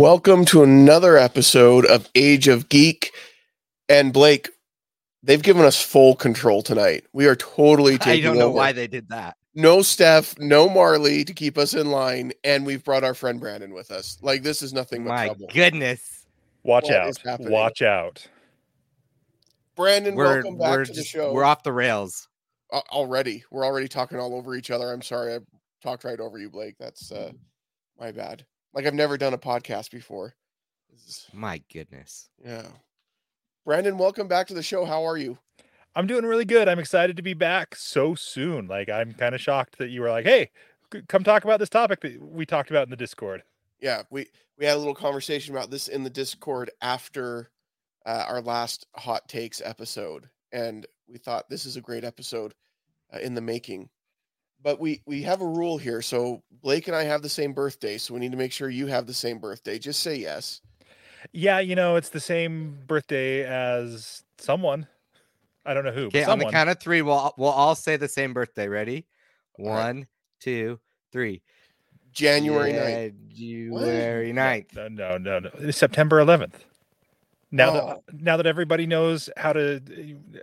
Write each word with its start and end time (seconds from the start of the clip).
Welcome 0.00 0.44
to 0.46 0.62
another 0.62 1.16
episode 1.16 1.86
of 1.86 2.06
Age 2.14 2.48
of 2.48 2.68
Geek. 2.68 3.14
And 3.88 4.12
Blake, 4.12 4.50
they've 5.22 5.42
given 5.42 5.64
us 5.64 5.80
full 5.80 6.14
control 6.14 6.62
tonight. 6.62 7.06
We 7.14 7.26
are 7.28 7.34
totally 7.34 7.96
taking 7.96 8.26
over. 8.26 8.28
I 8.28 8.34
don't 8.34 8.38
know 8.38 8.48
over. 8.48 8.56
why 8.58 8.72
they 8.72 8.88
did 8.88 9.08
that. 9.08 9.38
No 9.54 9.80
Steph, 9.80 10.38
no 10.38 10.68
Marlee 10.68 11.26
to 11.26 11.32
keep 11.32 11.56
us 11.56 11.72
in 11.72 11.90
line, 11.90 12.34
and 12.44 12.66
we've 12.66 12.84
brought 12.84 13.04
our 13.04 13.14
friend 13.14 13.40
Branden 13.40 13.72
with 13.72 13.90
us. 13.90 14.18
Like 14.20 14.42
this 14.42 14.60
is 14.60 14.74
nothing 14.74 15.02
but 15.02 15.08
My 15.14 15.26
trouble. 15.28 15.48
goodness. 15.54 16.26
Watch 16.62 16.90
What 16.90 16.92
out. 17.26 17.40
Watch 17.40 17.80
out. 17.80 18.26
Branden, 19.78 20.14
We're 20.14 20.42
welcome 20.42 20.58
back 20.58 20.84
to 20.88 20.92
the 20.92 21.04
show. 21.04 21.32
we're 21.32 21.42
off 21.44 21.62
the 21.62 21.72
rails. 21.72 22.28
Al- 22.70 22.84
already. 22.92 23.44
We're 23.50 23.64
already 23.64 23.88
talking 23.88 24.18
all 24.18 24.34
over 24.34 24.54
each 24.56 24.70
other. 24.70 24.92
I'm 24.92 25.00
sorry, 25.00 25.36
I 25.36 25.38
talked 25.82 26.04
right 26.04 26.20
over 26.20 26.36
you, 26.36 26.50
Blake. 26.50 26.74
That's 26.78 27.10
uh 27.10 27.32
my 27.98 28.12
bad. 28.12 28.44
Like 28.76 28.86
I've 28.86 28.94
never 28.94 29.18
done 29.18 29.34
a 29.34 29.38
podcast 29.38 29.90
before. 29.90 30.34
My 31.32 31.60
goodness. 31.72 32.28
yeah. 32.44 32.68
Branden, 33.66 33.96
welcome 33.96 34.28
back 34.28 34.46
to 34.46 34.54
the 34.54 34.62
show. 34.62 34.84
How 34.84 35.04
are 35.04 35.16
you? 35.16 35.38
I'm 35.96 36.06
doing 36.06 36.24
really 36.24 36.44
good. 36.44 36.68
I'm 36.68 36.78
excited 36.78 37.16
to 37.16 37.22
be 37.22 37.34
back 37.34 37.74
so 37.74 38.14
soon. 38.14 38.68
Like 38.68 38.88
I'm 38.88 39.12
kind 39.14 39.34
of 39.34 39.40
shocked 39.40 39.78
that 39.78 39.88
you 39.88 40.02
were 40.02 40.10
like, 40.10 40.24
"Hey, 40.24 40.50
come 41.08 41.24
talk 41.24 41.42
about 41.42 41.58
this 41.58 41.68
topic 41.68 42.00
that 42.02 42.22
we 42.22 42.46
talked 42.46 42.70
about 42.70 42.86
in 42.86 42.90
the 42.90 42.96
Discord." 42.96 43.42
yeah 43.80 44.02
we 44.10 44.26
we 44.58 44.64
had 44.64 44.76
a 44.76 44.78
little 44.78 44.94
conversation 44.94 45.54
about 45.54 45.70
this 45.70 45.88
in 45.88 46.02
the 46.02 46.10
discord 46.10 46.70
after 46.80 47.50
uh, 48.06 48.24
our 48.28 48.40
last 48.40 48.86
hot 48.94 49.28
takes 49.28 49.60
episode 49.64 50.28
and 50.52 50.86
we 51.08 51.18
thought 51.18 51.48
this 51.48 51.66
is 51.66 51.76
a 51.76 51.80
great 51.80 52.04
episode 52.04 52.54
uh, 53.12 53.18
in 53.18 53.34
the 53.34 53.40
making 53.40 53.88
but 54.66 54.80
we 54.80 55.00
we 55.06 55.22
have 55.22 55.40
a 55.40 55.46
rule 55.46 55.78
here 55.78 56.02
so 56.02 56.42
blake 56.60 56.88
and 56.88 56.96
i 56.96 57.04
have 57.04 57.22
the 57.22 57.28
same 57.28 57.52
birthday 57.52 57.96
so 57.96 58.12
we 58.12 58.18
need 58.18 58.32
to 58.32 58.36
make 58.36 58.50
sure 58.50 58.68
you 58.68 58.88
have 58.88 59.06
the 59.06 59.14
same 59.14 59.38
birthday 59.38 59.78
just 59.78 60.02
say 60.02 60.16
yes 60.16 60.60
Yeah, 61.32 61.58
you 61.60 61.74
know, 61.74 61.96
it's 61.96 62.10
the 62.10 62.20
same 62.20 62.78
birthday 62.86 63.44
as 63.44 64.22
someone. 64.38 64.86
I 65.64 65.74
don't 65.74 65.84
know 65.84 65.90
who. 65.90 66.10
but 66.10 66.18
Okay, 66.18 66.24
on 66.24 66.38
the 66.38 66.50
count 66.50 66.70
of 66.70 66.78
three, 66.78 67.02
we'll 67.02 67.34
we'll 67.36 67.50
all 67.50 67.74
say 67.74 67.96
the 67.96 68.08
same 68.08 68.32
birthday. 68.32 68.68
Ready? 68.68 69.06
All 69.58 69.66
right. 69.66 69.86
One, 69.86 70.06
two, 70.40 70.78
three. 71.12 71.42
january 72.12 72.72
9th 72.72 73.14
January 73.34 74.32
9th. 74.32 74.74
No, 74.74 74.88
no, 74.88 75.18
no, 75.18 75.38
no. 75.40 75.50
It's 75.58 75.78
September 75.78 76.20
11th. 76.24 76.60
Now 77.52 77.70
Oh. 77.70 78.02
that 78.06 78.20
now 78.20 78.36
that 78.38 78.46
everybody 78.46 78.86
knows 78.86 79.30
how 79.36 79.52
to 79.52 79.80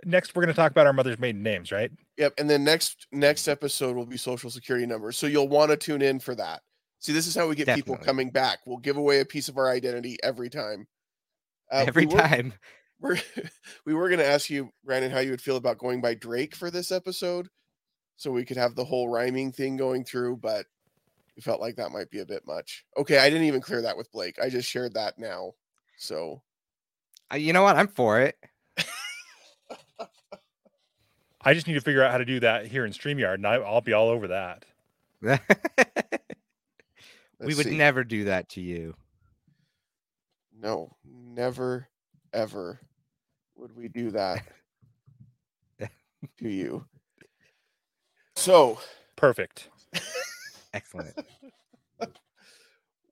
next 0.04 0.34
we're 0.34 0.42
going 0.42 0.54
to 0.54 0.56
talk 0.56 0.70
about 0.70 0.86
our 0.86 0.92
mother's 0.92 1.18
maiden 1.18 1.42
names, 1.42 1.70
right? 1.72 1.90
yep 2.16 2.32
and 2.38 2.48
then 2.48 2.62
next 2.64 3.06
next 3.12 3.48
episode 3.48 3.94
will 3.96 4.06
be 4.06 4.16
social 4.16 4.48
security 4.50 4.86
numbers 4.86 5.18
so 5.18 5.26
you'll 5.26 5.48
want 5.48 5.70
to 5.70 5.76
tune 5.76 6.00
in 6.00 6.18
for 6.20 6.34
that 6.36 6.62
see 7.00 7.12
this 7.12 7.26
is 7.26 7.34
how 7.34 7.48
we 7.48 7.54
get 7.56 7.74
people 7.74 7.96
coming 7.96 8.30
back 8.30 8.60
we'll 8.66 8.78
give 8.78 8.96
away 8.96 9.18
a 9.20 9.24
piece 9.24 9.48
of 9.48 9.58
our 9.58 9.68
identity 9.68 10.16
every 10.22 10.48
time 10.48 10.86
Uh, 11.72 11.84
Every 11.88 12.06
we 12.06 12.14
were- 12.14 12.20
time. 12.20 12.52
we're 13.00 13.18
we 13.84 13.92
were 13.94 14.08
going 14.08 14.20
to 14.20 14.26
ask 14.26 14.48
you 14.48 14.70
branden 14.86 15.10
how 15.10 15.18
you 15.18 15.30
would 15.32 15.42
feel 15.42 15.56
about 15.56 15.76
going 15.78 16.00
by 16.00 16.14
drake 16.14 16.54
for 16.54 16.70
this 16.70 16.92
episode 16.92 17.48
so 18.16 18.30
we 18.30 18.44
could 18.44 18.56
have 18.56 18.76
the 18.76 18.84
whole 18.84 19.08
rhyming 19.08 19.50
thing 19.50 19.76
going 19.76 20.04
through 20.04 20.36
but 20.36 20.66
we 21.34 21.42
felt 21.42 21.60
like 21.60 21.74
that 21.74 21.90
might 21.90 22.08
be 22.10 22.20
a 22.20 22.26
bit 22.26 22.46
much 22.46 22.84
okay 22.96 23.18
i 23.18 23.28
didn't 23.28 23.46
even 23.48 23.60
clear 23.60 23.82
that 23.82 23.96
with 23.96 24.10
blake 24.12 24.36
i 24.40 24.48
just 24.48 24.68
shared 24.70 24.94
that 24.94 25.18
now 25.18 25.50
so 25.98 26.40
You 27.32 27.52
know 27.52 27.62
what? 27.62 27.76
I'm 27.76 27.88
for 27.88 28.20
it. 28.20 28.36
I 31.42 31.54
just 31.54 31.66
need 31.66 31.74
to 31.74 31.80
figure 31.80 32.02
out 32.02 32.10
how 32.10 32.18
to 32.18 32.24
do 32.24 32.40
that 32.40 32.66
here 32.66 32.84
in 32.84 32.92
StreamYard 32.92 33.34
and 33.34 33.46
I, 33.46 33.54
I'll 33.54 33.80
be 33.80 33.92
all 33.92 34.08
over 34.08 34.28
that. 34.28 34.64
we 37.40 37.54
would 37.54 37.66
see. 37.66 37.76
never 37.76 38.04
do 38.04 38.24
that 38.24 38.48
to 38.50 38.60
you. 38.60 38.94
no 40.60 40.94
never 41.04 41.88
ever 42.32 42.80
would 43.56 43.74
we 43.76 43.88
do 43.88 44.10
that 44.10 44.42
to 46.38 46.48
you 46.48 46.84
so 48.36 48.78
Perfect. 49.16 49.68
Excellent. 50.74 51.14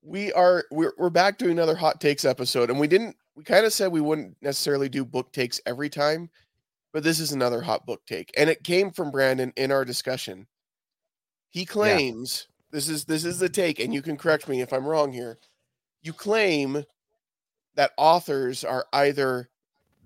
we 0.02 0.32
are 0.32 0.64
we're, 0.70 0.92
we're 0.98 1.10
back 1.10 1.38
to 1.38 1.48
another 1.50 1.76
hot 1.76 2.00
takes 2.00 2.24
episode 2.24 2.68
and 2.70 2.78
we 2.80 2.88
didn't 2.88 3.16
we 3.34 3.44
kind 3.44 3.64
of 3.64 3.72
said 3.72 3.90
we 3.90 4.00
wouldn't 4.00 4.36
necessarily 4.42 4.88
do 4.88 5.04
book 5.04 5.32
takes 5.32 5.60
every 5.66 5.88
time 5.88 6.30
but 6.92 7.02
this 7.02 7.18
is 7.18 7.32
another 7.32 7.62
hot 7.62 7.86
book 7.86 8.04
take 8.06 8.30
and 8.36 8.48
it 8.50 8.62
came 8.62 8.90
from 8.90 9.10
branden 9.10 9.52
in 9.56 9.72
our 9.72 9.84
discussion. 9.84 10.46
He 11.48 11.64
claims 11.64 12.48
this 12.70 12.88
is 12.88 13.04
this 13.06 13.24
is 13.24 13.38
the 13.38 13.48
take 13.48 13.80
and 13.80 13.92
you 13.92 14.02
can 14.02 14.16
correct 14.16 14.48
me 14.48 14.60
if 14.60 14.72
i'm 14.72 14.86
wrong 14.86 15.12
here. 15.12 15.38
You 16.02 16.12
claim 16.12 16.84
that 17.74 17.92
authors 17.96 18.64
are 18.64 18.86
either 18.92 19.48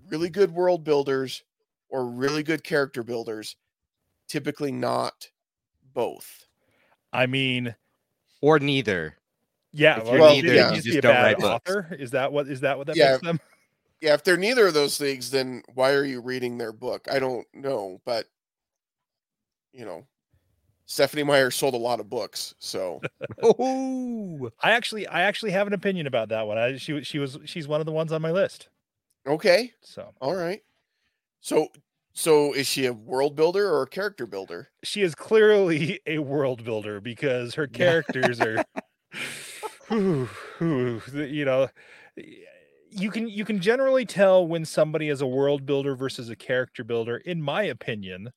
really 0.09 0.29
good 0.29 0.51
world 0.51 0.83
builders 0.83 1.43
or 1.89 2.05
really 2.05 2.43
good 2.43 2.63
character 2.63 3.03
builders 3.03 3.55
typically 4.27 4.71
not 4.71 5.29
both. 5.93 6.45
I 7.11 7.25
mean, 7.25 7.75
Or 8.41 8.59
neither. 8.59 9.17
Yeah, 9.77 9.99
If 9.99 10.05
well, 10.05 10.13
you're 10.15 10.29
you 10.35 10.41
neither, 10.43 10.47
could 10.47 10.69
you 10.69 10.75
just 10.75 10.85
just 10.85 10.93
be 10.95 10.97
a 10.97 11.01
don't 11.01 11.13
bad 11.13 11.23
write 11.23 11.37
books. 11.39 11.69
author. 11.69 11.95
Is 11.99 12.11
that 12.11 12.31
what 12.31 12.47
is 12.47 12.61
that 12.61 12.77
what 12.77 12.87
that 12.87 12.95
Yeah. 12.95 13.11
makes 13.11 13.21
them? 13.23 13.39
yeah, 14.01 14.13
if 14.13 14.23
they're 14.23 14.37
neither 14.37 14.67
of 14.67 14.73
those 14.73 14.97
things, 14.97 15.29
then 15.31 15.61
why 15.73 15.91
are 15.93 16.03
you 16.05 16.19
reading 16.21 16.57
their 16.57 16.71
book? 16.73 17.07
I 17.11 17.19
don't 17.19 17.45
know, 17.53 18.01
but 18.05 18.25
you 19.73 19.85
know, 19.85 20.05
Stephenie 20.87 21.23
Meyer 21.23 21.51
sold 21.51 21.73
a 21.73 21.77
lot 21.77 21.99
of 21.99 22.09
books, 22.09 22.55
so 22.59 23.01
Oh, 23.43 24.49
I 24.61 24.71
actually 24.71 25.05
I 25.07 25.21
actually 25.21 25.51
have 25.51 25.67
an 25.67 25.73
opinion 25.73 26.07
about 26.07 26.29
that 26.29 26.47
one. 26.47 26.57
I 26.57 26.77
she 26.77 26.93
was- 26.93 27.05
she 27.07 27.19
was 27.19 27.37
she's 27.45 27.67
one 27.67 27.79
of 27.79 27.85
the 27.85 27.91
ones 27.91 28.11
on 28.11 28.21
my 28.21 28.31
list. 28.31 28.69
okay, 29.27 29.73
So 29.81 30.13
all 30.21 30.35
right. 30.35 30.61
So, 31.41 31.67
so 32.13 32.53
is 32.53 32.65
she 32.67 32.87
a 32.87 32.93
world 32.93 33.35
builder 33.35 33.69
or 33.69 33.83
a 33.83 33.87
character 33.87 34.25
builder? 34.25 34.69
she 34.83 35.01
is 35.03 35.13
clearly 35.13 35.99
a 36.07 36.17
world 36.17 36.63
builder 36.63 36.99
because 36.99 37.53
her 37.55 37.67
characters 37.67 38.41
are 38.41 38.63
whew, 39.87 40.25
whew, 40.57 41.01
you 41.13 41.45
know 41.45 41.69
you 42.89 43.11
can 43.11 43.27
you 43.27 43.45
can 43.45 43.59
generally 43.59 44.05
tell 44.05 44.47
when 44.47 44.65
somebody 44.65 45.09
is 45.09 45.21
a 45.21 45.27
world 45.27 45.65
builder 45.65 45.95
versus 45.95 46.29
a 46.29 46.35
character 46.35 46.83
builder 46.83 47.17
in 47.17 47.41
my 47.41 47.63
opinion 47.63 48.31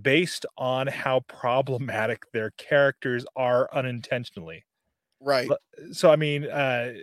based 0.00 0.46
on 0.58 0.86
how 0.88 1.20
problematic 1.22 2.30
their 2.32 2.52
characters 2.52 3.26
are 3.36 3.70
unintentionally 3.74 4.64
Right. 5.20 5.54
So 5.92 6.10
i 6.10 6.16
mean 6.16 6.44
uh 6.44 6.94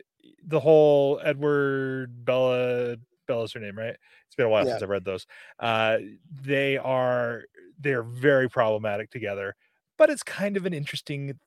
the 0.44 0.60
whole 0.60 1.20
edward 1.24 2.24
bella 2.26 2.98
bella's 3.28 3.54
her 3.54 3.60
name 3.60 3.78
right 3.78 3.96
it's 4.26 4.36
been 4.36 4.46
a 4.46 4.50
while 4.50 4.66
Yeah. 4.66 4.66
since 4.66 4.82
i've 4.82 4.90
read 4.90 5.06
those 5.06 5.26
uh 5.60 5.98
they 6.30 6.78
are 6.78 7.44
they're 7.78 8.04
very 8.04 8.50
problematic 8.50 9.10
together 9.12 9.56
but 9.98 10.10
it's 10.10 10.24
kind 10.24 10.56
of 10.58 10.66
an 10.66 10.74
interesting 10.74 11.40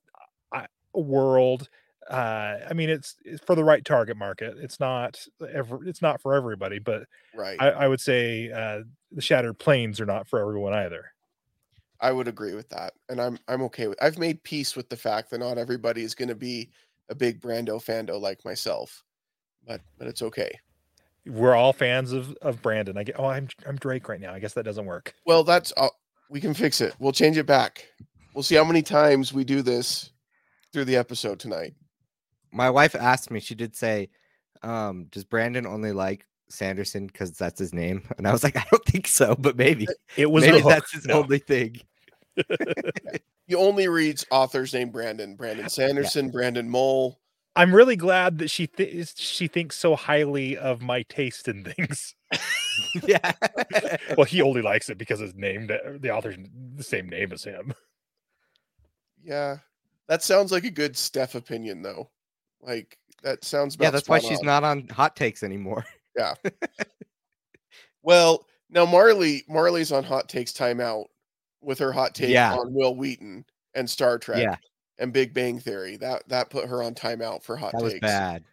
uh, 0.53 0.67
world 0.95 1.69
uh 2.11 2.59
i 2.69 2.73
mean 2.75 2.91
it's, 2.91 3.17
it's 3.25 3.43
for 3.45 3.55
the 3.55 3.65
right 3.65 3.85
target 3.85 4.17
market 4.17 4.57
it's 4.59 4.81
not 4.81 5.25
ever 5.53 5.85
it's 5.87 6.03
not 6.03 6.21
for 6.21 6.35
everybody 6.35 6.79
but 6.79 7.05
Right. 7.35 7.57
I, 7.61 7.71
I 7.71 7.89
would 7.89 8.01
say 8.01 8.51
uh 8.51 8.83
the 9.11 9.23
shattered 9.23 9.59
plains 9.59 10.01
are 10.01 10.07
not 10.07 10.27
for 10.27 10.41
everyone 10.41 10.73
either 10.75 11.07
I 12.01 12.11
would 12.11 12.27
agree 12.27 12.55
with 12.55 12.69
that, 12.71 12.95
and 13.09 13.21
I'm 13.21 13.39
I'm 13.47 13.63
okay 13.63 13.87
with. 13.87 14.03
I've 14.03 14.19
made 14.19 14.43
peace 14.43 14.75
with 14.75 14.89
the 14.89 14.97
fact 14.97 15.31
that 15.31 15.39
not 15.39 15.57
everybody 15.57 16.03
is 16.03 16.17
going 16.17 16.31
to 16.31 16.35
be 16.35 16.69
a 17.09 17.15
big 17.15 17.41
Brando 17.41 17.81
fando 17.81 18.21
like 18.21 18.45
myself, 18.45 19.05
but 19.65 19.81
but 19.99 20.09
it's 20.09 20.21
okay. 20.21 20.51
we're 21.27 21.55
all 21.55 21.73
fans 21.73 22.11
of 22.11 22.37
of 22.43 22.61
branden 22.61 22.99
i 22.99 23.05
get 23.05 23.15
oh 23.21 23.27
i'm 23.27 23.47
i'm 23.69 23.77
drake 23.77 24.09
right 24.09 24.21
now 24.21 24.35
i 24.35 24.41
guess 24.41 24.55
that 24.55 24.65
doesn't 24.65 24.87
work 24.87 25.15
Well, 25.25 25.45
that's 25.45 25.73
uh, 25.77 25.91
we 26.29 26.41
can 26.41 26.55
fix 26.55 26.81
it. 26.81 26.93
We'll 26.99 27.13
change 27.13 27.39
it 27.39 27.47
back. 27.47 27.87
We'll 28.35 28.43
see 28.43 28.57
how 28.57 28.65
many 28.65 28.83
times 28.83 29.33
we 29.33 29.45
do 29.45 29.63
this 29.63 30.11
through 30.73 30.87
the 30.87 30.97
episode 30.97 31.39
tonight. 31.39 31.75
My 32.53 32.71
wife 32.71 32.95
asked 32.95 33.31
me. 33.31 33.41
She 33.41 33.55
did 33.55 33.75
say, 33.75 34.09
um, 34.63 35.07
"Does 35.11 35.25
Branden 35.25 35.67
only 35.67 35.93
like 35.93 36.27
Sanderson 36.49 37.07
because 37.07 37.33
that's 37.33 37.59
his 37.59 37.73
name?" 37.73 38.03
And 38.19 38.29
I 38.29 38.33
was 38.33 38.45
like, 38.45 38.57
"I 38.57 38.65
don't 38.71 38.85
think 38.85 39.07
so, 39.09 39.35
but 39.35 39.57
maybe, 39.57 39.87
it 40.17 40.31
was 40.31 40.45
maybe 40.45 40.61
the 40.61 40.69
that's 40.69 40.93
his 40.93 41.07
No. 41.07 41.23
only 41.23 41.39
thing." 41.39 41.81
He 43.49 43.57
only 43.57 43.89
reads 43.89 44.25
authors 44.31 44.73
named 44.73 44.93
Brandon, 44.93 45.35
Brandon 45.35 45.69
Sanderson, 45.69 46.31
Brandon 46.31 46.71
Mull. 46.71 47.19
I'm 47.57 47.75
really 47.75 47.97
glad 47.97 48.39
that 48.39 48.49
she 48.51 48.67
th- 48.69 49.15
she 49.19 49.47
thinks 49.47 49.77
so 49.77 49.95
highly 49.95 50.57
of 50.57 50.81
my 50.81 51.03
taste 51.03 51.49
in 51.49 51.65
things. 51.65 52.15
yeah, 53.07 53.33
well, 54.17 54.25
he 54.25 54.41
only 54.41 54.63
likes 54.63 54.89
it 54.89 54.97
because 54.97 55.21
his 55.21 55.35
name, 55.35 55.67
the, 55.67 55.99
the 56.01 56.11
author's 56.11 56.37
the 56.77 56.85
same 56.85 57.09
name 57.11 57.33
as 57.33 57.45
him. 57.45 57.75
Yeah, 59.23 59.59
that 60.09 60.23
sounds 60.23 60.51
like 60.53 60.65
a 60.65 60.71
good 60.71 60.97
Steph 60.97 61.35
opinion, 61.35 61.83
though. 61.83 62.09
Like 62.63 62.99
that 63.23 63.45
sounds. 63.45 63.77
yeah. 63.81 63.91
That's 63.91 64.09
why 64.09 64.19
spot 64.19 64.29
she's 64.29 64.41
on. 64.41 64.47
not 64.47 64.65
on 64.65 64.89
hot 64.89 65.17
takes 65.17 65.43
anymore. 65.43 65.85
Yeah. 66.17 66.35
well, 68.03 68.47
now 68.71 68.87
Marlee 68.87 69.47
Marlee's 69.49 69.93
on 69.93 70.05
hot 70.05 70.29
takes 70.29 70.53
timeout 70.53 71.07
with 71.61 71.79
her 71.79 71.93
hot 71.93 72.15
take 72.15 72.31
Yeah. 72.31 72.55
on 72.55 72.73
Wil 72.75 72.97
Wheaton 72.97 73.45
and 73.75 73.89
Star 73.89 74.19
Trek 74.19 74.43
Yeah, 74.43 74.57
and 74.99 75.13
Big 75.13 75.33
Bang 75.33 75.59
Theory. 75.59 75.97
That 75.97 76.29
that 76.29 76.51
put 76.51 76.69
her 76.69 76.83
on 76.83 76.95
timeout 76.95 77.43
for 77.43 77.57
hot 77.57 77.73
that 77.73 77.83
was 77.83 77.93
takes. 77.95 78.03
bad. 78.03 78.45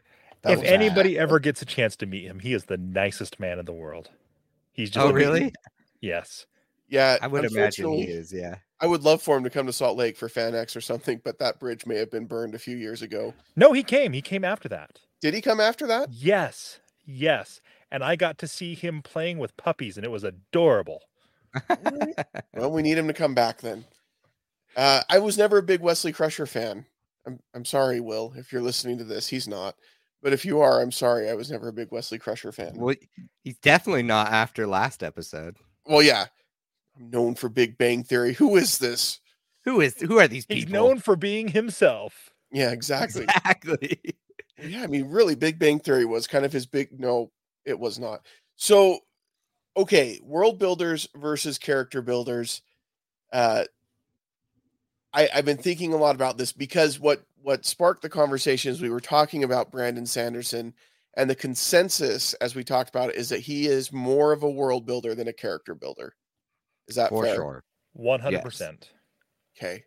That 0.41 0.53
if 0.53 0.59
was 0.59 0.69
anybody 0.69 1.19
ever 1.19 1.39
gets 1.39 1.61
a 1.61 1.65
chance 1.65 1.95
to 1.97 2.05
meet 2.05 2.25
him, 2.25 2.39
he 2.39 2.53
is 2.53 2.63
the 2.65 2.77
nicest 2.77 3.39
man 3.39 3.59
in 3.59 3.65
the 3.65 3.73
world. 3.73 4.09
He's 4.71 4.89
oh, 4.91 4.93
just 4.93 5.07
Oh, 5.07 5.11
really? 5.11 5.53
Yes. 5.99 6.45
Yeah, 6.87 7.17
I 7.21 7.27
would 7.27 7.43
imagine 7.43 7.91
he 7.91 8.03
is. 8.03 8.31
Yeah. 8.31 8.55
I 8.81 8.87
would 8.87 9.03
love 9.03 9.21
for 9.21 9.35
him 9.37 9.43
to 9.43 9.49
come 9.49 9.65
to 9.65 9.73
Salt 9.73 9.97
Lake 9.97 10.15
for 10.15 10.29
FanX 10.29 10.75
or 10.75 10.81
something, 10.81 11.21
but 11.23 11.39
that 11.39 11.59
bridge 11.59 11.85
may 11.85 11.97
have 11.97 12.09
been 12.11 12.25
burned 12.25 12.55
a 12.55 12.59
few 12.59 12.77
years 12.77 13.01
ago. 13.01 13.33
No, 13.55 13.73
he 13.73 13.83
came. 13.83 14.13
He 14.13 14.21
came 14.21 14.45
after 14.45 14.69
that. 14.69 14.99
Did 15.21 15.33
he 15.33 15.41
come 15.41 15.59
after 15.59 15.85
that? 15.87 16.09
Yes. 16.11 16.79
Yes. 17.05 17.59
And 17.91 18.03
I 18.03 18.15
got 18.15 18.37
to 18.37 18.47
see 18.47 18.75
him 18.75 19.01
playing 19.01 19.37
with 19.37 19.57
puppies, 19.57 19.97
and 19.97 20.05
it 20.05 20.11
was 20.11 20.23
adorable. 20.23 21.01
Well, 22.53 22.71
we 22.71 22.81
need 22.81 22.97
him 22.97 23.07
to 23.07 23.13
come 23.13 23.33
back 23.33 23.61
then. 23.61 23.85
Uh, 24.75 25.01
I 25.09 25.19
was 25.19 25.37
never 25.37 25.57
a 25.57 25.63
big 25.63 25.81
Wesley 25.81 26.11
Crusher 26.11 26.45
fan. 26.45 26.85
I'm 27.25 27.39
I'm 27.53 27.65
sorry, 27.65 27.99
Wil, 27.99 28.33
if 28.35 28.51
you're 28.51 28.61
listening 28.61 28.97
to 28.97 29.03
this. 29.03 29.27
He's 29.27 29.47
not. 29.47 29.75
But 30.21 30.33
if 30.33 30.43
you 30.43 30.59
are, 30.59 30.81
I'm 30.81 30.91
sorry. 30.91 31.29
I 31.29 31.33
was 31.33 31.49
never 31.49 31.69
a 31.69 31.73
big 31.73 31.91
Wesley 31.91 32.19
Crusher 32.19 32.51
fan. 32.51 32.73
well, 32.75 32.95
he's 33.43 33.57
definitely 33.59 34.03
not 34.03 34.27
after 34.31 34.67
last 34.67 35.01
episode. 35.03 35.55
Well, 35.85 36.01
yeah. 36.01 36.25
I'm 36.99 37.09
known 37.09 37.35
for 37.35 37.49
Big 37.49 37.77
Bang 37.77 38.03
Theory. 38.03 38.33
Who 38.33 38.57
is 38.57 38.77
this? 38.77 39.19
Who 39.65 39.81
is? 39.81 39.95
Who 39.99 40.19
are 40.19 40.27
these 40.27 40.45
people? 40.45 40.61
He's 40.61 40.69
known 40.69 40.99
for 40.99 41.15
being 41.15 41.47
himself. 41.47 42.31
Yeah, 42.51 42.71
exactly. 42.71 43.23
Exactly. 43.23 43.99
Yeah, 44.61 44.83
I 44.83 44.87
mean, 44.87 45.09
really, 45.09 45.35
Big 45.35 45.57
Bang 45.57 45.79
Theory 45.79 46.05
was 46.05 46.27
kind 46.27 46.45
of 46.45 46.51
his 46.51 46.65
big. 46.65 46.99
No, 46.99 47.31
it 47.65 47.79
was 47.79 47.99
not. 47.99 48.21
So, 48.55 48.99
okay, 49.77 50.19
world 50.23 50.59
builders 50.59 51.07
versus 51.15 51.57
character 51.57 52.01
builders. 52.01 52.61
Uh, 53.31 53.63
I, 55.13 55.29
I've 55.33 55.45
been 55.45 55.57
thinking 55.57 55.93
a 55.93 55.97
lot 55.97 56.15
about 56.15 56.37
this 56.37 56.51
because 56.51 56.99
what 56.99 57.23
what 57.41 57.65
sparked 57.65 58.01
the 58.01 58.09
conversation 58.09 58.71
is 58.71 58.81
we 58.81 58.89
were 58.89 58.99
talking 58.99 59.43
about 59.43 59.71
Brandon 59.71 60.05
Sanderson, 60.05 60.73
and 61.15 61.29
the 61.29 61.35
consensus, 61.35 62.33
as 62.35 62.55
we 62.55 62.63
talked 62.63 62.89
about 62.89 63.09
it, 63.09 63.15
is 63.15 63.29
that 63.29 63.39
he 63.39 63.67
is 63.67 63.93
more 63.93 64.33
of 64.33 64.43
a 64.43 64.49
world 64.49 64.85
builder 64.85 65.15
than 65.15 65.29
a 65.29 65.33
character 65.33 65.73
builder. 65.73 66.15
Is 66.89 66.95
that 66.95 67.09
For 67.09 67.23
fair? 67.23 67.35
sure. 67.35 67.63
100%. 67.97 68.89
Okay. 69.57 69.83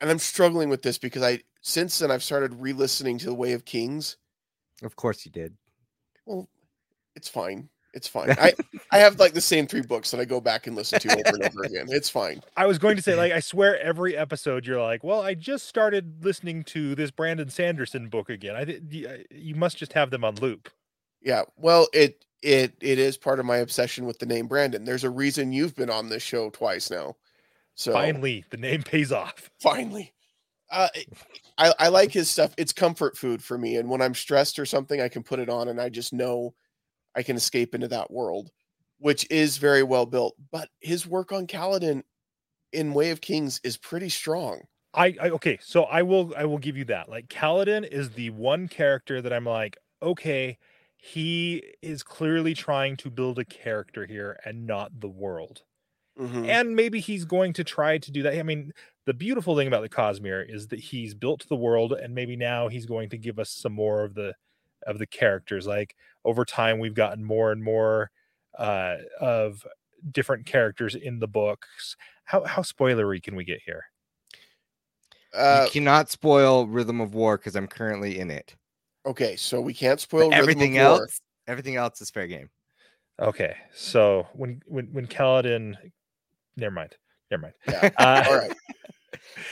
And 0.00 0.10
I'm 0.10 0.18
struggling 0.18 0.68
with 0.68 0.82
this 0.82 0.98
because 0.98 1.22
I 1.22 1.40
since 1.60 1.98
then 1.98 2.10
I've 2.10 2.24
started 2.24 2.54
re-listening 2.54 3.18
to 3.18 3.26
The 3.26 3.34
Way 3.34 3.52
of 3.52 3.64
Kings. 3.64 4.16
Of 4.82 4.96
course 4.96 5.24
you 5.24 5.30
did. 5.30 5.56
Well, 6.26 6.48
it's 7.14 7.28
fine. 7.28 7.68
It's 7.94 8.08
fine. 8.08 8.30
I 8.38 8.54
I 8.90 8.98
have 8.98 9.18
like 9.20 9.32
the 9.32 9.40
same 9.40 9.66
three 9.66 9.82
books 9.82 10.10
that 10.10 10.20
I 10.20 10.24
go 10.24 10.40
back 10.40 10.66
and 10.66 10.74
listen 10.74 10.98
to 11.00 11.12
over 11.12 11.36
and 11.36 11.44
over 11.44 11.62
again. 11.62 11.86
It's 11.88 12.08
fine. 12.08 12.42
I 12.56 12.66
was 12.66 12.78
going 12.78 12.96
to 12.96 13.02
say, 13.02 13.14
like, 13.14 13.32
I 13.32 13.40
swear 13.40 13.80
every 13.80 14.16
episode 14.16 14.66
you're 14.66 14.82
like, 14.82 15.04
well, 15.04 15.20
I 15.20 15.34
just 15.34 15.66
started 15.68 16.24
listening 16.24 16.64
to 16.64 16.94
this 16.94 17.10
Brandon 17.10 17.48
Sanderson 17.48 18.08
book 18.08 18.28
again. 18.30 18.56
I 18.56 18.64
think 18.64 18.92
you 19.30 19.54
must 19.54 19.76
just 19.76 19.92
have 19.92 20.10
them 20.10 20.24
on 20.24 20.36
loop. 20.36 20.70
Yeah. 21.20 21.42
Well, 21.56 21.86
it 21.92 22.24
it 22.42 22.74
it 22.80 22.98
is 22.98 23.16
part 23.16 23.40
of 23.40 23.46
my 23.46 23.58
obsession 23.58 24.04
with 24.04 24.18
the 24.18 24.26
name 24.26 24.46
Brandon. 24.46 24.84
There's 24.84 25.04
a 25.04 25.10
reason 25.10 25.52
you've 25.52 25.76
been 25.76 25.90
on 25.90 26.08
this 26.08 26.22
show 26.22 26.50
twice 26.50 26.90
now. 26.90 27.16
So 27.74 27.92
Finally, 27.92 28.44
the 28.50 28.56
name 28.56 28.82
pays 28.82 29.12
off. 29.12 29.50
finally. 29.60 30.12
Uh, 30.70 30.88
I, 31.58 31.74
I 31.78 31.88
like 31.88 32.12
his 32.12 32.30
stuff. 32.30 32.54
It's 32.56 32.72
comfort 32.72 33.16
food 33.16 33.44
for 33.44 33.58
me. 33.58 33.76
And 33.76 33.90
when 33.90 34.00
I'm 34.00 34.14
stressed 34.14 34.58
or 34.58 34.64
something, 34.64 35.02
I 35.02 35.08
can 35.08 35.22
put 35.22 35.38
it 35.38 35.50
on 35.50 35.68
and 35.68 35.78
I 35.78 35.90
just 35.90 36.14
know 36.14 36.54
I 37.14 37.22
can 37.22 37.36
escape 37.36 37.74
into 37.74 37.88
that 37.88 38.10
world, 38.10 38.50
which 38.98 39.26
is 39.30 39.58
very 39.58 39.82
well 39.82 40.06
built. 40.06 40.34
But 40.50 40.70
his 40.80 41.06
work 41.06 41.30
on 41.30 41.46
Kaladin 41.46 42.02
in 42.72 42.94
Way 42.94 43.10
of 43.10 43.20
Kings 43.20 43.60
is 43.62 43.76
pretty 43.76 44.08
strong. 44.08 44.62
I, 44.94 45.14
I 45.20 45.30
okay, 45.30 45.58
so 45.62 45.84
I 45.84 46.02
will 46.02 46.32
I 46.36 46.44
will 46.44 46.58
give 46.58 46.76
you 46.76 46.84
that. 46.86 47.08
Like 47.08 47.28
Kaladin 47.28 47.86
is 47.86 48.10
the 48.10 48.30
one 48.30 48.68
character 48.68 49.20
that 49.22 49.32
I'm 49.32 49.46
like, 49.46 49.76
okay, 50.02 50.58
he 51.02 51.74
is 51.82 52.02
clearly 52.02 52.54
trying 52.54 52.96
to 52.98 53.10
build 53.10 53.38
a 53.38 53.44
character 53.44 54.06
here 54.06 54.38
and 54.44 54.66
not 54.66 55.00
the 55.00 55.08
world. 55.08 55.64
Mhm. 56.18 56.46
And 56.48 56.76
maybe 56.76 57.00
he's 57.00 57.24
going 57.24 57.52
to 57.54 57.64
try 57.64 57.98
to 57.98 58.10
do 58.12 58.22
that. 58.22 58.38
I 58.38 58.42
mean, 58.42 58.72
the 59.06 59.14
beautiful 59.14 59.56
thing 59.56 59.68
about 59.68 59.82
the 59.82 59.88
Cosmere 59.88 60.48
is 60.48 60.68
that 60.68 60.80
he's 60.80 61.14
built 61.14 61.48
the 61.48 61.56
world 61.56 61.92
and 61.92 62.14
maybe 62.14 62.36
now 62.36 62.68
he's 62.68 62.86
going 62.86 63.10
to 63.10 63.18
give 63.18 63.38
us 63.38 63.50
some 63.50 63.72
more 63.72 64.04
of 64.04 64.14
the 64.14 64.34
of 64.86 64.98
the 64.98 65.06
characters. 65.06 65.66
Like 65.66 65.96
over 66.24 66.44
time 66.44 66.78
we've 66.80 66.94
gotten 66.94 67.24
more 67.24 67.52
and 67.52 67.62
more 67.64 68.10
uh 68.58 68.98
of 69.20 69.66
different 70.10 70.46
characters 70.46 70.94
in 70.94 71.20
the 71.20 71.28
books. 71.28 71.96
How 72.24 72.44
how 72.44 72.62
spoilery 72.62 73.22
can 73.22 73.36
we 73.36 73.44
get 73.44 73.62
here? 73.62 73.86
Uh, 75.34 75.46
you 75.48 75.60
cannot 75.62 76.10
spoil 76.10 76.66
Rhythm 76.66 77.00
of 77.00 77.14
War 77.14 77.36
because 77.38 77.56
I'm 77.56 77.68
currently 77.68 78.18
in 78.18 78.30
it. 78.30 78.56
Okay, 79.06 79.36
so 79.36 79.60
we 79.60 79.74
can't 79.74 80.00
spoil 80.00 80.28
Rhythm 80.28 80.32
of 80.32 80.38
everything 80.38 80.74
War. 80.74 80.82
else, 80.82 81.20
everything 81.46 81.76
else 81.76 82.00
is 82.00 82.10
fair 82.10 82.26
game. 82.26 82.50
Okay, 83.20 83.54
so 83.74 84.26
when 84.32 84.62
when 84.66 84.86
when 84.92 85.06
Kaladin, 85.06 85.76
never 86.56 86.74
mind, 86.74 86.96
never 87.30 87.42
mind. 87.42 87.54
Yeah. 87.68 87.90
Uh, 87.98 88.24
All 88.28 88.36
right. 88.38 88.52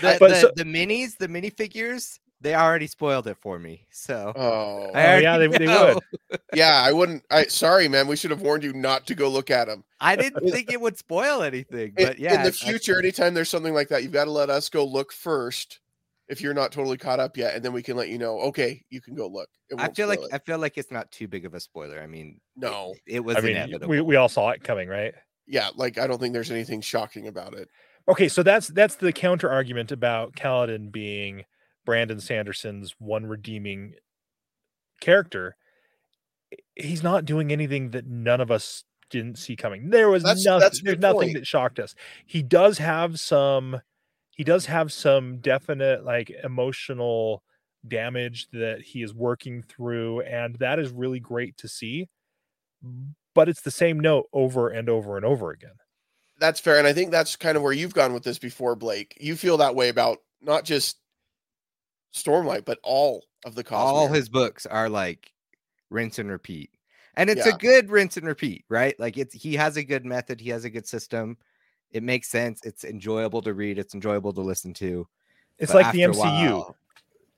The, 0.00 0.16
But 0.18 0.28
the, 0.30 0.34
so- 0.36 0.52
the 0.56 0.64
minis, 0.64 1.16
the 1.16 1.28
minifigures, 1.28 2.18
they 2.40 2.54
already 2.54 2.86
spoiled 2.86 3.26
it 3.26 3.36
for 3.40 3.58
me. 3.58 3.86
So 3.90 4.32
Oh, 4.34 4.90
I 4.94 5.06
already 5.06 5.22
yeah, 5.22 5.38
they- 5.38 5.46
they 5.48 5.66
would. 5.66 5.98
yeah. 6.54 6.82
I 6.82 6.92
wouldn't. 6.92 7.22
I 7.30 7.44
sorry, 7.44 7.86
man. 7.86 8.08
We 8.08 8.16
should 8.16 8.30
have 8.30 8.40
warned 8.40 8.64
you 8.64 8.72
not 8.72 9.06
to 9.08 9.14
go 9.14 9.28
look 9.28 9.50
at 9.50 9.66
them. 9.68 9.84
I 10.00 10.16
didn't 10.16 10.50
think 10.50 10.72
it 10.72 10.80
would 10.80 10.96
spoil 10.96 11.42
anything, 11.42 11.92
but 11.96 12.18
yeah, 12.18 12.36
in 12.36 12.42
the 12.44 12.52
future, 12.52 12.98
anytime 12.98 13.34
there's 13.34 13.50
something 13.50 13.74
like 13.74 13.88
that, 13.88 14.02
you've 14.02 14.12
got 14.12 14.24
to 14.24 14.30
let 14.30 14.48
us 14.50 14.68
go 14.70 14.84
look 14.84 15.12
first. 15.12 15.80
If 16.30 16.40
you're 16.40 16.54
not 16.54 16.70
totally 16.70 16.96
caught 16.96 17.18
up 17.18 17.36
yet, 17.36 17.54
and 17.56 17.64
then 17.64 17.72
we 17.72 17.82
can 17.82 17.96
let 17.96 18.08
you 18.08 18.16
know. 18.16 18.38
Okay, 18.40 18.82
you 18.88 19.00
can 19.00 19.14
go 19.14 19.26
look. 19.26 19.48
I 19.76 19.90
feel 19.90 20.06
like 20.06 20.20
it. 20.20 20.28
I 20.32 20.38
feel 20.38 20.58
like 20.58 20.78
it's 20.78 20.92
not 20.92 21.10
too 21.10 21.26
big 21.26 21.44
of 21.44 21.54
a 21.54 21.60
spoiler. 21.60 22.00
I 22.00 22.06
mean, 22.06 22.40
no. 22.56 22.94
it, 23.06 23.16
it 23.16 23.20
was 23.20 23.36
I 23.36 23.40
mean, 23.40 23.56
inevitable. 23.56 23.88
we, 23.88 24.00
we 24.00 24.16
all 24.16 24.28
saw 24.28 24.50
it 24.50 24.62
coming, 24.62 24.88
right? 24.88 25.12
Yeah, 25.46 25.70
like 25.74 25.98
I 25.98 26.06
don't 26.06 26.20
think 26.20 26.32
there's 26.32 26.52
anything 26.52 26.80
shocking 26.80 27.26
about 27.26 27.54
it. 27.54 27.68
Okay, 28.08 28.28
so 28.28 28.42
that's 28.42 28.68
that's 28.68 28.94
the 28.94 29.12
counter 29.12 29.50
argument 29.50 29.90
about 29.92 30.34
Kaladin 30.34 30.92
being 30.92 31.44
Brandon 31.84 32.20
Sanderson's 32.20 32.94
one 32.98 33.26
redeeming 33.26 33.94
character. 35.00 35.56
He's 36.76 37.02
not 37.02 37.24
doing 37.24 37.52
anything 37.52 37.90
that 37.90 38.06
none 38.06 38.40
of 38.40 38.50
us 38.50 38.84
didn't 39.10 39.38
see 39.38 39.56
coming. 39.56 39.90
There 39.90 40.08
was 40.08 40.22
That's- 40.22 40.44
nothing. 40.44 40.60
that's 40.60 40.82
there's 40.82 40.98
nothing 40.98 41.20
point. 41.20 41.34
that 41.34 41.46
shocked 41.46 41.78
us. 41.80 41.94
He 42.26 42.42
does 42.42 42.78
have 42.78 43.18
some. 43.18 43.80
He 44.40 44.44
does 44.44 44.64
have 44.64 44.90
some 44.90 45.36
definite 45.36 46.02
like 46.02 46.30
emotional 46.42 47.42
damage 47.86 48.48
that 48.54 48.80
he 48.80 49.02
is 49.02 49.12
working 49.12 49.62
through, 49.62 50.22
and 50.22 50.56
that 50.60 50.78
is 50.78 50.90
really 50.92 51.20
great 51.20 51.58
to 51.58 51.68
see. 51.68 52.08
But 53.34 53.50
it's 53.50 53.60
the 53.60 53.70
same 53.70 54.00
note 54.00 54.30
over 54.32 54.70
and 54.70 54.88
over 54.88 55.18
and 55.18 55.26
over 55.26 55.50
again. 55.50 55.74
That's 56.38 56.58
fair, 56.58 56.78
and 56.78 56.86
I 56.86 56.94
think 56.94 57.10
that's 57.10 57.36
kind 57.36 57.58
of 57.58 57.62
where 57.62 57.74
you've 57.74 57.92
gone 57.92 58.14
with 58.14 58.22
this 58.22 58.38
before, 58.38 58.76
Blake. 58.76 59.14
You 59.20 59.36
feel 59.36 59.58
that 59.58 59.74
way 59.74 59.90
about 59.90 60.20
not 60.40 60.64
just 60.64 60.96
Stormlight, 62.14 62.64
but 62.64 62.78
all 62.82 63.26
of 63.44 63.54
the 63.54 63.62
Cosmere. 63.62 63.74
all 63.74 64.08
his 64.08 64.30
books 64.30 64.64
are 64.64 64.88
like 64.88 65.34
rinse 65.90 66.18
and 66.18 66.30
repeat 66.30 66.70
and 67.14 67.28
it's 67.28 67.44
Yeah. 67.44 67.54
a 67.54 67.58
good 67.58 67.90
rinse 67.90 68.16
and 68.16 68.26
repeat 68.26 68.64
right 68.70 68.98
like 68.98 69.18
it's 69.18 69.34
he 69.34 69.54
has 69.56 69.76
a 69.76 69.84
good 69.84 70.06
method 70.06 70.40
he 70.40 70.48
has 70.48 70.64
a 70.64 70.70
good 70.70 70.86
system 70.86 71.36
it 71.92 72.02
makes 72.02 72.28
sense 72.28 72.60
it's 72.64 72.84
enjoyable 72.84 73.42
to 73.42 73.52
read 73.54 73.78
it's 73.78 73.94
enjoyable 73.94 74.32
to 74.32 74.40
listen 74.40 74.72
to 74.74 75.06
It's 75.58 75.72
but 75.72 75.82
like 75.82 75.92
the 75.92 76.00
MCU. 76.02 76.16
while- 76.18 76.76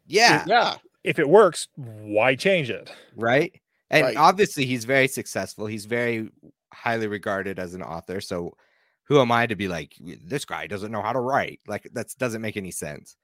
yeah 0.07 0.45
yeah, 0.47 0.77
If 1.05 1.19
it 1.19 1.29
works, 1.29 1.69
why 1.77 2.35
change 2.35 2.71
it? 2.71 2.93
right 3.17 3.53
and 3.91 4.05
Right. 4.07 4.17
obviously 4.17 4.65
he's 4.67 4.85
very 4.85 5.09
successful 5.09 5.67
he's 5.67 5.85
very 5.87 6.31
highly 6.73 7.07
regarded 7.07 7.59
as 7.59 7.75
an 7.75 7.83
author 7.83 8.21
so 8.21 8.57
who 9.05 9.21
am 9.21 9.31
i 9.33 9.47
to 9.47 9.55
be 9.57 9.69
like 9.69 9.95
this 10.25 10.45
guy 10.45 10.67
doesn't 10.67 10.91
know 10.93 11.03
how 11.03 11.13
to 11.13 11.21
write 11.21 11.61
like 11.67 11.87
that 11.93 12.07
doesn't 12.19 12.41
make 12.43 12.57
any 12.57 12.71
sense 12.71 13.17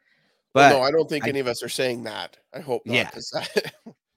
Well, 0.54 0.70
but 0.70 0.76
no, 0.78 0.82
I 0.82 0.90
don't 0.90 1.08
think 1.08 1.24
I- 1.24 1.28
any 1.28 1.40
of 1.40 1.46
us 1.46 1.62
are 1.62 1.68
saying 1.68 2.04
that. 2.04 2.36
I 2.54 2.60
hope 2.60 2.82
not. 2.86 2.94
Yeah. 2.94 3.10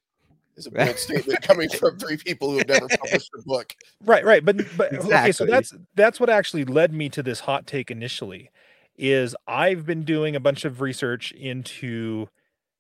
'cause 0.65 0.74
that 0.74 0.88
is 0.88 1.06
a 1.06 1.10
bold 1.13 1.22
statement 1.24 1.41
coming 1.44 1.70
from 1.80 1.98
three 2.00 2.18
people 2.18 2.51
who 2.51 2.58
have 2.60 2.68
never 2.68 2.88
published 2.88 3.30
a 3.38 3.41
book. 3.44 3.74
Right, 4.03 4.24
right. 4.25 4.44
But 4.44 4.58
but 4.77 4.94
okay, 4.94 5.32
so 5.32 5.46
that's 5.46 5.74
that's 5.96 6.20
what 6.20 6.30
actually 6.30 6.65
led 6.65 6.94
me 6.94 7.10
to 7.10 7.24
this 7.24 7.41
hot 7.41 7.68
take 7.68 7.91
initially. 7.91 8.50
Is 8.98 9.36
I've 9.48 9.86
been 9.86 10.03
doing 10.03 10.36
a 10.36 10.39
bunch 10.39 10.63
of 10.65 10.82
research 10.82 11.32
into 11.32 12.27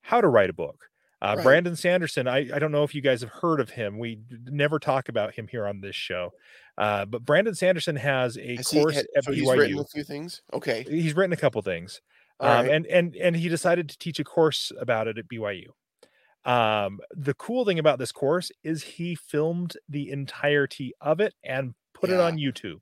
how 0.01 0.21
to 0.21 0.27
write 0.27 0.49
a 0.49 0.53
book. 0.53 0.87
Uh, 1.21 1.35
Right. 1.37 1.43
Brandon 1.43 1.75
Sanderson, 1.75 2.27
I, 2.27 2.49
I 2.53 2.57
don't 2.57 2.71
know 2.71 2.83
if 2.83 2.95
you 2.95 3.01
guys 3.01 3.21
have 3.21 3.29
heard 3.29 3.59
of 3.59 3.69
him. 3.69 3.99
We 3.99 4.19
never 4.45 4.79
talk 4.79 5.07
about 5.07 5.35
him 5.35 5.47
here 5.47 5.67
on 5.67 5.79
this 5.81 5.95
show. 5.95 6.31
Uh, 6.79 7.05
but 7.05 7.23
Brandon 7.23 7.53
Sanderson 7.53 7.95
has 7.95 8.37
a 8.37 8.55
Has 8.55 8.71
he 8.71 8.79
course 8.79 8.95
had- 8.95 9.05
at 9.15 9.25
so 9.25 9.31
he's 9.31 9.47
written 9.47 9.77
BYU. 9.77 9.81
a 9.81 9.85
few 9.87 10.03
things. 10.03 10.41
Okay, 10.51 10.83
He's 10.89 11.15
written 11.15 11.31
a 11.33 11.37
couple 11.37 11.61
things. 11.61 12.01
um, 12.39 12.49
right. 12.49 12.71
and 12.71 12.85
and 12.87 13.15
and 13.17 13.35
he 13.35 13.49
decided 13.49 13.87
to 13.89 13.97
teach 13.99 14.19
a 14.19 14.23
course 14.23 14.71
about 14.79 15.07
it 15.07 15.17
at 15.19 15.27
BYU. 15.27 15.67
Um, 16.45 16.99
the 17.11 17.33
cool 17.35 17.65
thing 17.65 17.77
about 17.79 17.99
this 17.99 18.11
course 18.11 18.51
is 18.63 18.83
he 18.83 19.15
filmed 19.15 19.77
the 19.89 20.09
entirety 20.09 20.93
of 21.01 21.19
it 21.19 21.33
and 21.43 21.73
put 21.93 22.09
it 22.09 22.19
on 22.19 22.37
YouTube. 22.37 22.81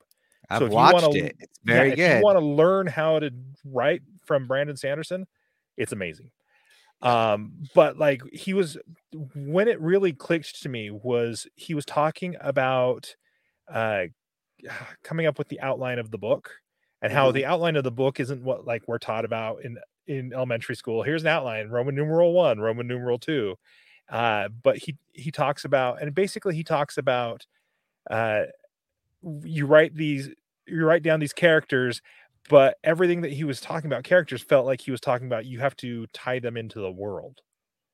i've 0.50 0.60
so 0.60 0.66
if 0.66 0.72
you 0.72 0.76
watched 0.76 0.94
wanna- 1.08 1.16
it 1.26 1.36
it's 1.40 1.60
very 1.64 1.90
yeah, 1.90 1.96
good 1.96 2.02
If 2.12 2.18
you 2.20 2.24
want 2.24 2.40
to 2.40 2.46
learn 2.46 2.88
how 2.88 3.20
to 3.20 3.32
write 3.66 4.02
from 4.26 4.48
Brandon 4.48 4.78
Sanderson, 4.78 5.28
it's 5.78 5.92
amazing. 5.92 6.32
Um, 7.02 7.64
but 7.76 7.98
like 7.98 8.22
he 8.34 8.54
was 8.54 8.78
when 9.36 9.68
it 9.68 9.80
really 9.82 10.12
clicked 10.14 10.62
to 10.64 10.70
me 10.70 10.90
was 10.92 11.48
he 11.56 11.74
was 11.74 11.86
talking 11.86 12.36
about 12.42 13.16
uh 13.72 14.06
coming 15.04 15.26
up 15.26 15.38
with 15.38 15.48
the 15.50 15.60
outline 15.62 16.00
of 16.00 16.12
the 16.12 16.18
book 16.18 16.52
and 17.02 17.14
how 17.14 17.30
Mhm. 17.32 17.34
the 17.36 17.46
outline 17.46 17.76
of 17.78 17.84
the 17.86 17.92
book 17.92 18.20
isn't 18.20 18.44
what 18.44 18.66
like 18.66 18.88
we're 18.88 18.98
taught 19.00 19.24
about 19.26 19.64
in 19.64 19.78
in 20.10 20.34
elementary 20.34 20.76
school. 20.76 21.04
Here's 21.04 21.24
an 21.24 21.30
outline: 21.30 21.70
Roman 21.70 21.96
numeral 21.96 22.34
one, 22.34 22.60
Roman 22.60 22.88
numeral 22.88 23.20
two. 23.20 23.58
Uh, 24.10 24.50
but 24.50 24.78
he 24.78 24.98
he 25.14 25.32
talks 25.32 25.66
about, 25.66 26.02
and 26.02 26.14
basically 26.16 26.56
he 26.56 26.64
talks 26.64 26.98
about, 26.98 27.46
uh, 28.12 28.44
you 29.44 29.66
write 29.66 29.96
these, 29.96 30.30
you 30.68 30.86
write 30.86 31.04
down 31.04 31.20
these 31.20 31.34
characters, 31.34 32.02
but 32.50 32.78
everything 32.84 33.22
that 33.22 33.34
he 33.34 33.44
was 33.44 33.62
talking 33.62 33.88
about 33.92 34.04
characters 34.04 34.42
felt 34.42 34.66
like 34.66 34.82
he 34.82 34.92
was 34.92 35.02
talking 35.02 35.28
about 35.28 35.46
you 35.46 35.60
have 35.60 35.76
to 35.78 36.08
tie 36.08 36.40
them 36.40 36.58
into 36.58 36.80
the 36.80 36.92
world 36.92 37.42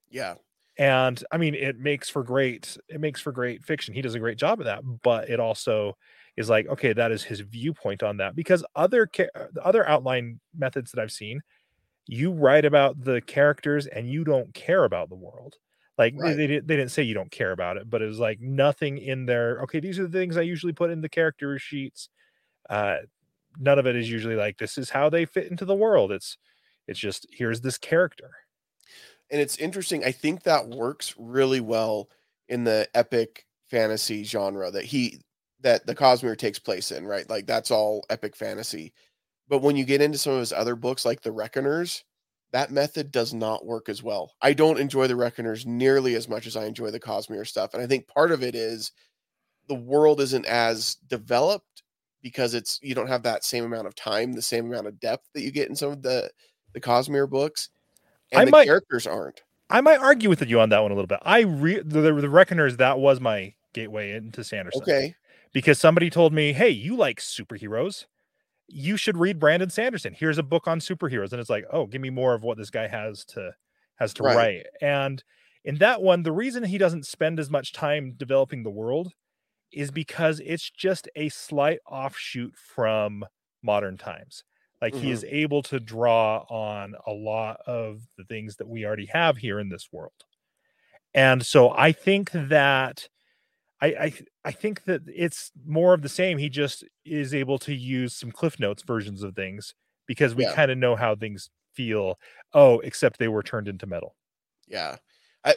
Yeah. 0.10 0.36
and 0.78 1.24
i 1.32 1.38
mean 1.38 1.56
it 1.56 1.78
makes 1.80 2.10
for 2.10 2.24
great 2.24 2.78
it 2.90 3.00
makes 3.00 3.22
for 3.22 3.32
great 3.32 3.64
fiction 3.64 3.94
he 3.94 4.02
does 4.02 4.16
a 4.16 4.20
great 4.20 4.38
job 4.38 4.60
of 4.60 4.66
that 4.66 4.82
but 5.04 5.30
it 5.30 5.40
also 5.40 5.96
is 6.36 6.50
like 6.50 6.68
okay 6.68 6.92
that 6.92 7.12
is 7.12 7.24
his 7.24 7.40
viewpoint 7.40 8.04
on 8.04 8.18
that 8.18 8.36
because 8.36 8.64
other 8.76 9.08
the 9.16 9.62
other 9.64 9.88
outline 9.88 10.40
methods 10.58 10.92
that 10.92 11.02
i've 11.02 11.12
seen 11.12 11.40
you 12.08 12.32
write 12.32 12.66
about 12.66 13.02
the 13.04 13.22
characters 13.22 13.88
and 13.88 14.10
you 14.10 14.24
don't 14.24 14.54
care 14.54 14.84
about 14.84 15.10
the 15.10 15.16
world. 15.16 15.56
Like 15.98 16.16
they- 16.18 16.24
Right. 16.24 16.36
they, 16.36 16.48
didn't 16.48 16.68
they 16.68 16.76
didn't 16.78 16.92
say 16.92 17.04
you 17.04 17.14
don't 17.14 17.32
care 17.32 17.52
about 17.52 17.78
it 17.78 17.90
but 17.90 18.02
it 18.02 18.06
was 18.08 18.20
like 18.20 18.40
nothing 18.42 18.98
in 18.98 19.26
there 19.28 19.62
okay 19.64 19.80
these 19.80 19.98
are 20.00 20.08
the 20.08 20.18
things 20.20 20.38
i 20.38 20.42
usually 20.42 20.74
put 20.74 20.92
in 20.92 21.02
the 21.02 21.10
character 21.10 21.58
sheets. 21.60 22.10
Uh 22.70 22.98
none 23.60 23.80
of 23.80 23.88
it 23.88 23.96
is 23.98 24.10
usually 24.12 24.36
like 24.36 24.58
this 24.60 24.78
is 24.78 24.90
how 24.92 25.10
they 25.10 25.26
fit 25.26 25.50
into 25.52 25.66
the 25.66 25.76
world. 25.76 26.12
It's 26.12 26.38
it's 26.88 27.00
just 27.00 27.28
here's 27.32 27.62
this 27.62 27.78
character. 27.80 28.32
And 29.32 29.42
it's 29.42 29.58
interesting 29.58 30.04
i 30.06 30.12
think 30.12 30.44
that 30.44 30.70
works 30.70 31.16
really 31.18 31.60
well 31.62 32.10
in 32.48 32.64
the 32.64 32.88
epic 32.94 33.46
fantasy 33.70 34.24
genre 34.24 34.70
that 34.72 34.86
he 34.86 35.22
that 35.62 35.86
the 35.88 35.96
cosmere 35.96 36.38
takes 36.38 36.60
place 36.60 36.92
in 36.92 37.06
right? 37.08 37.28
Like 37.30 37.48
that's 37.48 37.72
all 37.72 38.06
epic 38.10 38.36
fantasy 38.36 38.94
but 39.48 39.62
when 39.62 39.76
you 39.76 39.86
get 39.86 40.02
into 40.02 40.18
some 40.18 40.34
of 40.34 40.40
his 40.40 40.54
other 40.54 40.76
books 40.76 41.06
like 41.06 41.22
the 41.22 41.32
reckoners 41.32 42.04
that 42.52 42.72
method 42.72 43.12
does 43.12 43.34
not 43.34 43.66
work 43.66 43.90
as 43.90 44.02
well 44.04 44.34
i 44.42 44.54
don't 44.54 44.80
enjoy 44.80 45.08
the 45.08 45.16
reckoners 45.16 45.66
nearly 45.66 46.16
as 46.16 46.28
much 46.30 46.48
as 46.48 46.56
i 46.56 46.66
enjoy 46.66 46.92
the 46.92 47.00
cosmere 47.00 47.46
stuff 47.48 47.74
and 47.74 47.82
i 47.84 47.88
think 47.88 48.08
part 48.08 48.32
of 48.32 48.44
it 48.44 48.56
is 48.56 48.92
the 49.68 49.76
world 49.76 50.22
isn't 50.22 50.46
as 50.46 50.96
developed 51.08 51.84
because 52.22 52.54
it's 52.54 52.80
you 52.82 52.96
don't 52.96 53.08
have 53.08 53.24
that 53.24 53.44
same 53.44 53.66
amount 53.66 53.88
of 53.88 53.96
time 53.96 54.34
the 54.34 54.42
same 54.42 54.66
amount 54.66 54.88
of 54.88 55.00
depth 55.00 55.28
that 55.34 55.42
you 55.42 55.52
get 55.52 55.70
in 55.70 55.76
some 55.76 55.92
of 55.92 56.02
the 56.02 56.30
the 56.74 56.82
cosmere 56.82 57.30
books 57.30 57.70
and 58.32 58.42
I 58.42 58.46
the 58.46 58.52
might- 58.52 58.66
characters 58.66 59.08
aren't 59.08 59.42
I 59.68 59.82
might 59.82 59.98
argue 59.98 60.30
with 60.30 60.48
you 60.48 60.60
on 60.60 60.70
that 60.70 60.84
one 60.84 60.92
a 60.92 60.94
little 60.94 61.08
bit. 61.08 61.18
I 61.24 61.40
re 61.40 61.82
the, 61.84 62.02
the 62.02 62.30
Reckoners 62.30 62.78
that 62.78 63.00
was 63.00 63.20
my 63.20 63.56
gateway 63.74 64.12
into 64.12 64.44
Sanderson. 64.44 64.84
Okay. 64.84 65.16
Because 65.54 65.80
somebody 65.80 66.12
told 66.12 66.34
me, 66.34 66.54
"Hey, 66.54 66.70
you 66.70 66.96
like 66.96 67.20
superheroes? 67.20 68.06
You 68.68 68.98
should 68.98 69.18
read 69.18 69.40
Brandon 69.40 69.70
Sanderson. 69.70 70.14
Here's 70.14 70.38
a 70.38 70.44
book 70.44 70.68
on 70.68 70.80
superheroes." 70.80 71.32
And 71.32 71.40
it's 71.40 71.50
like, 71.50 71.66
"Oh, 71.72 71.86
give 71.86 72.02
me 72.02 72.10
more 72.10 72.34
of 72.34 72.44
what 72.44 72.58
this 72.58 72.70
guy 72.70 72.88
has 72.88 73.26
to 73.26 73.54
has 73.96 74.14
to 74.16 74.24
Right. 74.24 74.36
write." 74.36 74.66
And 74.82 75.24
in 75.64 75.76
that 75.78 76.02
one, 76.02 76.24
the 76.24 76.32
reason 76.32 76.64
he 76.64 76.78
doesn't 76.78 77.06
spend 77.06 77.40
as 77.40 77.50
much 77.50 77.74
time 77.74 78.14
developing 78.18 78.64
the 78.64 78.72
world 78.72 79.14
is 79.72 79.92
because 79.92 80.40
it's 80.40 80.70
just 80.70 81.10
a 81.16 81.30
slight 81.30 81.80
offshoot 81.86 82.56
from 82.56 83.26
modern 83.62 83.98
times. 83.98 84.44
Like 84.82 84.94
he 84.94 85.10
is 85.10 85.24
mm-hmm. 85.24 85.36
able 85.36 85.64
to 85.64 85.80
draw 85.80 86.46
on 86.50 86.96
a 87.08 87.12
lot 87.12 87.60
of 87.66 88.02
the 88.18 88.24
things 88.26 88.58
that 88.58 88.68
we 88.68 88.86
already 88.86 89.08
have 89.08 89.38
here 89.38 89.60
in 89.60 89.70
this 89.70 89.90
world. 89.92 90.14
And 91.14 91.46
so 91.46 91.72
I 91.72 91.92
think 91.92 92.30
that 92.34 93.10
I 93.82 93.88
I, 93.88 94.14
I 94.46 94.52
think 94.52 94.84
that 94.86 95.02
it's 95.08 95.52
more 95.66 95.94
of 95.94 96.02
the 96.02 96.10
same. 96.10 96.38
He 96.38 96.50
just 96.50 96.84
is 97.04 97.34
able 97.34 97.60
to 97.60 97.74
use 97.74 98.16
some 98.16 98.32
Cliff 98.32 98.60
Notes 98.60 98.84
versions 98.84 99.24
of 99.24 99.36
things 99.36 99.74
because 100.08 100.36
we 100.36 100.44
Yeah. 100.44 100.54
kind 100.54 100.72
of 100.72 100.78
know 100.78 100.96
how 100.96 101.16
things 101.16 101.50
feel. 101.74 102.20
Oh, 102.54 102.80
except 102.80 103.20
they 103.20 103.28
were 103.28 103.44
turned 103.44 103.68
into 103.68 103.86
metal. 103.88 104.16
Yeah. 104.68 104.98
I 105.44 105.56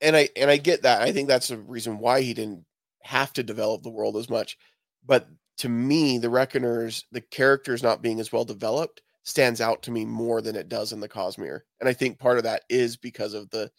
and 0.00 0.16
I 0.16 0.28
and 0.36 0.50
I 0.50 0.56
get 0.58 0.82
that. 0.82 1.02
I 1.02 1.12
think 1.12 1.28
that's 1.28 1.48
the 1.48 1.58
reason 1.58 1.98
why 1.98 2.22
he 2.22 2.34
didn't 2.34 2.64
have 3.02 3.32
to 3.34 3.42
develop 3.42 3.82
the 3.82 3.90
world 3.90 4.16
as 4.16 4.30
much. 4.30 4.56
But 5.04 5.28
to 5.58 5.68
me, 5.68 6.18
the 6.18 6.30
Reckoners, 6.30 7.04
the 7.12 7.20
characters 7.20 7.82
not 7.82 8.02
being 8.02 8.20
as 8.20 8.30
well 8.32 8.44
developed 8.44 9.02
stands 9.24 9.60
out 9.60 9.82
to 9.82 9.90
me 9.90 10.04
more 10.04 10.40
than 10.40 10.54
it 10.54 10.68
does 10.68 10.92
in 10.92 11.00
the 11.00 11.08
Cosmere. 11.08 11.60
And 11.80 11.88
I 11.88 11.92
think 11.94 12.18
part 12.18 12.38
of 12.38 12.44
that 12.44 12.62
is 12.68 12.96
because 12.96 13.34
of 13.34 13.50
the 13.50 13.70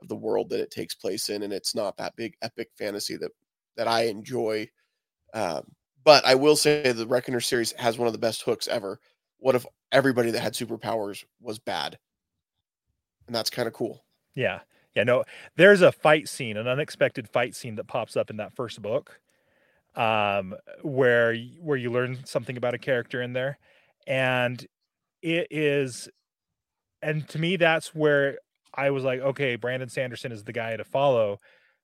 of 0.00 0.08
the 0.08 0.16
world 0.16 0.48
that 0.50 0.60
it 0.60 0.70
takes 0.70 0.94
place 0.94 1.28
in 1.28 1.42
and 1.42 1.52
it's 1.52 1.74
not 1.74 1.96
that 1.96 2.16
big 2.16 2.36
epic 2.42 2.70
fantasy 2.76 3.16
that 3.16 3.30
that 3.76 3.88
I 3.88 4.02
enjoy. 4.02 4.68
Um, 5.32 5.64
but 6.04 6.24
I 6.24 6.34
will 6.34 6.56
say 6.56 6.92
the 6.92 7.06
Reckoner 7.06 7.40
series 7.40 7.72
has 7.72 7.98
one 7.98 8.06
of 8.06 8.12
the 8.12 8.18
best 8.18 8.42
hooks 8.42 8.68
ever. 8.68 9.00
What 9.38 9.54
if 9.54 9.66
everybody 9.90 10.30
that 10.30 10.40
had 10.40 10.52
superpowers 10.52 11.24
was 11.40 11.58
bad? 11.58 11.98
And 13.26 13.34
that's 13.34 13.50
kind 13.50 13.66
of 13.66 13.74
cool. 13.74 14.04
Yeah. 14.34 14.60
Yeah, 14.94 15.02
no. 15.02 15.24
There's 15.56 15.82
a 15.82 15.90
fight 15.90 16.28
scene, 16.28 16.56
an 16.56 16.68
unexpected 16.68 17.28
fight 17.28 17.56
scene 17.56 17.74
that 17.76 17.88
pops 17.88 18.16
up 18.16 18.30
in 18.30 18.36
that 18.36 18.54
first 18.54 18.80
book. 18.80 19.20
Um 19.96 20.54
where 20.82 21.36
where 21.60 21.76
you 21.76 21.90
learn 21.92 22.24
something 22.24 22.56
about 22.56 22.74
a 22.74 22.78
character 22.78 23.22
in 23.22 23.32
there 23.32 23.58
and 24.08 24.66
it 25.22 25.46
is 25.52 26.08
and 27.00 27.28
to 27.28 27.38
me 27.38 27.54
that's 27.56 27.94
where 27.94 28.38
I 28.76 28.90
was 28.90 29.04
like, 29.04 29.20
okay, 29.20 29.56
Brandon 29.56 29.88
Sanderson 29.88 30.32
is 30.32 30.44
the 30.44 30.52
guy 30.52 30.76
to 30.76 30.84
follow 30.84 31.40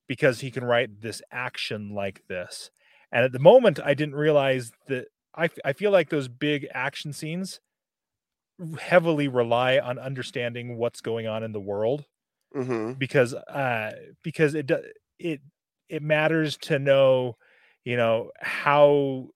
because 0.09 0.41
he 0.41 0.51
can 0.51 0.65
write 0.65 1.01
this 1.01 1.23
action 1.31 1.95
like 1.95 2.23
this. 2.29 2.71
And 3.13 3.25
at 3.25 3.33
the 3.33 3.39
moment 3.39 3.81
I 3.85 3.95
didn't 3.95 4.15
realize 4.17 4.73
that 4.89 5.07
I 5.35 5.45
f- 5.45 5.59
I 5.65 5.73
feel 5.73 5.91
like 5.91 6.11
those 6.11 6.29
big 6.29 6.67
action 6.75 7.13
scenes 7.13 7.61
heavily 8.79 9.27
rely 9.29 9.79
on 9.79 9.99
understanding 9.99 10.77
what's 10.77 11.01
going 11.01 11.27
on 11.27 11.43
in 11.43 11.53
the 11.53 11.61
world 11.61 12.05
Mm-hmm. 12.55 12.95
because 12.95 13.33
uh 13.33 13.93
because 14.25 14.55
it 14.57 14.69
it 15.21 15.41
it 15.89 16.03
matters 16.03 16.57
to 16.57 16.81
know 16.81 17.37
you 17.85 17.97
know 17.97 18.33
how 18.41 19.29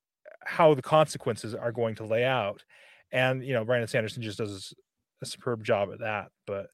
how 0.45 0.75
the 0.75 0.83
consequences 0.83 1.55
are 1.55 1.71
going 1.71 1.95
to 1.95 2.05
lay 2.05 2.25
out 2.25 2.65
and 3.13 3.45
you 3.45 3.53
know 3.55 3.65
brandon 3.65 3.87
sanderson 3.87 4.21
just 4.21 4.39
does 4.39 4.75
a 5.23 5.27
superb 5.27 5.63
job 5.63 5.91
at 5.93 6.01
that 6.01 6.33
but 6.45 6.67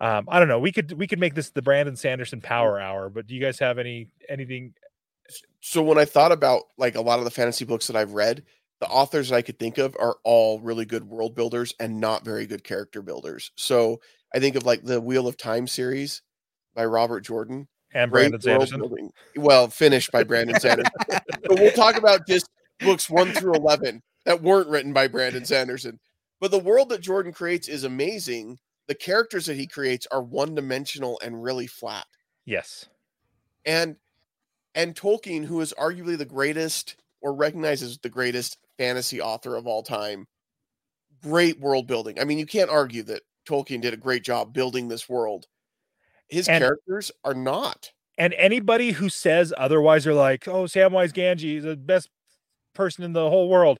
um 0.00 0.26
i 0.28 0.38
don't 0.38 0.48
know 0.48 0.58
we 0.58 0.72
could 0.72 0.92
we 0.92 1.06
could 1.06 1.18
make 1.18 1.34
this 1.34 1.50
the 1.50 1.62
brandon 1.62 1.96
sanderson 1.96 2.40
power 2.40 2.80
hour 2.80 3.08
but 3.08 3.26
do 3.26 3.34
you 3.34 3.40
guys 3.40 3.58
have 3.58 3.78
any 3.78 4.08
anything 4.28 4.74
so 5.60 5.82
when 5.82 5.98
I 5.98 6.04
thought 6.04 6.32
about 6.32 6.64
like 6.76 6.94
a 6.94 7.00
lot 7.00 7.18
of 7.18 7.24
the 7.24 7.30
fantasy 7.30 7.64
books 7.64 7.86
that 7.86 7.96
I've 7.96 8.12
read, 8.12 8.42
the 8.80 8.86
authors 8.86 9.32
I 9.32 9.42
could 9.42 9.58
think 9.58 9.78
of 9.78 9.96
are 9.98 10.16
all 10.24 10.60
really 10.60 10.84
good 10.84 11.04
world 11.04 11.34
builders 11.34 11.74
and 11.80 12.00
not 12.00 12.24
very 12.24 12.46
good 12.46 12.64
character 12.64 13.02
builders. 13.02 13.50
So 13.56 14.00
I 14.34 14.40
think 14.40 14.56
of 14.56 14.66
like 14.66 14.82
the 14.82 15.00
Wheel 15.00 15.26
of 15.26 15.36
Time 15.36 15.66
series 15.66 16.22
by 16.74 16.84
Robert 16.84 17.20
Jordan. 17.20 17.68
and 17.94 18.10
Great 18.10 18.30
brandon 18.30 18.40
sanderson 18.40 18.80
building. 18.80 19.10
Well, 19.36 19.68
finished 19.68 20.12
by 20.12 20.24
Brandon 20.24 20.58
Sanderson. 20.60 20.92
but 21.08 21.58
we'll 21.58 21.72
talk 21.72 21.96
about 21.96 22.26
just 22.26 22.48
books 22.80 23.08
one 23.08 23.32
through 23.32 23.54
eleven 23.54 24.02
that 24.26 24.42
weren't 24.42 24.68
written 24.68 24.92
by 24.92 25.08
Brandon 25.08 25.44
Sanderson. 25.44 25.98
But 26.40 26.50
the 26.50 26.58
world 26.58 26.90
that 26.90 27.00
Jordan 27.00 27.32
creates 27.32 27.68
is 27.68 27.84
amazing. 27.84 28.58
The 28.88 28.94
characters 28.94 29.46
that 29.46 29.56
he 29.56 29.66
creates 29.66 30.06
are 30.10 30.22
one 30.22 30.54
dimensional 30.54 31.18
and 31.24 31.42
really 31.42 31.66
flat. 31.66 32.06
yes 32.44 32.86
and 33.64 33.96
and 34.74 34.94
Tolkien, 34.94 35.44
who 35.44 35.60
is 35.60 35.72
arguably 35.78 36.18
the 36.18 36.24
greatest 36.24 36.96
or 37.22 37.32
recognizes 37.34 37.96
the 37.98 38.08
greatest 38.10 38.58
fantasy 38.76 39.20
author 39.20 39.54
of 39.56 39.66
all 39.66 39.82
time, 39.84 40.26
great 41.22 41.58
world 41.60 41.86
building. 41.86 42.18
I 42.20 42.24
mean, 42.24 42.38
you 42.38 42.44
can't 42.46 42.68
argue 42.70 43.02
that 43.04 43.22
Tolkien 43.48 43.80
did 43.80 43.94
a 43.94 43.96
great 43.96 44.24
job 44.24 44.52
building 44.52 44.88
this 44.88 45.08
world. 45.08 45.46
His 46.28 46.48
And- 46.48 46.60
characters 46.62 47.10
are 47.24 47.34
not. 47.34 47.92
and 48.18 48.34
anybody 48.34 48.92
who 48.92 49.08
says 49.08 49.52
otherwise 49.56 50.06
are 50.06 50.14
like 50.14 50.46
oh 50.46 50.64
samwise 50.64 51.12
gamgee 51.12 51.56
is 51.56 51.64
the 51.64 51.76
best 51.76 52.08
person 52.74 53.02
in 53.04 53.12
the 53.12 53.28
whole 53.30 53.48
world 53.48 53.78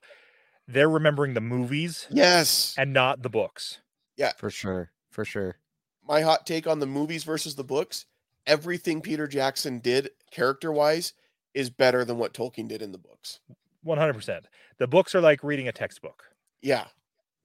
they're 0.67 0.89
remembering 0.89 1.33
the 1.35 1.41
movies 1.41 2.05
Yes. 2.09 2.73
and 2.77 2.91
not 2.91 3.21
the 3.21 3.29
books 3.29 3.79
Yeah. 4.17 4.33
for 4.37 4.49
sure, 4.49 4.91
for 5.15 5.25
sure. 5.25 5.57
My 6.01 6.21
hot 6.21 6.45
take 6.45 6.67
on 6.67 6.79
the 6.79 6.85
movies 6.85 7.23
versus 7.25 7.55
the 7.55 7.63
books, 7.63 8.05
everything 8.45 9.01
Peter 9.01 9.27
Jackson 9.27 9.79
did 9.79 10.11
character 10.31 10.71
wise 10.71 11.13
is 11.53 11.69
better 11.69 12.05
than 12.05 12.17
what 12.17 12.33
Tolkien 12.33 12.67
did 12.69 12.81
in 12.81 12.91
the 12.93 12.97
books. 12.97 13.39
100% 13.81 14.47
the 14.77 14.87
books 14.87 15.13
are 15.15 15.21
like 15.21 15.43
reading 15.43 15.67
a 15.67 15.71
textbook 15.71 16.23
Yeah, 16.61 16.87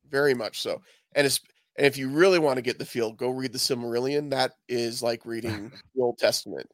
very 0.09 0.35
much 0.35 0.61
so. 0.61 0.83
And 1.15 1.27
it's 1.27 1.41
and 1.77 1.87
if 1.87 1.97
you 1.99 2.11
really 2.11 2.39
want 2.39 2.57
to 2.59 2.63
get 2.63 2.79
the 2.79 2.87
feel, 2.87 3.13
go 3.13 3.31
read 3.31 3.53
the 3.53 3.59
Silmarillion. 3.59 4.31
That 4.31 4.55
is 4.69 5.03
like 5.03 5.25
reading 5.27 5.73
the 5.95 6.03
Old 6.03 6.19
Testament. 6.19 6.71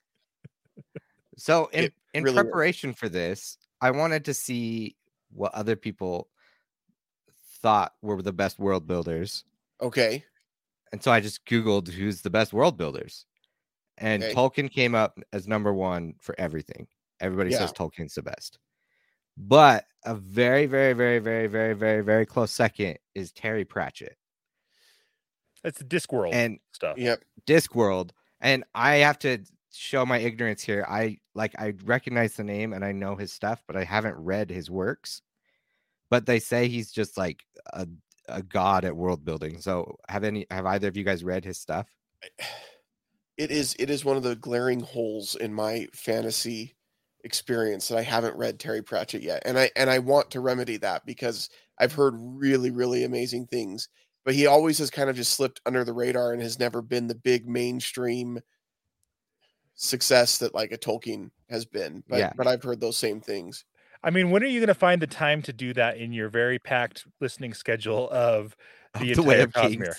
So 1.36 1.66
in 1.72 1.86
It 1.86 1.94
in 2.14 2.24
really 2.24 2.48
is. 2.48 2.54
preparation 2.54 2.94
for 2.94 3.08
this, 3.08 3.58
I 3.80 3.90
wanted 3.90 4.24
to 4.26 4.34
see 4.34 4.96
what 5.30 5.54
other 5.54 5.76
people 5.76 6.30
thought 7.62 7.94
were 8.02 8.20
the 8.22 8.32
best 8.32 8.58
world 8.58 8.86
builders. 8.86 9.44
Okay. 9.80 10.24
And 10.92 11.02
so 11.02 11.10
I 11.12 11.20
just 11.20 11.44
Googled 11.46 11.88
who's 11.88 12.22
the 12.22 12.30
best 12.30 12.52
world 12.52 12.76
builders. 12.76 13.26
And 13.98 14.22
Okay. 14.22 14.34
Tolkien 14.34 14.70
came 14.70 14.94
up 14.94 15.18
as 15.32 15.48
number 15.48 15.72
one 15.72 16.14
for 16.20 16.34
everything. 16.38 16.86
Everybody 17.20 17.50
Yeah. 17.50 17.58
says 17.58 17.72
Tolkien's 17.72 18.14
the 18.14 18.22
best. 18.22 18.58
But 19.38 19.86
a 20.04 20.14
very, 20.14 20.66
very, 20.66 20.92
very, 20.92 21.18
very, 21.18 21.46
very, 21.46 21.74
very, 21.74 22.02
very 22.02 22.26
close 22.26 22.52
second 22.52 22.98
is 23.14 23.32
Terry 23.32 23.64
Pratchett 23.64 24.16
It's 25.64 25.78
the 25.78 25.84
Discworld 25.84 26.32
and 26.32 26.58
stuff. 26.72 26.96
Yep. 26.98 27.22
Discworld. 27.46 28.10
And 28.40 28.64
I 28.74 28.96
have 28.96 29.18
to 29.20 29.38
show 29.72 30.06
my 30.06 30.18
ignorance 30.18 30.62
here. 30.62 30.86
I 30.88 31.18
like 31.34 31.54
I 31.58 31.74
recognize 31.84 32.34
the 32.36 32.44
name 32.44 32.72
and 32.72 32.84
I 32.84 32.92
know 32.92 33.16
his 33.16 33.32
stuff, 33.32 33.62
but 33.66 33.76
I 33.76 33.84
haven't 33.84 34.16
read 34.16 34.48
his 34.50 34.70
works. 34.70 35.22
But 36.08 36.24
they 36.26 36.38
say 36.38 36.68
he's 36.68 36.92
just 36.92 37.16
like 37.18 37.44
a, 37.72 37.86
a 38.28 38.42
god 38.42 38.84
at 38.84 38.96
world 38.96 39.24
building. 39.24 39.60
So 39.60 39.96
have 40.08 40.24
any 40.24 40.46
have 40.50 40.66
either 40.66 40.88
of 40.88 40.96
you 40.96 41.04
guys 41.04 41.24
read 41.24 41.44
his 41.44 41.58
stuff? 41.58 41.88
It 43.36 43.50
is 43.50 43.76
it 43.78 43.90
is 43.90 44.02
one 44.02 44.16
of 44.16 44.22
the 44.22 44.34
glaring 44.34 44.80
holes 44.80 45.34
in 45.36 45.52
my 45.52 45.88
fantasy 45.92 46.74
experience 47.22 47.88
that 47.88 47.98
I 47.98 48.02
haven't 48.02 48.36
read 48.36 48.58
Terry 48.58 48.82
Pratchett 48.82 49.22
yet. 49.22 49.42
And 49.44 49.58
I 49.58 49.70
and 49.76 49.90
I 49.90 49.98
want 49.98 50.30
to 50.30 50.40
remedy 50.40 50.78
that 50.78 51.04
because 51.04 51.50
I've 51.78 51.92
heard 51.92 52.14
really, 52.16 52.70
really 52.70 53.04
amazing 53.04 53.46
things. 53.46 53.88
But 54.24 54.34
he 54.34 54.46
always 54.46 54.78
has 54.78 54.90
kind 54.90 55.10
of 55.10 55.16
just 55.16 55.34
slipped 55.34 55.60
under 55.66 55.84
the 55.84 55.92
radar 55.92 56.32
and 56.32 56.40
has 56.40 56.58
never 56.58 56.80
been 56.80 57.08
the 57.08 57.14
big 57.14 57.46
mainstream 57.46 58.40
success 59.74 60.38
that 60.38 60.54
like 60.54 60.72
a 60.72 60.78
Tolkien 60.78 61.30
has 61.48 61.64
been. 61.64 62.02
But 62.08 62.18
Yeah. 62.18 62.32
but 62.34 62.46
I've 62.46 62.62
heard 62.62 62.80
those 62.80 62.96
same 62.96 63.20
things. 63.20 63.64
I 64.06 64.10
mean, 64.10 64.30
when 64.30 64.44
are 64.44 64.46
you 64.46 64.60
going 64.60 64.68
to 64.68 64.74
find 64.74 65.02
the 65.02 65.08
time 65.08 65.42
to 65.42 65.52
do 65.52 65.74
that 65.74 65.96
in 65.98 66.12
your 66.12 66.28
very 66.28 66.60
packed 66.60 67.04
listening 67.20 67.52
schedule 67.52 68.08
of 68.10 68.56
the, 69.00 69.10
Of 69.10 69.24
the 69.24 69.40
entire 69.42 69.46
Cosmere? 69.48 69.96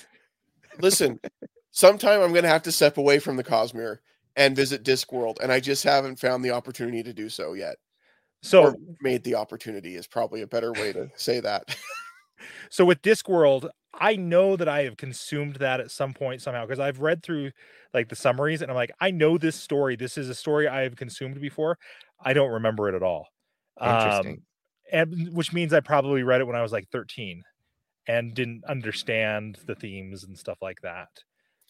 Listen, 0.80 1.20
sometime 1.72 2.22
I'm 2.22 2.32
gonna 2.32 2.48
have 2.48 2.62
to 2.62 2.72
step 2.72 2.96
away 2.96 3.18
from 3.18 3.36
the 3.36 3.44
Cosmere 3.44 3.98
and 4.36 4.56
visit 4.56 4.82
Discworld, 4.82 5.40
and 5.42 5.52
I 5.52 5.60
just 5.60 5.84
haven't 5.84 6.18
found 6.18 6.44
the 6.44 6.52
opportunity 6.52 7.02
to 7.02 7.12
do 7.12 7.28
so 7.28 7.52
yet. 7.52 7.76
So, 8.42 8.62
or 8.62 8.76
made 9.02 9.24
the 9.24 9.34
opportunity 9.34 9.96
is 9.96 10.06
probably 10.06 10.42
a 10.42 10.46
better 10.46 10.72
way 10.72 10.92
to 10.92 11.10
say 11.16 11.40
that. 11.40 11.76
so 12.70 12.84
with 12.84 13.02
Discworld, 13.02 13.68
I 13.92 14.16
know 14.16 14.56
that 14.56 14.68
I 14.68 14.84
have 14.84 14.96
consumed 14.96 15.56
that 15.56 15.80
at 15.80 15.90
some 15.90 16.14
point 16.14 16.40
somehow 16.40 16.64
because 16.64 16.80
I've 16.80 17.00
read 17.00 17.22
through 17.22 17.50
like 17.92 18.08
the 18.08 18.16
summaries 18.16 18.62
and 18.62 18.70
I'm 18.70 18.76
like, 18.76 18.92
I 19.00 19.10
know 19.10 19.36
this 19.36 19.56
story. 19.56 19.96
This 19.96 20.16
is 20.16 20.28
a 20.28 20.34
story 20.34 20.68
I 20.68 20.82
have 20.82 20.96
consumed 20.96 21.40
before. 21.40 21.78
I 22.24 22.32
don't 22.32 22.50
remember 22.50 22.88
it 22.88 22.94
at 22.94 23.02
all. 23.02 23.26
Interesting. 23.80 24.32
Um, 24.34 24.42
and 24.90 25.32
which 25.34 25.52
means 25.52 25.72
I 25.74 25.80
probably 25.80 26.22
read 26.22 26.40
it 26.40 26.46
when 26.46 26.56
I 26.56 26.62
was 26.62 26.72
like 26.72 26.88
13 26.90 27.42
and 28.06 28.34
didn't 28.34 28.64
understand 28.64 29.58
the 29.66 29.74
themes 29.74 30.24
and 30.24 30.38
stuff 30.38 30.58
like 30.62 30.80
that. 30.82 31.08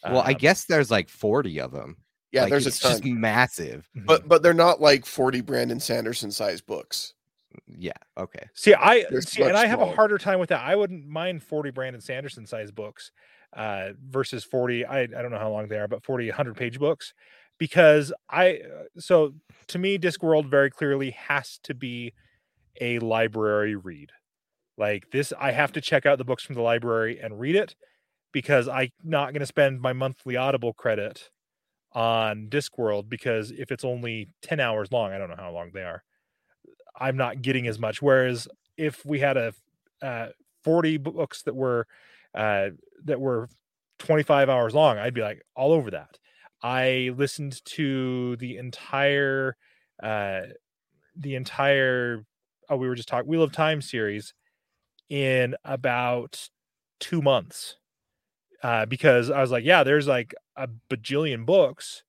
well, 0.04 0.22
I 0.24 0.30
Um, 0.32 0.38
guess 0.38 0.64
there's 0.66 0.90
like 0.90 1.08
40 1.08 1.60
of 1.60 1.72
them. 1.72 1.96
Yeah, 2.30 2.42
Like, 2.42 2.50
there's 2.50 2.66
a 2.66 2.70
ton. 2.70 2.90
just 2.92 3.04
massive. 3.04 3.88
mhm. 3.96 4.06
but 4.06 4.28
but 4.28 4.42
they're 4.42 4.54
not 4.54 4.80
like 4.80 5.04
40 5.06 5.40
Brandon 5.40 5.80
Sanderson 5.80 6.30
size 6.30 6.60
books. 6.60 7.14
Yeah. 7.66 7.92
Okay. 8.16 8.46
See, 8.54 8.74
I 8.74 9.04
They're 9.10 9.22
see, 9.22 9.42
and 9.42 9.56
I 9.56 9.66
have 9.66 9.80
a 9.80 9.90
harder 9.90 10.18
time 10.18 10.38
with 10.38 10.50
that. 10.50 10.60
I 10.62 10.76
wouldn't 10.76 11.06
mind 11.08 11.42
40 11.42 11.70
Brandon 11.70 12.00
Sanderson 12.02 12.46
size 12.46 12.70
books 12.70 13.10
uh, 13.54 13.90
versus 14.06 14.44
40. 14.44 14.84
I, 14.84 15.00
I 15.00 15.06
don't 15.06 15.30
know 15.30 15.38
how 15.38 15.50
long 15.50 15.66
they 15.66 15.78
are, 15.78 15.88
but 15.88 16.04
40 16.04 16.28
100 16.28 16.54
page 16.56 16.78
books 16.78 17.14
because 17.58 18.12
I 18.30 18.60
uh, 18.64 18.84
so 18.98 19.34
to 19.68 19.78
me, 19.78 19.98
Discworld 19.98 20.46
very 20.50 20.70
clearly 20.70 21.10
has 21.10 21.58
to 21.64 21.74
be 21.74 22.12
a 22.80 22.98
library 23.00 23.74
read. 23.76 24.12
Like 24.76 25.10
this, 25.10 25.32
I 25.38 25.52
have 25.52 25.72
to 25.72 25.80
check 25.80 26.06
out 26.06 26.18
the 26.18 26.24
books 26.24 26.44
from 26.44 26.54
the 26.54 26.62
library 26.62 27.18
and 27.20 27.40
read 27.40 27.56
it 27.56 27.74
because 28.32 28.68
I'm 28.68 28.90
not 29.02 29.32
going 29.32 29.40
to 29.40 29.46
spend 29.46 29.80
my 29.80 29.92
monthly 29.92 30.36
Audible 30.36 30.72
credit 30.72 31.30
on 31.92 32.48
Discworld 32.48 33.08
because 33.08 33.50
if 33.50 33.72
it's 33.72 33.84
only 33.84 34.28
10 34.42 34.60
hours 34.60 34.92
long, 34.92 35.12
I 35.12 35.18
don't 35.18 35.30
know 35.30 35.36
how 35.36 35.50
long 35.50 35.70
they 35.74 35.82
are. 35.82 36.04
I'm 36.98 37.16
not 37.16 37.42
getting 37.42 37.66
as 37.66 37.78
much. 37.78 38.00
Whereas 38.00 38.46
if 38.76 39.04
we 39.04 39.18
had 39.18 39.36
a 39.36 39.52
uh, 40.02 40.28
40 40.64 40.98
books 40.98 41.42
that 41.42 41.56
were 41.56 41.86
uh, 42.34 42.68
that 43.04 43.20
were 43.20 43.48
25 43.98 44.48
hours 44.48 44.74
long, 44.74 44.98
I'd 44.98 45.14
be 45.14 45.22
like 45.22 45.42
all 45.56 45.72
over 45.72 45.90
that. 45.90 46.18
I 46.62 47.12
listened 47.16 47.64
to 47.66 48.36
the 48.36 48.56
entire 48.56 49.56
uh, 50.02 50.40
the 51.16 51.34
entire 51.34 52.24
oh 52.68 52.76
we 52.76 52.88
were 52.88 52.94
just 52.94 53.08
talking 53.08 53.28
Wheel 53.28 53.42
of 53.42 53.52
Time 53.52 53.80
series 53.82 54.34
in 55.08 55.54
about 55.64 56.48
two 57.00 57.22
months 57.22 57.76
uh, 58.62 58.86
because 58.86 59.30
I 59.30 59.40
was 59.40 59.50
like, 59.50 59.64
yeah, 59.64 59.84
there's 59.84 60.06
like 60.06 60.34
a 60.56 60.68
bajillion 60.90 61.46
books, 61.46 62.02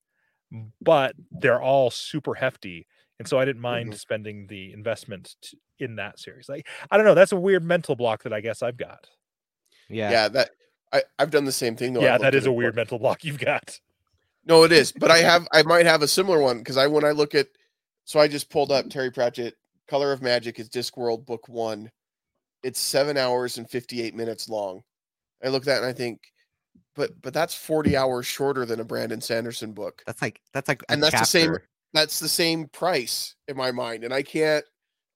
but 0.82 1.16
they're 1.32 1.62
all 1.62 1.92
super 1.92 2.34
hefty, 2.36 2.88
and 3.20 3.28
so 3.28 3.38
I 3.40 3.46
didn't 3.46 3.62
mind 3.62 3.96
spending 4.00 4.48
the 4.48 4.74
investment 4.74 5.36
t- 5.42 5.60
in 5.78 5.96
that 5.98 6.20
series. 6.20 6.50
Like, 6.50 6.68
I 6.90 6.98
don't 6.98 7.06
know, 7.06 7.14
that's 7.14 7.32
a 7.32 7.40
weird 7.40 7.64
mental 7.64 7.96
block 7.96 8.24
that 8.24 8.34
I 8.34 8.42
guess 8.42 8.62
I've 8.64 8.78
got. 8.78 9.08
Yeah. 9.90 10.10
Yeah, 10.12 10.28
that 10.30 10.50
I, 10.92 11.04
I've 11.20 11.32
done 11.32 11.46
the 11.46 11.52
same 11.52 11.76
thing 11.76 11.94
though. 11.94 12.02
yeah, 12.02 12.16
I've 12.16 12.22
that 12.22 12.34
looked 12.34 12.36
is 12.38 12.46
at 12.46 12.50
a 12.50 12.54
weird 12.54 12.74
for- 12.74 12.78
mental 12.80 13.00
block 13.00 13.24
you've 13.24 13.40
got. 13.40 13.80
No, 14.50 14.64
it 14.64 14.72
is, 14.72 14.92
but 14.92 15.12
I 15.12 15.20
have 15.20 15.48
I 15.54 15.62
might 15.64 15.86
have 15.86 16.02
a 16.02 16.08
similar 16.08 16.40
one 16.42 16.58
because 16.58 16.76
I 16.76 16.88
when 16.88 17.06
I 17.06 17.12
look 17.12 17.36
at 17.36 17.48
so 18.06 18.20
I 18.20 18.28
just 18.28 18.50
pulled 18.50 18.72
up 18.72 18.90
Terry 18.90 19.12
Pratchett, 19.12 19.56
Color 19.88 20.12
of 20.12 20.22
Magic 20.24 20.60
is 20.60 20.68
Discworld 20.70 21.26
Book 21.26 21.48
One. 21.48 21.92
It's 22.64 22.80
seven 22.80 23.16
hours 23.16 23.58
and 23.60 23.70
58 23.70 24.16
minutes 24.16 24.50
long. 24.50 24.82
I 25.46 25.50
look 25.50 25.62
at 25.62 25.68
that 25.68 25.78
and 25.78 25.86
I 25.86 25.94
think, 25.94 26.20
but 26.96 27.12
but 27.22 27.34
that's 27.34 27.54
40 27.54 27.96
hours 27.96 28.26
shorter 28.26 28.66
than 28.66 28.80
a 28.80 28.84
Brandon 28.84 29.22
Sanderson 29.22 29.72
book. 29.72 30.02
That's 30.08 30.22
like 30.22 30.42
that's 30.52 30.68
like 30.68 30.84
And 30.90 31.02
that's 31.02 31.14
the 31.22 31.26
same- 31.26 31.52
That's 31.94 32.20
the 32.20 32.30
same 32.30 32.68
price 32.68 33.36
in 33.48 33.56
my 33.58 33.72
mind, 33.72 34.04
and 34.04 34.14
I 34.14 34.22
can't 34.24 34.66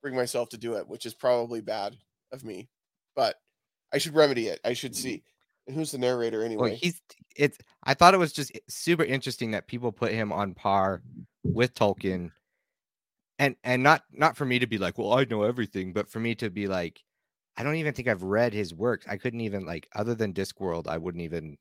bring 0.01 0.15
myself 0.15 0.49
to 0.49 0.57
do 0.57 0.75
it, 0.75 0.87
which 0.87 1.05
is 1.05 1.13
probably 1.13 1.61
bad 1.61 1.97
of 2.31 2.43
me. 2.43 2.67
But 3.15 3.35
I 3.91 3.97
should 3.99 4.15
remedy 4.15 4.47
it. 4.47 4.59
I 4.65 4.73
should 4.73 4.95
see. 4.95 5.23
Who's 5.71 5.91
the 5.91 5.97
narrator 5.97 6.39
Well, 6.39 6.45
anyway? 6.45 6.75
he's 6.75 7.01
it's. 7.35 7.57
I 7.83 7.93
thought 7.93 8.13
it 8.13 8.17
was 8.17 8.33
just 8.33 8.51
super 8.67 9.03
interesting 9.03 9.51
that 9.51 9.67
people 9.67 9.91
put 9.91 10.11
him 10.11 10.31
on 10.31 10.53
par 10.53 11.01
with 11.43 11.73
Tolkien, 11.73 12.31
and 13.39 13.55
and 13.63 13.81
not 13.83 14.03
not 14.11 14.35
for 14.37 14.45
me 14.45 14.59
to 14.59 14.67
be 14.67 14.77
like, 14.77 14.97
well, 14.97 15.13
I 15.13 15.23
know 15.25 15.43
everything, 15.43 15.93
but 15.93 16.09
for 16.09 16.19
me 16.19 16.35
to 16.35 16.49
be 16.49 16.67
like, 16.67 17.01
I 17.57 17.63
don't 17.63 17.75
even 17.75 17.93
think 17.93 18.07
I've 18.07 18.23
read 18.23 18.53
his 18.53 18.73
works. 18.73 19.05
I 19.09 19.17
couldn't 19.17 19.41
even 19.41 19.65
like, 19.65 19.87
other 19.95 20.15
than 20.15 20.33
Discworld, 20.33 20.87
I 20.87 20.97
wouldn't 20.97 21.23
even 21.23 21.57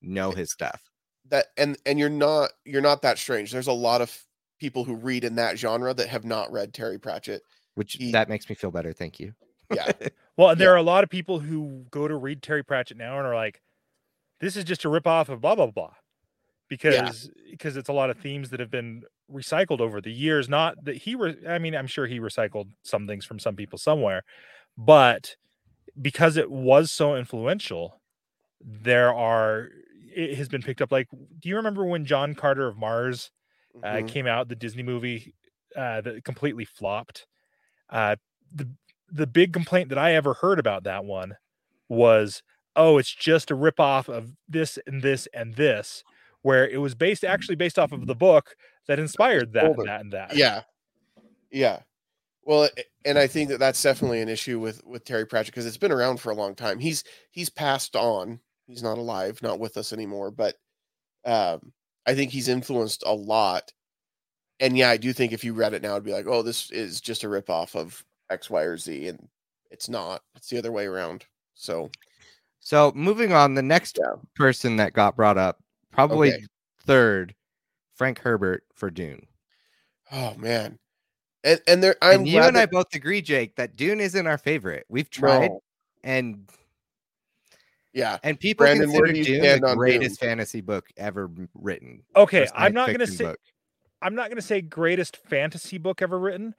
know 0.00 0.30
his 0.30 0.52
stuff. 0.52 0.80
that 1.30 1.46
and 1.56 1.76
and 1.86 1.98
you're 1.98 2.08
not 2.10 2.50
you're 2.64 2.82
not 2.82 3.02
that 3.02 3.18
strange. 3.18 3.50
There's 3.50 3.66
a 3.66 3.72
lot 3.72 4.00
of 4.00 4.16
people 4.60 4.84
who 4.84 4.94
read 4.94 5.24
in 5.24 5.34
that 5.36 5.58
genre 5.58 5.92
that 5.92 6.08
have 6.08 6.24
not 6.24 6.52
read 6.52 6.72
Terry 6.72 6.98
Pratchett. 6.98 7.42
Which 7.74 7.94
He- 7.94 8.12
that 8.12 8.28
makes 8.28 8.48
me 8.48 8.54
feel 8.54 8.70
better. 8.70 8.92
Thank 8.92 9.18
you. 9.18 9.34
Yeah. 9.70 9.92
Well, 10.36 10.56
there 10.56 10.70
Yeah. 10.70 10.72
are 10.72 10.76
a 10.76 10.82
lot 10.82 11.04
of 11.04 11.10
people 11.10 11.38
who 11.38 11.86
go 11.92 12.08
to 12.08 12.16
read 12.16 12.42
Terry 12.42 12.64
Pratchett 12.64 12.96
now 12.96 13.18
and 13.18 13.26
are 13.26 13.36
like, 13.36 13.62
"This 14.40 14.56
is 14.56 14.64
just 14.64 14.84
a 14.84 14.88
ripoff 14.88 15.28
of 15.28 15.40
blah 15.40 15.54
blah 15.54 15.68
blah," 15.70 15.94
because 16.68 17.30
because 17.50 17.76
it's 17.76 17.88
a 17.88 17.92
lot 17.92 18.10
of 18.10 18.18
themes 18.18 18.50
that 18.50 18.60
have 18.60 18.70
been 18.70 19.04
recycled 19.30 19.80
over 19.80 20.00
the 20.00 20.12
years. 20.12 20.48
Not 20.48 20.84
that 20.84 20.96
he, 20.96 21.14
re- 21.14 21.46
I 21.48 21.58
mean, 21.58 21.74
I'm 21.76 21.86
sure 21.86 22.06
he 22.06 22.20
recycled 22.20 22.70
some 22.84 23.06
things 23.06 23.24
from 23.24 23.38
some 23.38 23.56
people 23.56 23.78
somewhere, 23.78 24.22
but 24.76 25.36
because 26.00 26.36
it 26.36 26.50
was 26.50 26.90
so 26.92 27.16
influential, 27.16 28.00
there 28.60 29.14
are 29.14 29.70
it 30.14 30.36
has 30.36 30.48
been 30.48 30.62
picked 30.62 30.82
up. 30.82 30.92
Like, 30.92 31.08
do 31.40 31.48
you 31.48 31.56
remember 31.56 31.84
when 31.86 32.04
John 32.06 32.34
Carter 32.34 32.66
of 32.68 32.76
Mars 32.78 33.30
uh, 33.84 34.02
Mhm. 34.02 34.08
came 34.08 34.26
out, 34.26 34.48
the 34.48 34.56
Disney 34.56 34.82
movie 34.84 35.34
uh, 35.76 36.00
that 36.02 36.24
completely 36.24 36.64
flopped. 36.64 37.26
Uh, 37.90 38.16
the 38.52 38.68
the 39.10 39.26
big 39.26 39.52
complaint 39.52 39.88
that 39.90 39.98
I 39.98 40.14
ever 40.14 40.34
heard 40.34 40.58
about 40.58 40.84
that 40.84 41.04
one 41.04 41.36
was, 41.88 42.42
oh, 42.76 42.98
it's 42.98 43.14
just 43.14 43.50
a 43.50 43.56
ripoff 43.56 44.08
of 44.08 44.32
this 44.48 44.78
and 44.86 45.02
this 45.02 45.28
and 45.32 45.54
this, 45.54 46.02
where 46.42 46.68
it 46.68 46.78
was 46.78 46.94
based 46.94 47.24
actually 47.24 47.56
based 47.56 47.78
off 47.78 47.92
of 47.92 48.06
the 48.06 48.14
book 48.14 48.56
that 48.86 48.98
inspired 48.98 49.52
that, 49.52 49.66
Older. 49.66 49.80
and 49.82 49.88
that, 49.88 50.00
and 50.00 50.12
that. 50.12 50.36
Yeah. 50.36 50.62
Yeah. 51.50 51.80
Well, 52.42 52.68
and 53.04 53.18
I 53.18 53.26
think 53.26 53.48
that 53.48 53.58
that's 53.58 53.82
definitely 53.82 54.20
an 54.20 54.28
issue 54.28 54.58
with 54.58 54.84
with 54.84 55.04
Terry 55.04 55.24
Pratchett 55.26 55.54
because 55.54 55.66
it's 55.66 55.78
been 55.78 55.92
around 55.92 56.18
for 56.20 56.30
a 56.30 56.34
long 56.34 56.54
time. 56.54 56.78
He's 56.78 57.02
he's 57.30 57.48
passed 57.48 57.96
on. 57.96 58.40
He's 58.66 58.82
not 58.82 58.98
alive, 58.98 59.40
not 59.42 59.60
with 59.60 59.76
us 59.76 59.92
anymore, 59.92 60.30
but 60.30 60.56
um 61.24 61.72
I 62.06 62.14
think 62.14 62.30
he's 62.32 62.48
influenced 62.48 63.02
a 63.06 63.14
lot. 63.14 63.72
And 64.60 64.76
yeah, 64.76 64.90
I 64.90 64.98
do 64.98 65.12
think 65.12 65.32
if 65.32 65.42
you 65.42 65.54
read 65.54 65.72
it 65.72 65.82
now 65.82 65.92
it'd 65.92 66.04
be 66.04 66.12
like, 66.12 66.26
"Oh, 66.26 66.42
this 66.42 66.70
is 66.70 67.00
just 67.00 67.24
a 67.24 67.28
ripoff 67.28 67.74
of 67.74 68.04
X, 68.30 68.50
Y, 68.50 68.62
or 68.62 68.76
Z," 68.76 69.08
and 69.08 69.28
it's 69.70 69.88
not. 69.88 70.22
It's 70.36 70.48
the 70.48 70.58
other 70.58 70.72
way 70.72 70.86
around. 70.86 71.24
So, 71.54 71.90
So 72.60 72.92
moving 72.94 73.32
on, 73.32 73.54
the 73.54 73.62
next 73.62 73.98
Yeah. 74.00 74.20
person 74.34 74.76
that 74.76 74.92
got 74.92 75.16
brought 75.16 75.38
up, 75.38 75.62
probably 75.90 76.32
Okay. 76.32 76.44
third, 76.80 77.34
Frank 77.94 78.18
Herbert 78.18 78.64
for 78.74 78.90
Dune. 78.90 79.26
oh 80.12 80.34
man. 80.36 80.78
And 81.44 81.60
and 81.66 81.82
there 81.82 81.96
I'm 82.00 82.20
and 82.20 82.28
you 82.28 82.38
glad 82.38 82.48
and 82.48 82.58
I 82.58 82.66
both 82.66 82.94
agree, 82.94 83.20
Jake, 83.20 83.56
that 83.56 83.76
Dune 83.76 84.00
isn't 84.00 84.26
our 84.26 84.38
favorite. 84.38 84.86
We've 84.88 85.10
tried, 85.10 85.48
No. 85.48 85.62
and 86.02 86.50
Yeah. 87.92 88.18
And 88.22 88.40
people 88.40 88.64
Branden, 88.64 88.80
consider 88.80 89.12
Dune 89.12 89.60
the 89.60 89.74
greatest 89.76 90.20
Dune? 90.20 90.28
fantasy 90.30 90.60
book 90.62 90.88
ever 90.96 91.30
written. 91.54 92.02
Okay, 92.16 92.48
I'm 92.54 92.72
not 92.72 92.86
going 92.88 93.00
to 93.00 93.06
say 93.06 93.24
book. 93.24 93.38
I'm 94.02 94.14
not 94.14 94.28
going 94.28 94.36
to 94.36 94.42
say 94.42 94.60
greatest 94.60 95.16
fantasy 95.16 95.78
book 95.78 96.02
ever 96.02 96.18
written, 96.18 96.54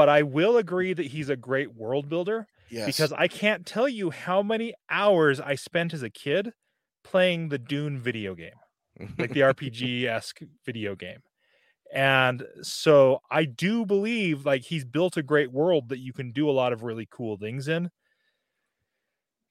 but 0.00 0.08
I 0.08 0.22
will 0.22 0.56
agree 0.56 0.94
that 0.94 1.08
he's 1.08 1.28
a 1.28 1.36
great 1.36 1.74
world 1.74 2.08
builder 2.08 2.46
Yes. 2.70 2.86
because 2.86 3.12
I 3.12 3.28
can't 3.28 3.66
tell 3.66 3.86
you 3.86 4.08
how 4.08 4.42
many 4.42 4.72
hours 4.88 5.38
I 5.38 5.56
spent 5.56 5.92
as 5.92 6.02
a 6.02 6.08
kid 6.08 6.52
playing 7.04 7.50
the 7.50 7.58
Dune 7.58 7.98
video 7.98 8.34
game, 8.34 8.54
like 9.18 9.34
the 9.34 9.40
RPG 9.52 10.04
esque 10.06 10.40
video 10.64 10.96
game. 10.96 11.18
And 11.92 12.44
so 12.62 13.18
I 13.30 13.44
do 13.44 13.84
believe 13.84 14.46
like 14.46 14.62
he's 14.62 14.86
built 14.86 15.18
a 15.18 15.22
great 15.22 15.52
world 15.52 15.90
that 15.90 15.98
you 15.98 16.14
can 16.14 16.32
do 16.32 16.48
a 16.48 16.52
lot 16.52 16.72
of 16.72 16.82
really 16.82 17.06
cool 17.10 17.36
things 17.36 17.68
in. 17.68 17.90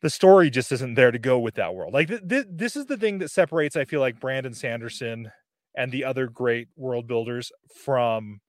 The 0.01 0.09
story 0.09 0.49
just 0.49 0.71
isn't 0.71 0.95
there 0.95 1.11
to 1.11 1.19
go 1.19 1.37
with 1.37 1.53
that 1.55 1.75
world. 1.75 1.93
Like 1.93 2.07
th- 2.07 2.27
th- 2.27 2.47
this 2.49 2.75
is 2.75 2.87
the 2.87 2.97
thing 2.97 3.19
that 3.19 3.29
separates 3.29 3.75
I 3.75 3.85
feel 3.85 3.99
like 3.99 4.19
Brandon 4.19 4.55
Sanderson 4.55 5.29
and 5.77 5.91
the 5.91 6.05
other 6.05 6.25
great 6.25 6.69
world 6.75 7.05
builders 7.05 7.51
from 7.83 8.39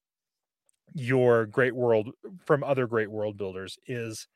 your 0.95 1.47
great 1.47 1.75
world 1.75 2.11
from 2.45 2.65
other 2.65 2.87
great 2.87 3.11
world 3.11 3.37
builders 3.37 3.79
is 3.87 4.29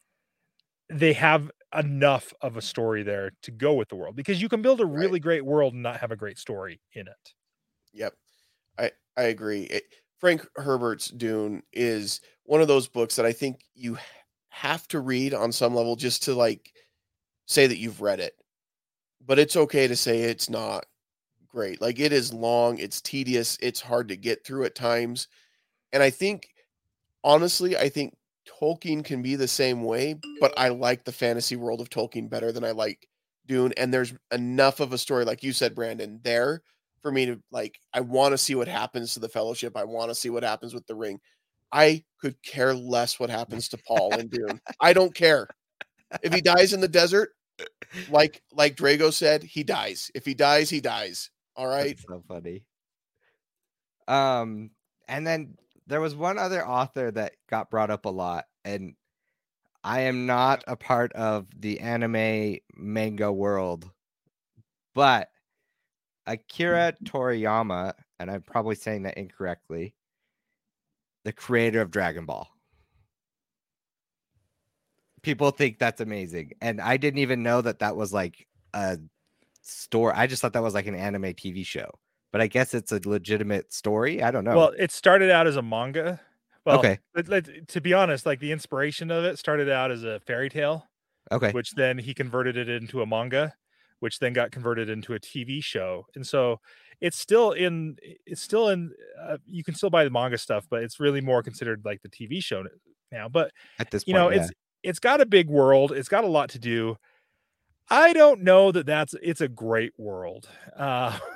they 0.88 1.12
have 1.14 1.50
enough 1.74 2.32
of 2.40 2.56
a 2.56 2.62
story 2.62 3.02
there 3.02 3.32
to 3.42 3.50
go 3.50 3.74
with 3.74 3.88
the 3.88 3.96
world 3.96 4.16
because 4.16 4.40
you 4.42 4.48
can 4.48 4.62
build 4.62 4.80
a 4.80 4.86
Right. 4.94 5.10
really 5.10 5.20
great 5.20 5.44
world 5.44 5.74
and 5.74 5.82
not 5.82 6.00
have 6.00 6.12
a 6.12 6.16
great 6.16 6.38
story 6.38 6.80
in 6.92 7.08
it. 7.08 7.34
Yep. 7.92 8.14
I 8.78 8.92
I 9.16 9.24
agree. 9.24 9.64
It, 9.64 9.84
Frank 10.18 10.46
Herbert's 10.56 11.08
Dune 11.08 11.62
is 11.72 12.20
one 12.44 12.60
of 12.62 12.68
those 12.68 12.88
books 12.88 13.16
that 13.16 13.26
I 13.26 13.32
think 13.32 13.64
you 13.74 13.98
have 14.50 14.88
to 14.88 15.00
read 15.00 15.34
on 15.34 15.52
some 15.52 15.74
level 15.74 15.96
just 15.96 16.24
to 16.24 16.34
like 16.34 16.72
say 17.46 17.66
that 17.68 17.78
you've 17.78 18.02
read 18.02 18.20
it. 18.20 18.34
But 19.20 19.38
it's 19.40 19.56
okay 19.56 19.88
to 19.88 19.96
say 19.96 20.22
it's 20.22 20.50
not 20.50 20.86
great. 21.48 21.80
Like 21.80 22.00
it 22.00 22.12
is 22.12 22.34
long, 22.34 22.78
it's 22.78 23.00
tedious, 23.02 23.58
it's 23.62 23.80
hard 23.82 24.08
to 24.08 24.16
get 24.16 24.44
through 24.46 24.64
at 24.66 24.74
times. 24.76 25.28
And 25.94 26.02
I 26.02 26.10
think 26.10 26.48
honestly, 27.22 27.76
I 27.78 27.88
think 27.88 28.14
Tolkien 28.60 29.02
can 29.02 29.22
be 29.22 29.36
the 29.36 29.48
same 29.48 29.82
way, 29.82 30.16
but 30.40 30.52
I 30.58 30.68
like 30.68 31.04
the 31.04 31.12
fantasy 31.12 31.56
world 31.56 31.80
of 31.80 31.88
Tolkien 31.88 32.28
better 32.28 32.52
than 32.52 32.64
I 32.64 32.72
like 32.72 33.08
Dune 33.46 33.72
and 33.76 33.92
there's 33.92 34.14
enough 34.32 34.80
of 34.80 34.92
a 34.92 34.98
story 34.98 35.24
like 35.24 35.42
you 35.42 35.52
said 35.52 35.74
Branden 35.74 36.22
there 36.22 36.62
for 37.02 37.12
me 37.12 37.26
to 37.26 37.40
like 37.50 37.78
I 37.92 38.00
want 38.00 38.32
to 38.32 38.38
see 38.38 38.54
what 38.54 38.68
happens 38.68 39.14
to 39.14 39.20
the 39.20 39.28
fellowship. 39.28 39.76
I 39.76 39.84
want 39.84 40.10
to 40.10 40.14
see 40.14 40.30
what 40.30 40.42
happens 40.42 40.74
with 40.74 40.86
the 40.86 40.94
ring. 40.94 41.20
I 41.70 42.04
could 42.20 42.40
care 42.42 42.74
less 42.74 43.18
what 43.18 43.30
happens 43.30 43.68
to 43.70 43.78
Paul 43.78 44.14
and 44.14 44.30
Dune. 44.30 44.60
I 44.80 44.92
don't 44.92 45.14
care. 45.14 45.48
If 46.22 46.32
he 46.32 46.40
dies 46.40 46.72
in 46.72 46.80
the 46.80 46.88
desert, 46.88 47.30
like 48.08 48.42
like 48.52 48.76
Drago 48.76 49.12
said, 49.12 49.42
he 49.42 49.62
dies. 49.62 50.10
If 50.14 50.24
he 50.24 50.34
dies, 50.34 50.70
he 50.70 50.80
dies. 50.80 51.30
All 51.56 51.66
right. 51.66 51.96
That's 51.96 52.06
so 52.08 52.22
funny. 52.26 52.64
Um, 54.08 54.70
and 55.08 55.26
then 55.26 55.56
there 55.86 56.00
was 56.00 56.14
one 56.14 56.38
other 56.38 56.66
author 56.66 57.10
that 57.10 57.34
got 57.48 57.70
brought 57.70 57.90
up 57.90 58.04
a 58.04 58.10
lot, 58.10 58.44
and 58.64 58.94
I 59.82 60.00
am 60.00 60.26
not 60.26 60.64
a 60.66 60.76
part 60.76 61.12
of 61.12 61.46
the 61.58 61.80
anime 61.80 62.58
manga 62.74 63.30
world, 63.30 63.90
but 64.94 65.28
Akira 66.26 66.92
mm-hmm. 66.92 67.04
Toriyama, 67.04 67.92
and 68.18 68.30
I'm 68.30 68.42
probably 68.42 68.76
saying 68.76 69.02
that 69.02 69.18
incorrectly, 69.18 69.94
the 71.24 71.32
creator 71.32 71.80
of 71.80 71.90
Dragon 71.90 72.24
Ball. 72.24 72.48
People 75.22 75.50
think 75.50 75.78
that's 75.78 76.00
amazing, 76.00 76.52
and 76.60 76.80
I 76.80 76.96
didn't 76.96 77.20
even 77.20 77.42
know 77.42 77.60
that 77.60 77.80
that 77.80 77.96
was 77.96 78.12
like 78.12 78.46
a 78.72 78.98
store. 79.62 80.14
I 80.14 80.26
just 80.26 80.42
thought 80.42 80.52
that 80.54 80.62
was 80.62 80.74
like 80.74 80.86
an 80.86 80.94
anime 80.94 81.34
TV 81.34 81.64
show, 81.64 81.90
but 82.34 82.40
I 82.40 82.48
guess 82.48 82.74
it's 82.74 82.90
a 82.90 83.00
legitimate 83.04 83.72
story. 83.72 84.20
I 84.20 84.32
don't 84.32 84.42
know. 84.42 84.56
Well, 84.56 84.72
it 84.76 84.90
started 84.90 85.30
out 85.30 85.46
as 85.46 85.54
a 85.54 85.62
manga. 85.62 86.20
Well, 86.66 86.80
Okay. 86.80 86.98
let- 87.14 87.28
let- 87.28 87.68
to 87.68 87.80
be 87.80 87.94
honest, 87.94 88.26
like 88.26 88.40
the 88.40 88.50
inspiration 88.50 89.12
of 89.12 89.24
it 89.24 89.38
started 89.38 89.68
out 89.68 89.92
as 89.92 90.02
a 90.02 90.18
fairy 90.18 90.48
tale, 90.48 90.90
okay, 91.30 91.52
which 91.52 91.70
then 91.76 91.96
he 91.96 92.12
converted 92.12 92.56
it 92.56 92.68
into 92.68 93.02
a 93.02 93.06
manga, 93.06 93.54
which 94.00 94.18
then 94.18 94.32
got 94.32 94.50
converted 94.50 94.88
into 94.88 95.14
a 95.14 95.20
TV 95.20 95.62
show. 95.62 96.06
And 96.16 96.26
so 96.26 96.60
it's 97.00 97.16
still 97.16 97.52
in 97.52 97.98
it's 98.26 98.42
still 98.42 98.68
in 98.68 98.92
uh, 99.22 99.38
you 99.46 99.62
can 99.62 99.76
still 99.76 99.90
buy 99.90 100.02
the 100.02 100.10
manga 100.10 100.36
stuff, 100.36 100.66
but 100.68 100.82
it's 100.82 100.98
really 100.98 101.20
more 101.20 101.40
considered 101.40 101.82
like 101.84 102.02
the 102.02 102.08
TV 102.08 102.42
show 102.42 102.64
now. 103.12 103.28
But 103.28 103.52
at 103.78 103.92
this 103.92 104.02
point, 104.02 104.08
you 104.08 104.14
know, 104.14 104.30
yeah. 104.30 104.42
it's 104.42 104.52
it's 104.82 104.98
got 104.98 105.20
a 105.20 105.26
big 105.26 105.48
world, 105.48 105.92
it's 105.92 106.08
got 106.08 106.24
a 106.24 106.26
lot 106.26 106.48
to 106.50 106.58
do. 106.58 106.96
I 107.88 108.12
don't 108.12 108.42
know 108.42 108.72
that 108.72 108.86
that's 108.86 109.14
it's 109.22 109.40
a 109.40 109.46
great 109.46 109.92
world. 109.96 110.48
Uh 110.76 111.16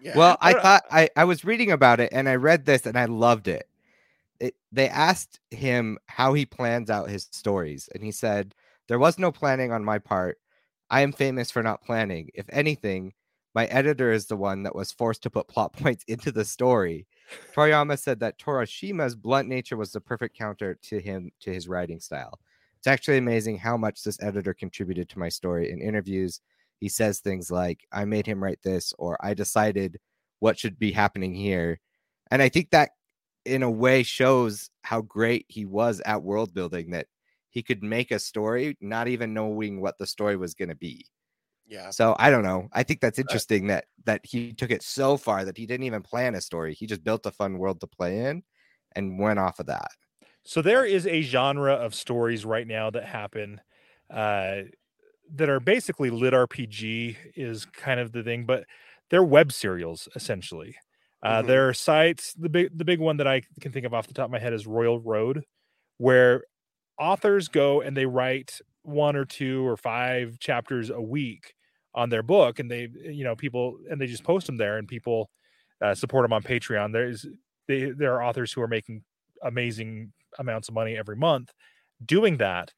Yeah. 0.00 0.16
Well, 0.16 0.38
I 0.40 0.52
thought 0.52 0.84
I, 0.90 1.08
I 1.16 1.24
was 1.24 1.44
reading 1.44 1.72
about 1.72 2.00
it 2.00 2.10
and 2.12 2.28
I 2.28 2.36
read 2.36 2.64
this 2.64 2.86
and 2.86 2.98
I 2.98 3.06
loved 3.06 3.48
it. 3.48 3.68
it. 4.40 4.54
They 4.72 4.88
asked 4.88 5.40
him 5.50 5.98
how 6.06 6.34
he 6.34 6.46
plans 6.46 6.90
out 6.90 7.10
his 7.10 7.28
stories, 7.30 7.88
and 7.94 8.02
he 8.02 8.12
said, 8.12 8.54
There 8.88 8.98
was 8.98 9.18
no 9.18 9.32
planning 9.32 9.72
on 9.72 9.84
my 9.84 9.98
part. 9.98 10.38
I 10.90 11.02
am 11.02 11.12
famous 11.12 11.50
for 11.50 11.62
not 11.62 11.82
planning. 11.82 12.30
If 12.34 12.46
anything, 12.50 13.12
my 13.54 13.66
editor 13.66 14.12
is 14.12 14.26
the 14.26 14.36
one 14.36 14.62
that 14.62 14.74
was 14.74 14.92
forced 14.92 15.22
to 15.24 15.30
put 15.30 15.48
plot 15.48 15.72
points 15.82 16.04
into 16.06 16.30
the 16.30 16.44
story. 16.44 17.06
Toriyama 17.54 17.98
said 17.98 18.20
that 18.20 18.38
Torishima's 18.38 19.16
blunt 19.16 19.48
nature 19.48 19.76
was 19.76 19.92
the 19.92 20.00
perfect 20.00 20.36
counter 20.36 20.78
to 20.82 20.98
him 21.00 21.30
to 21.40 21.52
his 21.52 21.68
writing 21.68 22.00
style. 22.00 22.38
It's 22.78 22.86
actually 22.86 23.18
amazing 23.18 23.58
how 23.58 23.76
much 23.76 24.04
this 24.04 24.22
editor 24.22 24.54
contributed 24.54 25.08
to 25.08 25.18
my 25.18 25.28
story 25.28 25.70
in 25.72 25.80
interviews 25.80 26.40
he 26.78 26.88
says 26.88 27.20
things 27.20 27.50
like 27.50 27.86
i 27.92 28.04
made 28.04 28.26
him 28.26 28.42
write 28.42 28.60
this 28.62 28.92
or 28.98 29.16
i 29.20 29.34
decided 29.34 29.98
what 30.40 30.58
should 30.58 30.78
be 30.78 30.92
happening 30.92 31.34
here 31.34 31.80
and 32.30 32.40
i 32.42 32.48
think 32.48 32.70
that 32.70 32.90
in 33.44 33.62
a 33.62 33.70
way 33.70 34.02
shows 34.02 34.70
how 34.82 35.00
great 35.00 35.46
he 35.48 35.64
was 35.64 36.00
at 36.04 36.22
world 36.22 36.52
building 36.52 36.90
that 36.90 37.06
he 37.50 37.62
could 37.62 37.82
make 37.82 38.10
a 38.10 38.18
story 38.18 38.76
not 38.80 39.08
even 39.08 39.34
knowing 39.34 39.80
what 39.80 39.96
the 39.98 40.06
story 40.06 40.36
was 40.36 40.54
going 40.54 40.68
to 40.68 40.76
be. 40.76 41.06
Yeah. 41.66 41.90
so 41.90 42.16
i 42.18 42.30
don't 42.30 42.44
know. 42.44 42.68
I 42.72 42.82
think 42.82 43.00
that's 43.00 43.18
interesting 43.18 43.66
that 43.66 43.84
that 44.04 44.22
he 44.24 44.54
took 44.54 44.70
it 44.70 44.82
so 44.82 45.18
far 45.18 45.44
that 45.44 45.58
he 45.58 45.66
didn't 45.66 45.84
even 45.84 46.02
plan 46.02 46.34
a 46.34 46.40
story. 46.40 46.74
He 46.74 46.86
just 46.86 47.04
built 47.04 47.26
a 47.26 47.30
fun 47.30 47.58
world 47.58 47.80
to 47.80 47.86
play 47.86 48.20
in 48.20 48.42
and 48.96 49.18
went 49.18 49.38
off 49.38 49.58
of 49.58 49.66
that. 49.66 49.90
So 50.44 50.62
there 50.62 50.86
is 50.86 51.06
a 51.06 51.20
genre 51.20 51.74
of 51.74 51.94
stories 51.94 52.46
right 52.46 52.66
now 52.66 52.88
that 52.88 53.04
happen 53.04 53.60
uh, 54.08 54.62
that 55.34 55.48
are 55.48 55.60
basically 55.60 56.10
lit 56.10 56.34
RPG 56.34 57.16
is 57.36 57.64
kind 57.66 58.00
of 58.00 58.12
the 58.12 58.22
thing, 58.22 58.46
but 58.46 58.64
they're 59.10 59.24
web 59.24 59.52
serials 59.52 60.08
essentially. 60.14 60.76
Uh, 61.22 61.42
Mhm. 61.42 61.46
There 61.46 61.68
are 61.68 61.74
sites. 61.74 62.32
The 62.34 62.48
big 62.48 62.76
the 62.76 62.84
big 62.84 63.00
one 63.00 63.16
that 63.18 63.26
I 63.26 63.42
can 63.60 63.72
think 63.72 63.86
of 63.86 63.94
off 63.94 64.06
the 64.06 64.14
top 64.14 64.26
of 64.26 64.30
my 64.30 64.38
head 64.38 64.52
is 64.52 64.66
Royal 64.66 65.00
Road, 65.00 65.44
where 65.98 66.44
authors 66.98 67.48
go 67.48 67.80
and 67.80 67.96
they 67.96 68.06
write 68.06 68.60
one 68.82 69.16
or 69.16 69.24
two 69.24 69.66
or 69.66 69.76
five 69.76 70.38
chapters 70.38 70.90
a 70.90 71.00
week 71.02 71.54
on 71.94 72.10
their 72.10 72.22
book, 72.22 72.58
and 72.58 72.70
they 72.70 72.88
you 73.04 73.24
know 73.24 73.36
people 73.36 73.78
and 73.90 74.00
they 74.00 74.06
just 74.06 74.24
post 74.24 74.46
them 74.46 74.56
there, 74.58 74.78
and 74.78 74.88
people 74.88 75.30
uh, 75.82 75.94
support 75.94 76.24
them 76.24 76.32
on 76.32 76.42
Patreon. 76.42 76.92
There's 76.92 77.26
they, 77.68 77.90
there 77.90 78.14
are 78.14 78.22
authors 78.22 78.52
who 78.52 78.62
are 78.62 78.68
making 78.68 79.04
amazing 79.42 80.12
amounts 80.38 80.68
of 80.68 80.74
money 80.74 80.96
every 80.96 81.16
month 81.16 81.52
doing 82.04 82.38
that 82.38 82.72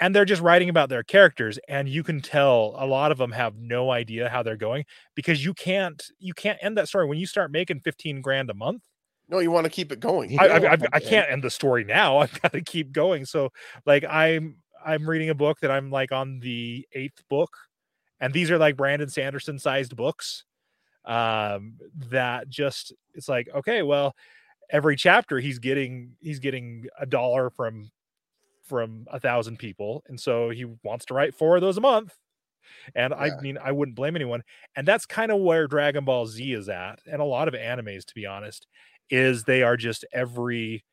and 0.00 0.14
they're 0.14 0.24
just 0.24 0.42
writing 0.42 0.68
about 0.68 0.88
their 0.88 1.02
characters 1.02 1.58
and 1.68 1.88
you 1.88 2.02
can 2.02 2.20
tell 2.20 2.74
a 2.78 2.86
lot 2.86 3.10
of 3.12 3.18
them 3.18 3.32
have 3.32 3.56
no 3.56 3.90
idea 3.90 4.28
how 4.28 4.42
they're 4.42 4.56
going 4.56 4.84
because 5.14 5.44
you 5.44 5.54
can't 5.54 6.02
you 6.18 6.34
can't 6.34 6.58
end 6.62 6.76
that 6.78 6.88
story. 6.88 7.06
When 7.06 7.18
you 7.18 7.26
start 7.26 7.50
making 7.50 7.80
15 7.80 8.20
grand 8.20 8.50
a 8.50 8.54
month 8.54 8.82
No, 9.28 9.38
you 9.40 9.50
want 9.50 9.64
to 9.64 9.70
keep 9.70 9.92
it 9.92 10.00
going. 10.00 10.38
I, 10.38 10.46
I, 10.48 10.56
I, 10.72 10.78
I 10.94 11.00
can't 11.00 11.30
end 11.30 11.42
the 11.42 11.50
story 11.50 11.84
now. 11.84 12.18
I've 12.22 12.40
got 12.40 12.52
to 12.52 12.60
keep 12.62 12.92
going. 12.92 13.24
So 13.24 13.50
like 13.86 14.04
i'm 14.08 14.56
i'm 14.84 15.08
reading 15.08 15.30
a 15.30 15.34
book 15.34 15.58
that 15.60 15.70
i'm 15.70 15.90
like 15.90 16.12
on 16.12 16.38
the 16.40 16.86
eighth 16.92 17.22
book 17.28 17.50
and 18.20 18.32
these 18.32 18.50
are 18.50 18.58
like 18.58 18.76
brandon 18.76 19.08
sanderson 19.08 19.58
sized 19.58 19.96
books 19.96 20.44
um 21.04 21.74
that 22.10 22.48
just 22.48 22.92
it's 23.14 23.28
like 23.28 23.48
okay 23.54 23.82
well 23.82 24.14
every 24.70 24.96
chapter 24.96 25.38
he's 25.38 25.58
getting 25.58 26.12
he's 26.20 26.38
getting 26.38 26.86
a 27.00 27.06
dollar 27.06 27.50
from 27.50 27.90
from 28.68 29.06
a 29.10 29.20
thousand 29.20 29.58
people 29.58 30.04
and 30.08 30.20
so 30.20 30.50
he 30.50 30.64
wants 30.84 31.04
to 31.06 31.14
write 31.14 31.34
four 31.34 31.56
of 31.56 31.62
those 31.62 31.78
a 31.78 31.80
month. 31.82 32.14
And 32.94 33.14
Yeah. 33.18 33.36
i 33.36 33.40
mean 33.40 33.58
i 33.58 33.72
wouldn't 33.72 33.96
blame 33.96 34.16
anyone. 34.16 34.42
And 34.76 34.86
that's 34.88 35.06
kind 35.06 35.32
of 35.32 35.40
where 35.40 35.66
dragon 35.68 36.04
ball 36.04 36.26
z 36.26 36.52
is 36.52 36.68
at 36.68 37.00
and 37.10 37.20
a 37.22 37.24
lot 37.24 37.48
of 37.48 37.54
animes 37.54 38.04
to 38.06 38.14
be 38.14 38.26
honest 38.26 38.66
is 39.10 39.44
they 39.44 39.62
are 39.62 39.76
just 39.76 40.04
every 40.12 40.84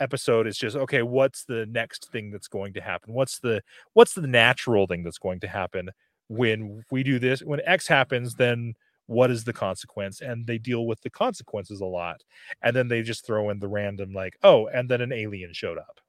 episode 0.00 0.46
is 0.48 0.58
just 0.58 0.76
okay 0.76 1.02
what's 1.02 1.44
the 1.46 1.66
next 1.66 2.10
thing 2.12 2.30
that's 2.32 2.48
going 2.48 2.74
to 2.74 2.82
happen? 2.82 3.14
What's 3.14 3.40
the 3.40 3.62
what's 3.94 4.14
the 4.14 4.26
natural 4.28 4.86
thing 4.88 5.04
that's 5.04 5.18
going 5.18 5.40
to 5.40 5.48
happen 5.48 5.90
when 6.28 6.84
we 6.92 7.02
do 7.04 7.18
this? 7.20 7.42
When 7.42 7.60
x 7.66 7.88
happens 7.88 8.36
then 8.36 8.74
what 9.06 9.30
is 9.30 9.44
the 9.44 9.54
consequence? 9.54 10.20
And 10.22 10.46
they 10.46 10.58
deal 10.58 10.86
with 10.86 11.02
the 11.02 11.10
consequences 11.10 11.80
a 11.82 11.86
lot. 11.86 12.22
And 12.62 12.74
then 12.76 12.88
they 12.88 13.02
just 13.02 13.26
throw 13.26 13.50
in 13.50 13.60
the 13.60 13.68
random 13.68 14.12
like 14.14 14.36
oh 14.44 14.68
and 14.68 14.90
then 14.90 15.00
an 15.02 15.12
alien 15.12 15.54
showed 15.54 15.78
up 15.78 16.01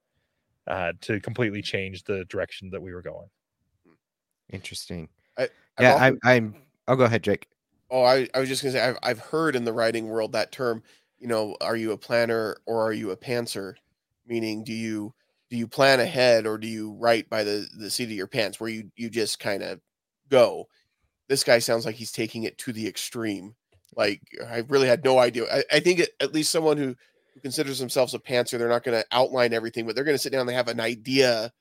uh, 0.66 0.92
to 1.02 1.20
completely 1.20 1.62
change 1.62 2.04
the 2.04 2.24
direction 2.26 2.70
that 2.70 2.80
we 2.80 2.94
were 2.94 3.02
going 3.02 3.28
Interesting. 4.50 5.08
I've 5.36 5.50
yeah, 5.80 5.94
often- 5.94 6.18
I'm. 6.22 6.44
I'm. 6.54 6.54
I'll 6.86 6.96
go 6.96 7.04
ahead, 7.04 7.22
Jake. 7.22 7.48
Oh, 7.90 8.02
I, 8.02 8.28
I 8.34 8.40
was 8.40 8.48
just 8.48 8.62
gonna 8.62 8.72
say 8.72 8.80
I've 8.80 8.98
I've 9.02 9.18
heard 9.18 9.56
in 9.56 9.64
the 9.64 9.72
writing 9.72 10.08
world 10.08 10.32
that 10.32 10.52
term. 10.52 10.82
You 11.18 11.28
know, 11.28 11.56
are 11.60 11.76
you 11.76 11.92
a 11.92 11.98
planner 11.98 12.56
or 12.66 12.86
are 12.86 12.92
you 12.92 13.10
a 13.10 13.16
pantser? 13.16 13.74
Meaning, 14.26 14.64
do 14.64 14.72
you 14.72 15.14
do 15.50 15.56
you 15.56 15.66
plan 15.66 16.00
ahead 16.00 16.46
or 16.46 16.58
do 16.58 16.66
you 16.68 16.92
write 16.92 17.28
by 17.30 17.42
the 17.42 17.66
the 17.78 17.90
seat 17.90 18.04
of 18.04 18.10
your 18.10 18.26
pants, 18.26 18.60
where 18.60 18.70
you 18.70 18.90
you 18.96 19.10
just 19.10 19.40
kind 19.40 19.62
of 19.62 19.80
go? 20.28 20.68
This 21.28 21.42
guy 21.42 21.58
sounds 21.58 21.86
like 21.86 21.94
he's 21.94 22.12
taking 22.12 22.44
it 22.44 22.58
to 22.58 22.72
the 22.72 22.86
extreme. 22.86 23.54
Like 23.96 24.20
I 24.46 24.58
really 24.68 24.88
had 24.88 25.04
no 25.04 25.18
idea. 25.18 25.46
I, 25.52 25.64
I 25.72 25.80
think 25.80 26.00
it, 26.00 26.10
at 26.20 26.34
least 26.34 26.50
someone 26.50 26.76
who 26.76 26.94
who 27.34 27.40
considers 27.40 27.78
themselves 27.78 28.14
a 28.14 28.18
pantser, 28.18 28.58
they're 28.58 28.68
not 28.68 28.84
going 28.84 29.00
to 29.00 29.06
outline 29.10 29.52
everything, 29.52 29.86
but 29.86 29.94
they're 29.94 30.04
going 30.04 30.14
to 30.14 30.22
sit 30.22 30.32
down. 30.32 30.40
and 30.42 30.48
They 30.48 30.54
have 30.54 30.68
an 30.68 30.80
idea 30.80 31.52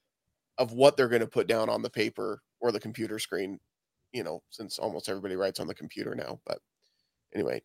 of 0.57 0.71
what 0.71 0.95
they're 0.95 1.09
going 1.09 1.21
to 1.21 1.27
put 1.27 1.47
down 1.47 1.69
on 1.69 1.81
the 1.81 1.89
paper 1.89 2.41
or 2.59 2.71
the 2.71 2.79
computer 2.79 3.19
screen 3.19 3.59
you 4.13 4.23
know, 4.23 4.41
since 4.49 4.79
almost 4.79 5.09
everybody 5.09 5.35
writes 5.35 5.59
on 5.59 5.67
the 5.67 5.73
computer 5.73 6.15
now. 6.15 6.39
But 6.45 6.59
anyway, 7.33 7.61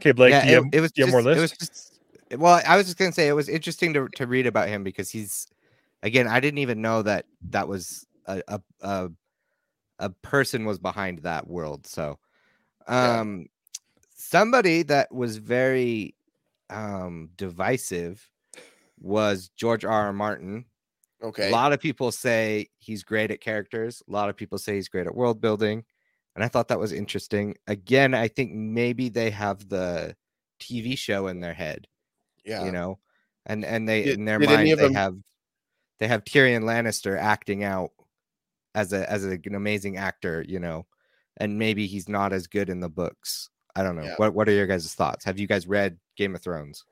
Okay, 0.00 0.12
Blake, 0.12 0.30
yeah, 0.30 0.42
do 0.42 0.48
you, 0.48 0.52
it, 0.52 0.62
have, 0.62 0.74
it 0.74 0.80
was 0.80 0.92
do 0.92 1.00
you 1.00 1.06
just, 1.06 1.16
have 1.16 1.24
more 1.24 1.32
It 1.32 1.40
was 1.40 1.52
just, 1.52 2.00
well, 2.36 2.60
I 2.66 2.76
was 2.76 2.86
just 2.86 2.98
gonna 2.98 3.12
say 3.12 3.28
it 3.28 3.32
was 3.32 3.48
interesting 3.48 3.94
to 3.94 4.08
to 4.16 4.26
read 4.26 4.46
about 4.46 4.68
him 4.68 4.84
because 4.84 5.10
he's 5.10 5.46
again, 6.02 6.28
I 6.28 6.40
didn't 6.40 6.58
even 6.58 6.82
know 6.82 7.02
that 7.02 7.24
that 7.50 7.66
was 7.66 8.06
a 8.26 8.42
a 8.48 8.60
a, 8.80 9.10
a 9.98 10.10
person 10.10 10.64
was 10.64 10.78
behind 10.78 11.20
that 11.20 11.46
world. 11.48 11.86
So, 11.86 12.18
Yeah. 12.88 13.20
Um, 13.20 13.46
somebody 14.18 14.82
that 14.82 15.12
was 15.14 15.38
very 15.38 16.14
um 16.70 17.30
divisive 17.36 18.28
was 19.00 19.50
George 19.56 19.84
R. 19.84 20.06
R. 20.06 20.12
Martin. 20.12 20.66
okay. 21.22 21.48
A 21.48 21.52
lot 21.52 21.72
of 21.72 21.80
people 21.80 22.12
say 22.12 22.68
he's 22.78 23.02
great 23.04 23.30
at 23.30 23.40
characters. 23.40 24.02
A 24.08 24.12
lot 24.12 24.28
of 24.28 24.36
people 24.36 24.58
say 24.58 24.74
he's 24.74 24.88
great 24.88 25.06
at 25.06 25.14
world 25.14 25.40
building. 25.40 25.84
And 26.34 26.44
I 26.44 26.48
thought 26.48 26.68
that 26.68 26.78
was 26.78 26.92
interesting. 26.92 27.56
Again, 27.66 28.14
I 28.14 28.28
think 28.28 28.52
maybe 28.52 29.08
they 29.08 29.30
have 29.30 29.68
the 29.68 30.14
TV 30.60 30.96
show 30.96 31.28
in 31.28 31.40
their 31.40 31.54
head, 31.54 31.86
yeah. 32.44 32.64
you 32.64 32.72
know, 32.72 32.98
and 33.46 33.64
and 33.64 33.88
they 33.88 34.02
Did- 34.04 34.18
in 34.18 34.24
their 34.24 34.38
mind 34.38 34.68
they 34.68 34.74
them- 34.74 34.94
have 34.94 35.16
they 35.98 36.06
have 36.06 36.24
Tyrion 36.24 36.62
Lannister 36.64 37.18
acting 37.18 37.64
out 37.64 37.90
as 38.74 38.92
a 38.92 39.10
as 39.10 39.24
a, 39.24 39.30
an 39.44 39.54
amazing 39.54 39.96
actor, 39.96 40.44
you 40.46 40.60
know, 40.60 40.86
and 41.38 41.58
maybe 41.58 41.86
he's 41.86 42.08
not 42.08 42.32
as 42.32 42.46
good 42.46 42.68
in 42.68 42.80
the 42.80 42.88
books. 42.90 43.50
I 43.78 43.84
don't 43.84 43.94
know. 43.94 44.02
Yeah. 44.02 44.14
What 44.16 44.34
what 44.34 44.48
are 44.48 44.52
your 44.52 44.66
guys' 44.66 44.92
thoughts? 44.92 45.24
Have 45.24 45.38
you 45.38 45.46
guys 45.46 45.68
read 45.68 45.98
Game 46.16 46.34
of 46.34 46.42
Thrones? 46.42 46.84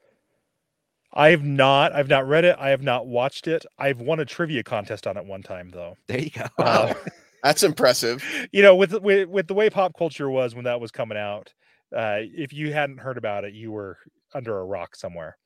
I've 1.12 1.42
not. 1.42 1.92
I've 1.92 2.08
not 2.08 2.28
read 2.28 2.44
it. 2.44 2.56
I 2.60 2.68
have 2.68 2.82
not 2.82 3.08
watched 3.08 3.48
it. 3.48 3.66
I've 3.76 4.00
won 4.00 4.20
a 4.20 4.24
trivia 4.24 4.62
contest 4.62 5.06
on 5.06 5.16
it 5.16 5.24
one 5.24 5.42
time 5.42 5.70
though. 5.70 5.96
There 6.06 6.20
you 6.20 6.30
go. 6.30 6.46
Uh, 6.58 6.94
That's 7.42 7.62
impressive. 7.62 8.24
you 8.52 8.62
know, 8.62 8.76
with 8.76 8.92
with 9.02 9.28
with 9.28 9.48
the 9.48 9.54
way 9.54 9.68
pop 9.68 9.98
culture 9.98 10.30
was 10.30 10.54
when 10.54 10.64
that 10.64 10.80
was 10.80 10.92
coming 10.92 11.18
out, 11.18 11.52
uh, 11.94 12.18
if 12.20 12.52
you 12.52 12.72
hadn't 12.72 12.98
heard 12.98 13.18
about 13.18 13.44
it, 13.44 13.52
you 13.52 13.72
were 13.72 13.98
under 14.32 14.58
a 14.58 14.64
rock 14.64 14.94
somewhere. 14.94 15.36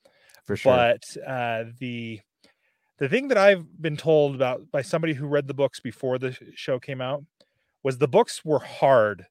For 0.43 0.55
sure. 0.55 0.75
But 0.75 1.03
uh, 1.25 1.65
the 1.79 2.19
the 2.99 3.09
thing 3.09 3.29
that 3.29 3.37
I've 3.37 3.81
been 3.81 3.97
told 3.97 4.35
about 4.35 4.69
by 4.71 4.83
somebody 4.83 5.13
who 5.13 5.25
read 5.25 5.47
the 5.47 5.55
books 5.55 5.79
before 5.79 6.19
the 6.19 6.37
show 6.53 6.79
came 6.79 7.01
out 7.01 7.23
was 7.81 7.97
the 7.97 8.07
books 8.07 8.45
were 8.45 8.59
hard 8.59 9.25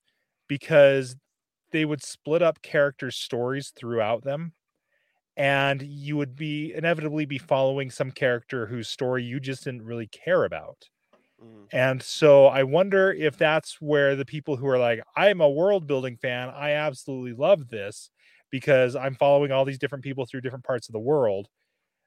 because 0.49 1.15
they 1.73 1.85
would 1.85 2.03
split 2.03 2.43
up 2.43 2.63
characters' 2.63 3.17
stories 3.17 3.73
throughout 3.75 4.25
them, 4.25 4.53
and 5.37 5.83
you 5.83 6.17
would 6.17 6.37
be 6.37 6.73
inevitably 6.75 7.27
be 7.27 7.39
following 7.39 7.91
some 7.91 8.11
character 8.11 8.67
whose 8.67 8.89
story 8.89 9.25
you 9.25 9.41
just 9.41 9.65
didn't 9.65 9.85
really 9.85 10.07
care 10.09 10.45
about. 10.45 10.89
Mm. 11.43 11.67
And 11.73 12.03
so 12.03 12.47
I 12.47 12.63
wonder 12.65 13.13
if 13.13 13.37
that's 13.37 13.81
where 13.81 14.17
the 14.17 14.25
people 14.25 14.57
who 14.57 14.67
are 14.67 14.79
like, 14.79 15.01
I'm 15.17 15.41
a 15.41 15.51
world 15.51 15.87
building 15.87 16.17
fan, 16.17 16.51
I 16.51 16.73
absolutely 16.73 17.33
love 17.33 17.69
this 17.69 18.11
because 18.51 18.97
I'm 18.97 19.15
following 19.15 19.53
all 19.53 19.65
these 19.65 19.79
different 19.79 20.05
people 20.05 20.27
through 20.27 20.41
different 20.43 20.65
parts 20.65 20.89
of 20.89 20.93
the 20.93 21.01
world, 21.01 21.49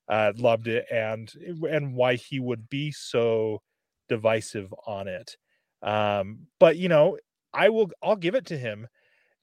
uh, 0.10 0.34
loved 0.36 0.68
it, 0.68 0.86
and 0.92 1.32
and 1.70 1.96
why 1.96 2.16
he 2.16 2.40
would 2.40 2.70
be 2.70 2.92
so 2.92 3.62
divisive 4.10 4.74
on 4.86 5.08
it. 5.08 5.38
Um, 5.82 6.48
but 6.60 6.78
you 6.78 6.90
know, 6.90 7.18
I 7.54 7.70
will 7.70 7.92
I'll 8.02 8.16
give 8.18 8.36
it 8.36 8.46
to 8.48 8.58
him 8.58 8.88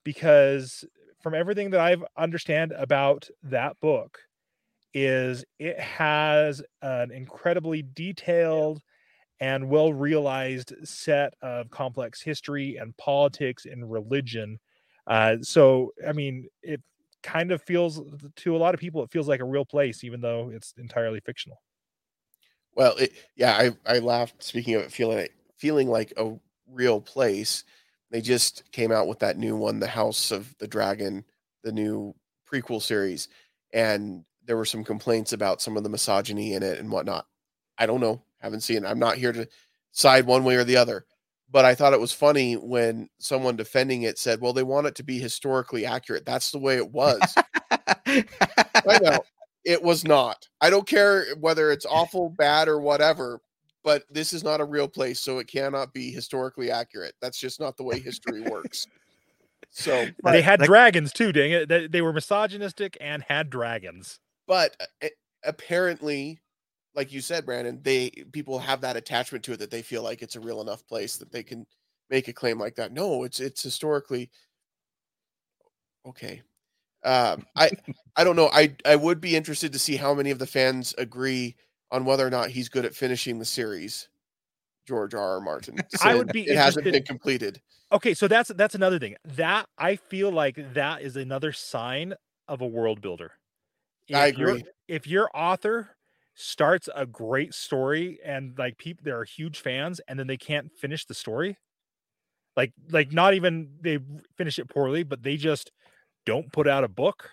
because 0.05 0.85
from 1.23 1.35
everything 1.35 1.71
that 1.71 1.81
I've 1.81 2.05
understand 2.17 2.73
about 2.73 3.29
that 3.43 3.79
book 3.81 4.21
is 4.95 5.45
it 5.59 5.79
has 5.79 6.63
an 6.83 7.11
incredibly 7.13 7.83
detailed 7.83 8.83
and 9.41 9.71
well 9.71 9.93
realized 9.93 10.75
set 10.85 11.35
of 11.43 11.71
complex 11.71 12.23
history 12.23 12.77
and 12.77 12.97
politics 12.99 13.67
and 13.67 13.91
religion. 13.91 14.59
Uh, 15.07 15.39
so, 15.43 15.93
I 16.07 16.13
mean, 16.13 16.49
it 16.63 16.83
kind 17.23 17.53
of 17.53 17.63
feels 17.63 18.01
to 18.37 18.57
a 18.57 18.59
lot 18.59 18.75
of 18.75 18.81
people, 18.81 19.03
it 19.03 19.11
feels 19.13 19.29
like 19.29 19.41
a 19.41 19.45
real 19.47 19.65
place, 19.67 20.05
even 20.05 20.21
though 20.21 20.51
it's 20.51 20.75
entirely 20.79 21.21
fictional. 21.21 21.63
Well, 22.75 22.97
it, 22.97 23.13
yeah, 23.37 23.57
I 23.87 23.97
I 23.97 23.99
laughed. 23.99 24.43
Speaking 24.43 24.75
of 24.75 24.83
it, 24.83 24.93
feeling 24.93 25.29
feeling 25.57 25.89
like 25.89 26.13
a 26.17 26.39
real 26.67 27.01
place. 27.01 27.65
They 28.11 28.21
just 28.21 28.71
came 28.73 28.93
out 28.93 29.07
with 29.07 29.21
that 29.21 29.39
new 29.39 29.57
one, 29.57 29.81
The 29.81 29.87
House 29.87 30.31
of 30.31 30.57
the 30.59 30.67
Dragon, 30.67 31.25
the 31.63 31.73
new 31.73 32.15
prequel 32.51 32.83
series, 32.83 33.29
and 33.73 34.25
there 34.45 34.57
were 34.57 34.65
some 34.65 34.83
complaints 34.85 35.33
about 35.33 35.63
some 35.63 35.77
of 35.77 35.83
the 35.85 35.89
misogyny 35.89 36.55
in 36.55 36.63
it 36.63 36.79
and 36.79 36.91
whatnot. 36.91 37.27
I 37.79 37.87
don't 37.87 38.01
know, 38.01 38.23
haven't 38.41 38.63
seen. 38.63 38.85
it. 38.85 38.89
I'm 38.89 38.99
not 38.99 39.17
here 39.17 39.33
to 39.33 39.49
side 39.93 40.27
one 40.27 40.45
way 40.45 40.57
or 40.57 40.65
the 40.65 40.77
other, 40.77 41.07
but 41.51 41.65
I 41.65 41.75
thought 41.75 41.93
it 41.93 42.01
was 42.01 42.13
funny 42.13 42.55
when 42.55 43.09
someone 43.19 43.57
defending 43.57 44.03
it 44.03 44.19
said, 44.19 44.41
"Well, 44.41 44.53
they 44.53 44.63
want 44.63 44.87
it 44.87 44.97
to 44.97 45.03
be 45.05 45.19
historically 45.19 45.87
accurate. 45.87 46.27
That's 46.27 46.51
the 46.51 46.59
way 46.59 46.77
it 46.77 46.91
was." 46.91 47.21
I 48.07 48.99
know 49.03 49.21
it 49.65 49.83
was 49.83 50.05
not. 50.05 50.49
I 50.61 50.71
don't 50.71 50.87
care 50.87 51.27
whether 51.39 51.71
it's 51.71 51.87
awful, 51.87 52.31
bad, 52.31 52.69
or 52.69 52.81
whatever, 52.81 53.41
but 53.83 54.05
this 54.11 54.33
is 54.33 54.45
not 54.45 54.61
a 54.61 54.65
real 54.65 54.89
place, 54.89 55.21
so 55.21 55.39
it 55.39 55.47
cannot 55.47 55.93
be 55.93 56.11
historically 56.11 56.71
accurate. 56.71 57.15
That's 57.21 57.39
just 57.39 57.61
not 57.61 57.77
the 57.77 57.85
way 57.85 57.99
history 57.99 58.43
works. 58.43 58.87
So, 59.71 60.07
they 60.25 60.43
had 60.43 60.61
like- 60.61 60.67
dragons 60.69 61.13
too, 61.13 61.33
dang 61.33 61.53
it. 61.53 61.69
They, 61.69 61.87
they 61.87 62.03
were 62.03 62.13
misogynistic 62.13 62.97
and 63.01 63.23
had 63.23 63.51
dragons. 63.51 64.19
but 64.47 64.77
uh, 65.03 65.09
apparently, 65.45 66.41
like 66.95 67.13
you 67.13 67.21
said, 67.21 67.47
Branden, 67.47 67.83
they 67.83 68.11
people 68.33 68.59
have 68.59 68.81
that 68.83 68.97
attachment 68.97 69.45
to 69.45 69.53
it 69.53 69.61
that 69.61 69.71
they 69.71 69.83
feel 69.83 70.03
like 70.03 70.23
it's 70.23 70.37
a 70.37 70.41
real 70.41 70.61
enough 70.61 70.87
place 70.87 71.17
that 71.19 71.31
they 71.33 71.43
can 71.43 71.67
make 72.11 72.29
a 72.29 72.33
claim 72.33 72.59
like 72.59 72.75
that. 72.77 72.93
No, 72.93 73.23
it's 73.25 73.41
it's 73.41 73.63
historically 73.63 74.31
okay. 76.07 76.43
Um, 77.05 77.47
I 77.57 77.71
I 78.17 78.25
don't 78.25 78.37
know. 78.37 78.51
I 78.53 78.75
I 78.85 78.97
would 78.97 79.21
be 79.21 79.37
interested 79.37 79.73
to 79.73 79.79
see 79.79 79.97
how 79.97 80.13
many 80.15 80.31
of 80.31 80.39
the 80.39 80.47
fans 80.47 80.95
agree 80.99 81.57
on 81.91 82.05
whether 82.05 82.27
or 82.27 82.31
not 82.31 82.51
he's 82.51 82.69
good 82.69 82.85
at 82.85 82.95
finishing 82.95 83.39
the 83.39 83.45
series. 83.45 84.09
George 84.87 85.15
R. 85.15 85.21
R. 85.35 85.41
Martin. 85.41 85.79
I 86.03 86.15
would 86.15 86.33
be 86.33 86.49
It 86.49 86.57
hasn't 86.57 86.85
been 86.85 87.03
completed. 87.05 87.61
Okay, 87.93 88.15
so 88.15 88.27
that's 88.29 88.51
that's 88.57 88.75
another 88.75 88.99
thing. 88.99 89.17
That 89.25 89.67
I 89.79 89.97
feel 89.97 90.31
like 90.33 90.57
that 90.75 91.03
is 91.03 91.17
another 91.17 91.53
sign 91.53 92.15
of 92.49 92.61
a 92.61 92.67
world 92.67 93.01
builder. 93.01 93.33
I 94.13 94.29
If 94.29 94.39
your- 94.39 94.51
agree. 94.51 94.65
If 94.89 95.07
your 95.07 95.31
author 95.35 95.97
starts 96.35 96.89
a 96.95 97.05
great 97.07 97.53
story 97.55 98.19
and 98.25 98.57
like 98.59 98.79
people 98.79 99.03
there 99.05 99.19
are 99.19 99.25
huge 99.25 99.61
fans 99.61 100.01
and 100.09 100.19
then 100.19 100.27
they 100.27 100.37
can't 100.39 100.73
finish 100.73 101.05
the 101.05 101.15
story, 101.15 101.57
like 102.57 102.73
like 102.91 103.13
not 103.13 103.35
even 103.35 103.71
they 103.81 103.99
finish 104.37 104.59
it 104.59 104.69
poorly, 104.69 105.03
but 105.05 105.23
they 105.23 105.37
just 105.37 105.71
don't 106.27 106.51
put 106.53 106.67
out 106.67 106.83
a 106.85 106.89
book, 106.89 107.31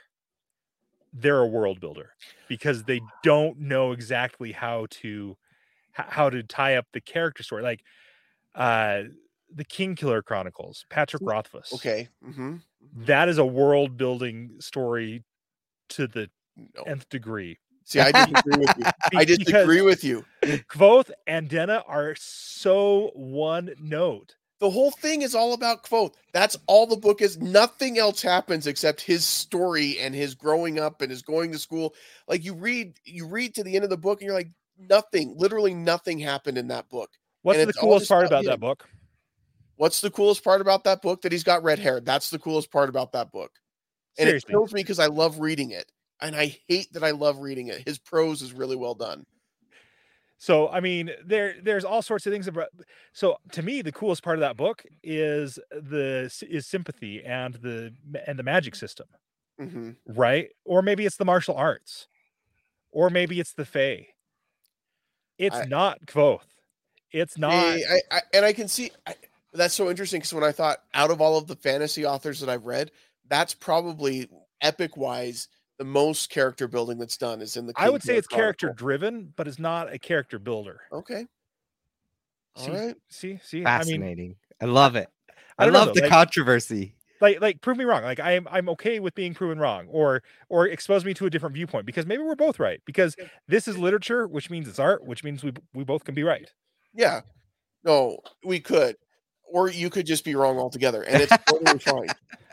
they're 1.19 1.39
a 1.41 1.47
world 1.47 1.79
builder 1.79 2.11
because 2.47 2.83
they 2.83 3.01
don't 3.23 3.59
know 3.59 3.91
exactly 3.91 4.51
how 4.51 4.87
to 4.91 5.37
how 5.93 6.29
to 6.29 6.43
tie 6.43 6.75
up 6.75 6.85
the 6.93 7.01
character 7.01 7.43
story. 7.43 7.63
Like 7.63 7.83
uh 8.55 9.03
the 9.53 9.65
Kingkiller 9.65 10.23
Chronicles, 10.23 10.85
Patrick 10.89 11.23
Rothfuss. 11.25 11.71
Okay. 11.73 12.09
hmm 12.21 12.57
That 12.95 13.29
is 13.29 13.37
a 13.37 13.45
world 13.45 13.97
building 13.97 14.55
story 14.59 15.23
to 15.89 16.07
the 16.07 16.29
No. 16.55 16.83
nth 16.85 17.07
degree. 17.09 17.57
See, 17.85 17.99
I 17.99 18.11
disagree 18.11 18.57
with 18.57 18.71
you. 18.77 18.85
I 19.15 19.25
disagree 19.25 19.81
with 19.81 20.03
you. 20.03 20.25
Kvothe 20.69 21.11
and 21.25 21.49
Denna 21.49 21.83
are 21.87 22.15
so 22.17 23.11
one 23.15 23.73
note. 23.79 24.35
The 24.59 24.69
whole 24.69 24.91
thing 24.91 25.21
is 25.21 25.35
all 25.35 25.53
about 25.53 25.83
Kvothe. 25.83 26.13
That's 26.33 26.57
all 26.65 26.87
the 26.87 26.97
book 26.97 27.21
is. 27.21 27.37
Nothing 27.37 27.99
else 27.99 28.21
happens 28.21 28.65
except 28.65 29.01
his 29.01 29.23
story 29.23 29.99
and 29.99 30.15
his 30.15 30.33
growing 30.33 30.79
up 30.79 31.01
and 31.01 31.11
his 31.11 31.21
going 31.21 31.51
to 31.51 31.59
school. 31.59 31.93
Like 32.27 32.43
you 32.43 32.55
read, 32.55 32.93
you 33.03 33.27
read 33.27 33.53
to 33.55 33.63
the 33.63 33.75
end 33.75 33.83
of 33.83 33.91
the 33.91 33.97
book 33.97 34.19
and 34.19 34.25
you're 34.25 34.35
like, 34.35 34.49
nothing, 34.79 35.35
literally 35.37 35.73
nothing 35.73 36.17
happened 36.19 36.57
in 36.57 36.69
that 36.69 36.89
book. 36.89 37.11
What's 37.43 37.59
And 37.59 37.69
the 37.69 37.73
coolest 37.73 38.09
part 38.09 38.25
about 38.25 38.45
about 38.45 38.51
that 38.51 38.59
book? 38.59 38.89
What's 39.75 40.01
the 40.01 40.09
coolest 40.09 40.43
part 40.43 40.59
about 40.59 40.83
that 40.85 41.03
book? 41.03 41.21
That 41.21 41.31
he's 41.31 41.43
got 41.43 41.63
red 41.63 41.77
hair. 41.77 41.99
That's 41.99 42.31
the 42.31 42.39
coolest 42.39 42.71
part 42.71 42.89
about 42.89 43.11
that 43.11 43.31
book. 43.31 43.51
And 44.17 44.27
Seriously. 44.27 44.49
it 44.49 44.51
kills 44.51 44.73
me 44.73 44.81
because 44.81 44.99
I 44.99 45.05
love 45.05 45.39
reading 45.39 45.71
it. 45.71 45.91
And 46.19 46.35
I 46.35 46.57
hate 46.67 46.91
that 46.93 47.03
I 47.03 47.11
love 47.11 47.39
reading 47.39 47.67
it. 47.67 47.87
His 47.87 47.99
prose 47.99 48.41
is 48.41 48.53
really 48.53 48.75
well 48.75 48.95
done. 48.95 49.23
So 50.37 50.69
I 50.69 50.79
mean, 50.79 51.11
there 51.25 51.55
there's 51.61 51.85
all 51.85 52.01
sorts 52.01 52.25
of 52.25 52.33
things 52.33 52.47
about. 52.47 52.69
So 53.13 53.37
to 53.53 53.63
me, 53.63 53.81
the 53.81 53.91
coolest 53.91 54.23
part 54.23 54.37
of 54.37 54.41
that 54.41 54.57
book 54.57 54.83
is 55.03 55.59
the 55.71 56.31
is 56.49 56.67
sympathy 56.67 57.23
and 57.23 57.55
the 57.55 57.93
and 58.27 58.37
the 58.37 58.43
magic 58.43 58.75
system, 58.75 59.07
hmm 59.59 59.91
right? 60.07 60.49
Or 60.65 60.81
maybe 60.81 61.05
it's 61.05 61.17
the 61.17 61.25
martial 61.25 61.55
arts, 61.55 62.07
or 62.91 63.09
maybe 63.09 63.39
it's 63.39 63.53
the 63.53 63.65
Fae. 63.65 64.07
It's 65.37 65.61
I- 65.61 65.63
not 65.63 66.05
both. 66.13 66.45
It's 67.11 67.37
not. 67.37 67.81
I, 67.89 67.99
I, 68.11 68.17
I, 68.17 68.21
and 68.33 68.45
I 68.45 68.53
can 68.53 68.67
see 68.67 68.91
I, 69.05 69.15
that's 69.53 69.73
so 69.73 69.89
interesting 69.89 70.19
because 70.19 70.33
when 70.33 70.43
I 70.43 70.51
thought 70.51 70.79
out 70.93 71.11
of 71.11 71.21
all 71.21 71.37
of 71.37 71.47
the 71.47 71.55
fantasy 71.55 72.05
authors 72.05 72.39
that 72.41 72.49
I've 72.49 72.65
read, 72.65 72.91
that's 73.27 73.53
probably 73.53 74.29
epic 74.61 74.97
wise 74.97 75.47
the 75.77 75.85
most 75.85 76.29
character 76.29 76.67
building 76.67 76.97
that's 76.97 77.17
done 77.17 77.41
is 77.41 77.57
in 77.57 77.67
the. 77.67 77.73
I 77.75 77.89
would 77.89 78.03
say 78.03 78.17
it's 78.17 78.27
character 78.27 78.73
driven, 78.73 79.33
but 79.35 79.47
it's 79.47 79.59
not 79.59 79.91
a 79.93 79.99
character 79.99 80.39
builder. 80.39 80.81
Okay. 80.91 81.25
All 82.55 82.65
See, 82.65 82.71
right. 82.71 82.95
see, 83.09 83.39
see. 83.43 83.57
I 83.59 83.59
mean, 83.59 83.65
Fascinating. 83.79 84.35
I, 84.61 84.65
love 84.65 84.95
it. 84.95 85.07
I 85.29 85.63
I, 85.63 85.65
don't 85.65 85.73
know, 85.73 85.79
love 85.85 85.93
the 85.93 86.01
like- 86.01 86.09
controversy. 86.09 86.95
like 87.21 87.39
like 87.41 87.61
prove 87.61 87.77
me 87.77 87.83
wrong 87.83 88.03
like 88.03 88.19
i'm 88.19 88.47
i'm 88.51 88.69
okay 88.69 88.99
with 88.99 89.15
being 89.15 89.33
proven 89.33 89.57
wrong 89.57 89.87
or 89.89 90.21
or 90.49 90.67
expose 90.67 91.03
me 91.03 91.13
to 91.15 91.25
a 91.25 91.29
different 91.31 91.55
viewpoint 91.55 91.83
because 91.85 92.05
maybe 92.05 92.21
we're 92.21 92.35
both 92.35 92.59
right 92.59 92.79
because 92.85 93.15
this 93.47 93.67
is 93.67 93.75
literature 93.75 94.27
which 94.27 94.51
means 94.51 94.67
it's 94.67 94.77
art 94.77 95.03
which 95.03 95.23
means 95.23 95.43
we 95.43 95.51
we 95.73 95.83
both 95.83 96.03
can 96.03 96.13
be 96.13 96.21
right 96.23 96.51
Yeah. 96.93 97.21
No, 97.83 98.17
we 98.43 98.59
could, 98.59 98.97
or 99.43 99.69
you 99.69 99.89
could 99.89 100.05
just 100.05 100.25
be 100.25 100.35
wrong 100.35 100.57
altogether, 100.57 101.03
and 101.03 101.21
it's 101.21 101.33
totally 101.47 101.79
fine. 101.79 102.07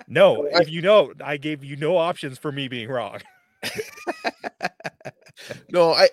No 0.09 0.47
if 0.47 0.71
you 0.71 0.83
know 0.83 1.13
i 1.25 1.37
gave 1.37 1.65
you 1.65 1.77
no 1.77 1.97
options 1.97 2.39
for 2.39 2.53
me 2.53 2.69
being 2.69 2.89
wrong 2.89 3.21
No, 5.69 5.93
I, 5.93 6.09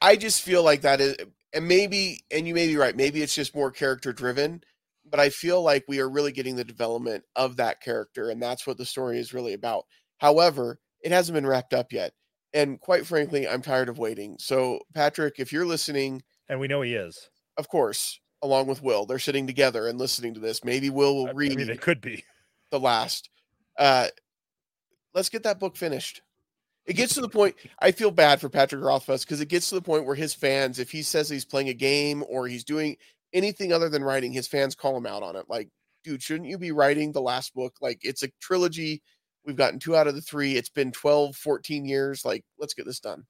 I 0.00 0.16
just 0.16 0.42
feel 0.42 0.62
like 0.62 0.82
that 0.82 1.00
is, 1.00 1.16
and 1.54 1.66
maybe, 1.66 2.20
and 2.30 2.46
you 2.46 2.54
may 2.54 2.66
be 2.66 2.76
right. 2.76 2.94
Maybe 2.94 3.22
it's 3.22 3.34
just 3.34 3.54
more 3.54 3.70
character 3.70 4.12
driven, 4.12 4.62
but 5.10 5.20
I 5.20 5.30
feel 5.30 5.62
like 5.62 5.84
we 5.88 6.00
are 6.00 6.10
really 6.10 6.32
getting 6.32 6.56
the 6.56 6.64
development 6.64 7.24
of 7.34 7.56
that 7.56 7.80
character, 7.80 8.30
and 8.30 8.42
that's 8.42 8.66
what 8.66 8.76
the 8.76 8.84
story 8.84 9.18
is 9.18 9.32
really 9.34 9.54
about. 9.54 9.84
However, 10.18 10.78
it 11.02 11.12
hasn't 11.12 11.34
been 11.34 11.46
wrapped 11.46 11.72
up 11.74 11.92
yet, 11.92 12.12
and 12.52 12.78
quite 12.80 13.06
frankly, 13.06 13.48
I'm 13.48 13.62
tired 13.62 13.88
of 13.88 13.98
waiting. 13.98 14.36
So, 14.38 14.80
Patrick, 14.94 15.36
if 15.38 15.52
you're 15.52 15.66
listening, 15.66 16.22
and 16.48 16.60
we 16.60 16.68
know 16.68 16.82
he 16.82 16.94
is 16.94 17.30
of 17.58 17.68
course, 17.68 18.18
along 18.42 18.66
with 18.66 18.82
Wil, 18.82 19.06
they're 19.06 19.18
sitting 19.18 19.46
together 19.46 19.86
and 19.86 19.98
listening 19.98 20.34
to 20.34 20.40
this. 20.40 20.64
Maybe 20.64 20.90
Wil 20.90 21.16
will 21.16 21.28
I- 21.28 21.32
read 21.32 21.56
mean 21.56 21.66
they 21.66 21.76
could 21.76 22.00
be 22.00 22.24
the 22.72 22.80
last. 22.80 23.30
Uh, 23.78 24.08
let's 25.14 25.28
get 25.28 25.44
that 25.44 25.60
book 25.60 25.76
finished. 25.76 26.22
It 26.84 26.94
gets 26.94 27.14
to 27.14 27.20
the 27.20 27.28
point. 27.28 27.54
I 27.80 27.92
feel 27.92 28.10
bad 28.10 28.40
for 28.40 28.48
Patrick 28.48 28.82
Rothfuss 28.82 29.24
because 29.24 29.40
it 29.40 29.48
gets 29.48 29.68
to 29.68 29.76
the 29.76 29.82
point 29.82 30.04
where 30.04 30.16
his 30.16 30.34
fans, 30.34 30.80
if 30.80 30.90
he 30.90 31.02
says 31.02 31.28
he's 31.28 31.44
playing 31.44 31.68
a 31.68 31.74
game 31.74 32.24
or 32.28 32.48
he's 32.48 32.64
doing 32.64 32.96
anything 33.32 33.72
other 33.72 33.88
than 33.88 34.02
writing, 34.02 34.32
his 34.32 34.48
fans 34.48 34.74
call 34.74 34.96
him 34.96 35.06
out 35.06 35.22
on 35.22 35.36
it. 35.36 35.44
Like, 35.48 35.68
dude, 36.02 36.20
shouldn't 36.22 36.50
you 36.50 36.58
be 36.58 36.72
writing 36.72 37.12
the 37.12 37.22
last 37.22 37.54
book? 37.54 37.76
Like, 37.80 38.00
it's 38.02 38.24
a 38.24 38.32
trilogy. 38.40 39.00
We've 39.46 39.54
gotten 39.56 39.78
two 39.78 39.94
out 39.94 40.08
of 40.08 40.16
the 40.16 40.20
three. 40.20 40.56
It's 40.56 40.70
been 40.70 40.90
12, 40.90 41.36
14 41.36 41.84
years. 41.86 42.24
Like, 42.24 42.44
let's 42.58 42.74
get 42.74 42.84
this 42.84 42.98
done. 43.00 43.24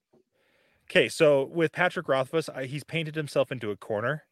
okay 0.90 1.08
so 1.08 1.44
with 1.44 1.72
patrick 1.72 2.08
rothfuss 2.08 2.48
I, 2.48 2.64
he's 2.64 2.84
painted 2.84 3.14
himself 3.14 3.52
into 3.52 3.70
a 3.70 3.76
corner 3.76 4.24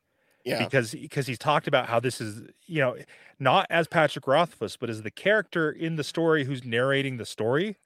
Yeah. 0.44 0.64
because 0.64 0.92
because 0.92 1.26
he's 1.26 1.38
talked 1.38 1.68
about 1.68 1.86
how 1.86 2.00
this 2.00 2.20
is 2.20 2.42
you 2.66 2.80
know 2.80 2.92
eh, 2.92 3.04
not 3.38 3.66
as 3.70 3.86
Patrick 3.88 4.26
Rothfuss, 4.26 4.76
but 4.76 4.90
as 4.90 5.02
the 5.02 5.10
character 5.10 5.70
in 5.70 5.96
the 5.96 6.04
story 6.04 6.44
who's 6.44 6.64
narrating 6.64 7.16
the 7.16 7.26
story. 7.26 7.76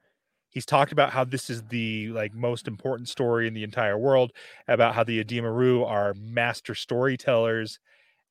He's 0.51 0.67
talked 0.67 0.93
about 0.93 1.11
how 1.11 1.25
this 1.25 1.51
is 1.51 1.65
the 1.65 2.11
like 2.11 2.33
most 2.33 2.69
important 2.69 3.09
story 3.09 3.49
in 3.49 3.55
the 3.55 3.65
entire 3.65 3.99
world, 3.99 4.33
about 4.69 4.95
how 4.95 5.03
the 5.03 5.19
Edema 5.19 5.51
Ruh 5.51 5.85
are 5.85 6.15
master 6.15 6.77
storytellers, 6.77 7.81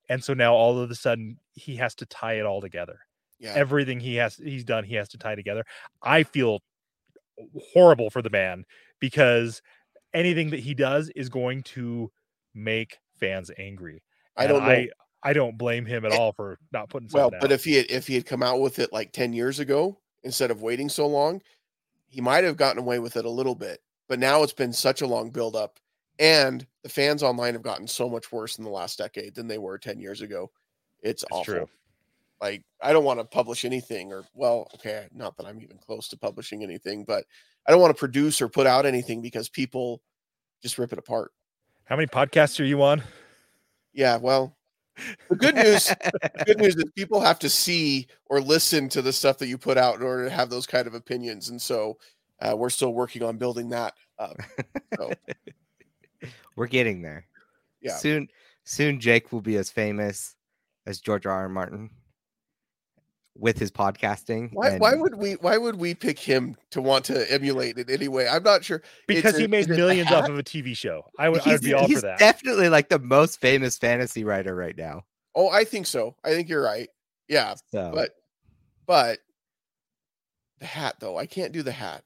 and 0.08 0.24
so 0.24 0.32
now 0.32 0.54
all 0.54 0.78
of 0.78 0.90
a 0.90 0.94
sudden 0.94 1.38
he 1.52 1.76
has 1.76 1.94
to 1.96 2.06
tie 2.06 2.34
it 2.34 2.46
all 2.46 2.62
together. 2.62 3.00
Yeah. 3.38 3.52
Everything 3.54 4.00
he 4.00 4.16
has 4.16 4.36
he's 4.36 4.64
done, 4.64 4.84
he 4.84 4.94
has 4.94 5.08
to 5.10 5.18
tie 5.18 5.34
together. 5.34 5.64
I 6.02 6.22
feel 6.22 6.60
horrible 7.74 8.10
for 8.10 8.22
the 8.22 8.30
man 8.30 8.64
because 9.00 9.60
anything 10.14 10.50
that 10.50 10.60
he 10.60 10.74
does 10.74 11.10
is 11.10 11.28
going 11.28 11.62
to 11.62 12.10
make 12.54 12.98
fans 13.18 13.50
angry. 13.58 14.02
I 14.36 14.46
don't 14.46 14.62
know. 14.62 14.68
I, 14.70 14.88
I 15.22 15.32
don't 15.32 15.56
blame 15.56 15.86
him 15.86 16.04
at 16.04 16.12
Eh, 16.12 16.16
all 16.16 16.32
for 16.32 16.58
not 16.72 16.88
putting 16.90 17.08
Well, 17.12 17.30
but 17.30 17.44
out. 17.44 17.52
if 17.52 17.64
he 17.64 17.74
had 17.74 17.86
if 17.90 18.06
he 18.06 18.14
had 18.14 18.26
come 18.26 18.42
out 18.42 18.60
with 18.60 18.78
it 18.78 18.92
like 18.92 19.12
10 19.12 19.32
years 19.32 19.58
ago 19.60 19.98
instead 20.22 20.50
of 20.50 20.62
waiting 20.62 20.88
so 20.88 21.06
long, 21.06 21.40
he 22.08 22.20
might 22.20 22.44
have 22.44 22.56
gotten 22.56 22.78
away 22.82 22.98
with 22.98 23.16
it 23.16 23.24
a 23.24 23.30
little 23.30 23.54
bit. 23.54 23.80
But 24.08 24.18
now 24.18 24.42
it's 24.42 24.52
been 24.52 24.72
such 24.72 25.00
a 25.00 25.06
long 25.06 25.30
build 25.30 25.56
up 25.56 25.78
and 26.18 26.66
the 26.82 26.88
fans 26.88 27.22
online 27.22 27.54
have 27.54 27.62
gotten 27.62 27.86
so 27.88 28.08
much 28.08 28.30
worse 28.30 28.58
in 28.58 28.64
the 28.64 28.70
last 28.70 28.98
decade 28.98 29.34
than 29.34 29.48
they 29.48 29.58
were 29.58 29.78
10 29.78 29.98
years 29.98 30.20
ago. 30.20 30.50
It's 31.02 31.22
It's 31.22 31.32
awful. 31.32 31.44
true. 31.44 31.68
Like 32.40 32.62
I 32.82 32.92
don't 32.92 33.04
want 33.04 33.18
to 33.20 33.24
publish 33.24 33.64
anything 33.64 34.12
or 34.12 34.24
well, 34.34 34.68
okay, 34.74 35.06
not 35.14 35.36
that 35.38 35.46
I'm 35.46 35.60
even 35.62 35.78
close 35.78 36.08
to 36.08 36.18
publishing 36.18 36.62
anything, 36.62 37.04
but 37.04 37.24
I 37.66 37.70
don't 37.72 37.80
want 37.80 37.96
to 37.96 37.98
produce 37.98 38.42
or 38.42 38.48
put 38.48 38.66
out 38.66 38.84
anything 38.84 39.22
because 39.22 39.48
people 39.48 40.02
just 40.62 40.76
rip 40.78 40.92
it 40.92 40.98
apart. 40.98 41.32
How 41.84 41.96
many 41.96 42.06
podcasts 42.06 42.60
are 42.60 42.64
you 42.64 42.82
on? 42.82 43.02
Yeah, 43.94 44.16
well, 44.16 44.56
the 45.28 45.36
good 45.36 45.54
news 45.54 45.92
good 46.46 46.58
news 46.58 46.76
is 46.76 46.84
people 46.94 47.20
have 47.20 47.38
to 47.40 47.48
see 47.48 48.06
or 48.26 48.40
listen 48.40 48.88
to 48.90 49.02
the 49.02 49.12
stuff 49.12 49.38
that 49.38 49.48
you 49.48 49.58
put 49.58 49.76
out 49.78 49.96
in 49.96 50.02
order 50.02 50.24
to 50.24 50.30
have 50.30 50.50
those 50.50 50.66
kind 50.66 50.86
of 50.86 50.94
opinions 50.94 51.48
and 51.48 51.60
so 51.60 51.98
uh, 52.40 52.54
we're 52.56 52.70
still 52.70 52.94
working 52.94 53.22
on 53.22 53.36
building 53.36 53.68
that 53.70 53.94
up 54.20 54.36
so 54.96 55.10
We're 56.56 56.66
getting 56.66 57.02
there. 57.02 57.26
Yeah. 57.80 57.96
Soon, 57.96 58.28
soon 58.64 59.00
Jake 59.00 59.32
will 59.32 59.40
be 59.40 59.56
as 59.56 59.70
famous 59.70 60.36
as 60.86 61.00
George 61.00 61.26
R. 61.26 61.32
R. 61.32 61.48
Martin 61.48 61.90
with 63.36 63.58
his 63.58 63.70
podcasting. 63.72 64.50
why, 64.52 64.78
why 64.78 64.94
would 64.94 65.16
we 65.16 65.32
why 65.34 65.56
would 65.56 65.76
we 65.76 65.94
pick 65.94 66.18
him 66.18 66.56
to 66.70 66.80
want 66.80 67.04
to 67.06 67.32
emulate 67.32 67.76
it 67.78 67.90
anyway 67.90 68.28
i'm 68.30 68.42
not 68.44 68.64
sure 68.64 68.80
Because 69.08 69.34
a- 69.34 69.40
he 69.40 69.46
made 69.48 69.60
is 69.60 69.70
it 69.70 69.72
a 69.72 69.76
millions 69.76 70.12
off 70.12 70.28
of 70.28 70.38
a 70.38 70.42
TV 70.44 70.76
show. 70.76 71.02
I 71.18 71.28
would, 71.28 71.40
I 71.40 71.44
he's, 71.44 71.52
would 71.54 71.62
be 71.62 71.74
all 71.74 71.88
for 71.88 72.00
that. 72.02 72.18
definitely 72.20 72.68
like 72.68 72.88
the 72.88 73.00
most 73.00 73.40
famous 73.40 73.76
fantasy 73.76 74.22
writer 74.24 74.54
right 74.54 74.76
now. 74.76 75.02
oh 75.34 75.48
i 75.50 75.64
think 75.64 75.86
so 75.86 76.14
i 76.24 76.30
think 76.30 76.48
you're 76.48 76.62
right 76.62 76.88
yeah 77.28 77.54
So 77.72 77.90
but 77.92 78.10
but 78.86 79.18
the 80.60 80.66
hat 80.66 80.96
though 81.00 81.16
i 81.18 81.26
can't 81.26 81.52
do 81.52 81.62
the 81.62 81.72
hat 81.72 82.04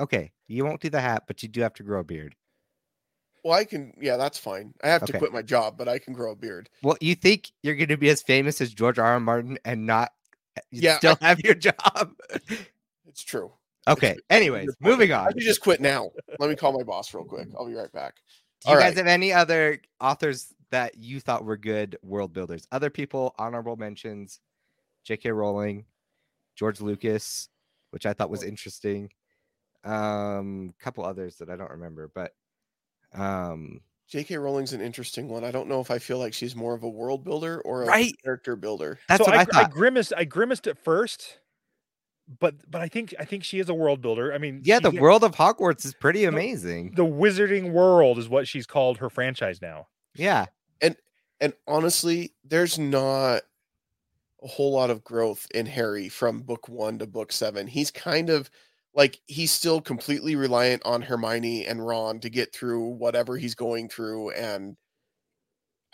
okay, 0.00 0.32
you 0.46 0.64
won't 0.66 0.82
do 0.82 0.90
the 0.90 1.00
hat, 1.00 1.24
but 1.26 1.42
you 1.42 1.48
do 1.48 1.62
have 1.62 1.72
to 1.74 1.82
grow 1.82 2.00
a 2.00 2.04
beard. 2.04 2.34
well 3.44 3.54
i 3.54 3.64
can 3.64 3.92
yeah 4.00 4.16
that's 4.16 4.38
fine 4.38 4.72
i 4.82 4.88
have 4.88 5.04
to 5.04 5.12
quit 5.18 5.32
my 5.32 5.42
job 5.42 5.76
but 5.78 5.88
i 5.88 5.98
can 5.98 6.12
grow 6.14 6.32
a 6.32 6.36
beard 6.36 6.68
Well, 6.82 6.96
you 7.00 7.14
think 7.14 7.50
you're 7.62 7.74
going 7.76 7.88
to 7.88 7.96
be 7.98 8.08
as 8.10 8.22
famous 8.22 8.60
as 8.62 8.72
George 8.72 8.98
R. 8.98 9.04
R. 9.04 9.20
Martin 9.20 9.58
and 9.64 9.86
not 9.86 10.12
you 10.70 10.80
Yeah, 10.82 10.94
I- 10.94 10.98
still 10.98 11.16
have 11.20 11.40
your 11.40 11.54
job? 11.54 12.14
it's 13.06 13.22
true 13.24 13.52
okay. 13.86 14.12
true. 14.14 14.22
Anyways, 14.30 14.68
moving 14.80 15.12
i 15.12 15.26
on. 15.26 15.32
should 15.32 15.40
just 15.42 15.60
quit 15.60 15.80
now 15.80 16.10
let 16.38 16.50
me 16.50 16.56
call 16.56 16.72
my 16.76 16.82
boss 16.84 17.12
real 17.14 17.24
quick 17.24 17.48
i'll 17.58 17.66
be 17.66 17.74
right 17.74 17.92
back 17.92 18.14
Do 18.64 18.70
you 18.70 18.74
All 18.76 18.80
guys 18.80 18.90
right. 18.90 18.96
have 18.98 19.06
any 19.06 19.32
other 19.32 19.80
authors 20.00 20.52
that 20.70 20.96
you 20.98 21.20
thought 21.20 21.44
were 21.46 21.56
good 21.56 21.96
world 22.02 22.32
builders? 22.34 22.66
Other 22.72 22.90
people, 22.90 23.34
honorable 23.38 23.76
mentions, 23.76 24.40
J.K. 25.04 25.30
Rowling, 25.30 25.86
George 26.56 26.80
Lucas, 26.82 27.48
which 27.90 28.04
I 28.04 28.12
thought 28.12 28.28
was 28.28 28.42
interesting. 28.42 29.10
Um, 29.84 30.74
a 30.78 30.84
couple 30.84 31.06
others 31.06 31.36
that 31.36 31.48
I 31.48 31.56
don't 31.56 31.70
remember, 31.70 32.10
but 32.14 32.34
um, 33.14 33.80
J.K. 34.08 34.36
Rowling's 34.38 34.72
an 34.72 34.80
interesting 34.80 35.28
one. 35.28 35.44
I 35.44 35.50
don't 35.50 35.68
know 35.68 35.80
if 35.80 35.90
I 35.90 35.98
feel 35.98 36.18
like 36.18 36.32
she's 36.32 36.56
more 36.56 36.74
of 36.74 36.82
a 36.82 36.88
world 36.88 37.24
builder 37.24 37.60
or 37.60 37.82
a 37.82 37.86
Right. 37.86 38.14
character 38.24 38.56
builder. 38.56 38.98
that's 39.08 39.22
so 39.24 39.30
what 39.30 39.54
I, 39.54 39.60
I, 39.60 39.64
I 39.64 39.68
grimaced. 39.68 40.12
I 40.16 40.24
grimaced 40.24 40.66
at 40.66 40.78
first, 40.78 41.38
but 42.40 42.54
but 42.70 42.80
I 42.80 42.88
think 42.88 43.14
I 43.18 43.24
think 43.24 43.44
she 43.44 43.58
is 43.58 43.68
a 43.68 43.74
world 43.74 44.00
builder. 44.00 44.32
I 44.32 44.38
mean, 44.38 44.62
yeah, 44.64 44.78
she- 44.78 44.90
the 44.90 45.00
world 45.00 45.24
of 45.24 45.32
Hogwarts 45.34 45.84
is 45.84 45.92
pretty 45.94 46.20
The- 46.22 46.28
amazing. 46.28 46.92
the 46.94 47.04
Wizarding 47.04 47.72
World 47.72 48.18
is 48.18 48.28
what 48.28 48.48
she's 48.48 48.66
called 48.66 48.98
her 48.98 49.10
franchise 49.10 49.60
now. 49.60 49.88
yeah, 50.14 50.46
and 50.80 50.96
And 51.40 51.52
honestly, 51.66 52.32
there's 52.44 52.78
not 52.78 53.42
a 54.42 54.46
whole 54.46 54.72
lot 54.72 54.88
of 54.90 55.04
growth 55.04 55.46
in 55.54 55.66
Harry 55.66 56.08
from 56.08 56.40
book 56.42 56.68
one 56.68 56.98
to 57.00 57.06
book 57.06 57.30
seven. 57.32 57.66
He's 57.66 57.90
kind 57.90 58.30
of 58.30 58.50
like 58.98 59.20
he's 59.26 59.52
still 59.52 59.80
completely 59.80 60.34
reliant 60.36 60.82
on 60.84 61.00
Hermione 61.00 61.64
and 61.66 61.86
Ron 61.86 62.18
to 62.20 62.28
get 62.28 62.52
through 62.52 62.84
whatever 62.88 63.38
he's 63.38 63.54
going 63.54 63.88
through, 63.88 64.32
and 64.32 64.76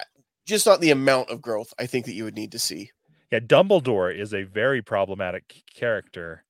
uh, 0.01 0.05
just 0.47 0.67
not 0.67 0.81
the 0.81 0.91
amount 0.91 1.31
of 1.31 1.41
growth 1.43 1.73
I 1.79 1.87
think 1.87 2.07
that 2.07 2.15
you 2.15 2.25
would 2.25 2.35
need 2.35 2.51
to 2.53 2.59
see. 2.59 2.91
Yeah, 3.31 3.41
Dumbledore 3.41 4.17
is 4.19 4.33
a 4.33 4.45
very 4.45 4.81
problematic 4.83 5.63
character, 5.73 6.45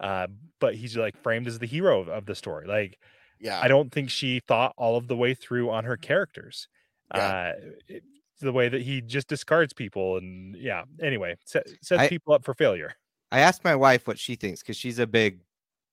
uh, 0.00 0.28
but 0.60 0.74
he's 0.76 0.96
like 0.96 1.20
framed 1.22 1.48
as 1.48 1.58
the 1.58 1.66
hero 1.66 2.00
of, 2.00 2.08
of 2.08 2.26
the 2.26 2.34
story. 2.34 2.66
Like, 2.66 2.98
Yeah, 3.40 3.60
I 3.60 3.68
don't 3.68 3.90
think 3.92 4.08
she 4.10 4.40
thought 4.46 4.74
all 4.76 4.96
of 4.96 5.08
the 5.08 5.16
way 5.16 5.34
through 5.34 5.70
on 5.70 5.84
her 5.84 5.96
characters. 5.96 6.68
Yeah. 7.14 7.26
Uh, 7.26 7.52
it- 7.88 8.04
the 8.38 8.52
way 8.52 8.68
that 8.68 8.82
he 8.82 9.00
just 9.00 9.28
discards 9.28 9.72
people, 9.72 10.18
and 10.18 10.54
yeah. 10.56 10.82
Anyway, 11.00 11.36
set, 11.46 11.66
sets 11.80 12.02
I- 12.02 12.08
people 12.08 12.34
up 12.34 12.44
for 12.44 12.52
failure. 12.52 12.92
I 13.32 13.40
asked 13.40 13.64
my 13.64 13.74
wife 13.74 14.06
what 14.06 14.18
she 14.18 14.36
thinks 14.36 14.60
because 14.60 14.76
she's 14.76 14.98
a 14.98 15.06
big 15.06 15.40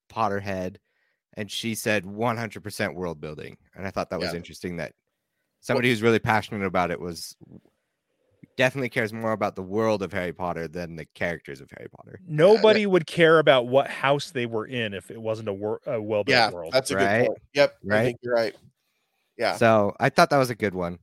Potterhead, 0.10 0.78
and 1.36 1.50
she 1.52 1.76
said 1.76 2.06
100% 2.06 2.96
world 2.96 3.20
building, 3.20 3.58
and 3.76 3.86
I 3.88 3.92
thought 3.92 4.10
that 4.10 4.20
was 4.20 4.34
Yeah. 4.34 4.38
interesting 4.38 4.78
that 4.78 4.94
somebody 5.62 5.90
who's 5.90 6.02
really 6.02 6.20
passionate 6.20 6.66
about 6.66 6.92
it 6.92 7.00
was 7.00 7.36
definitely 8.58 8.90
cares 8.90 9.14
more 9.14 9.32
about 9.32 9.56
the 9.56 9.64
world 9.64 10.04
of 10.04 10.12
Harry 10.14 10.34
Potter 10.34 10.68
than 10.68 10.96
the 10.96 11.06
characters 11.16 11.62
of 11.62 11.70
Harry 11.72 11.90
Potter. 11.90 12.20
Nobody 12.28 12.86
would 12.86 13.08
care 13.08 13.40
about 13.40 13.68
what 13.68 13.90
house 13.90 14.32
they 14.32 14.46
were 14.46 14.66
in 14.66 14.94
if 14.94 15.10
it 15.10 15.22
wasn't 15.22 15.50
a, 15.50 15.54
wor- 15.54 15.82
a 15.86 16.02
well 16.02 16.24
built 16.24 16.36
Yeah, 16.36 16.52
world. 16.52 16.74
that's 16.74 16.92
a 16.92 16.96
Right? 16.96 17.20
good 17.22 17.28
point. 17.28 17.42
Yep, 17.54 17.76
I 17.84 17.86
Right? 17.88 18.04
think 18.06 18.20
you're 18.22 18.34
right. 18.36 18.56
Yeah. 19.38 19.56
So 19.58 19.96
I 20.00 20.10
thought 20.10 20.30
that 20.30 20.38
was 20.38 20.50
a 20.50 20.56
good 20.56 20.76
one. 20.76 21.00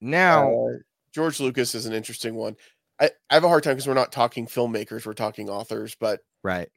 Now, 0.00 0.52
Uh, 0.52 0.68
George 1.14 1.40
Lucas 1.40 1.74
is 1.74 1.86
an 1.86 1.92
interesting 1.92 2.34
one. 2.34 2.56
I, 3.00 3.10
I 3.30 3.34
have 3.34 3.44
a 3.44 3.48
hard 3.48 3.62
time 3.62 3.74
because 3.74 3.86
we're 3.86 3.94
not 3.94 4.12
talking 4.12 4.46
filmmakers, 4.46 5.06
we're 5.06 5.12
talking 5.14 5.48
authors, 5.48 5.96
but 5.98 6.20
right. 6.42 6.68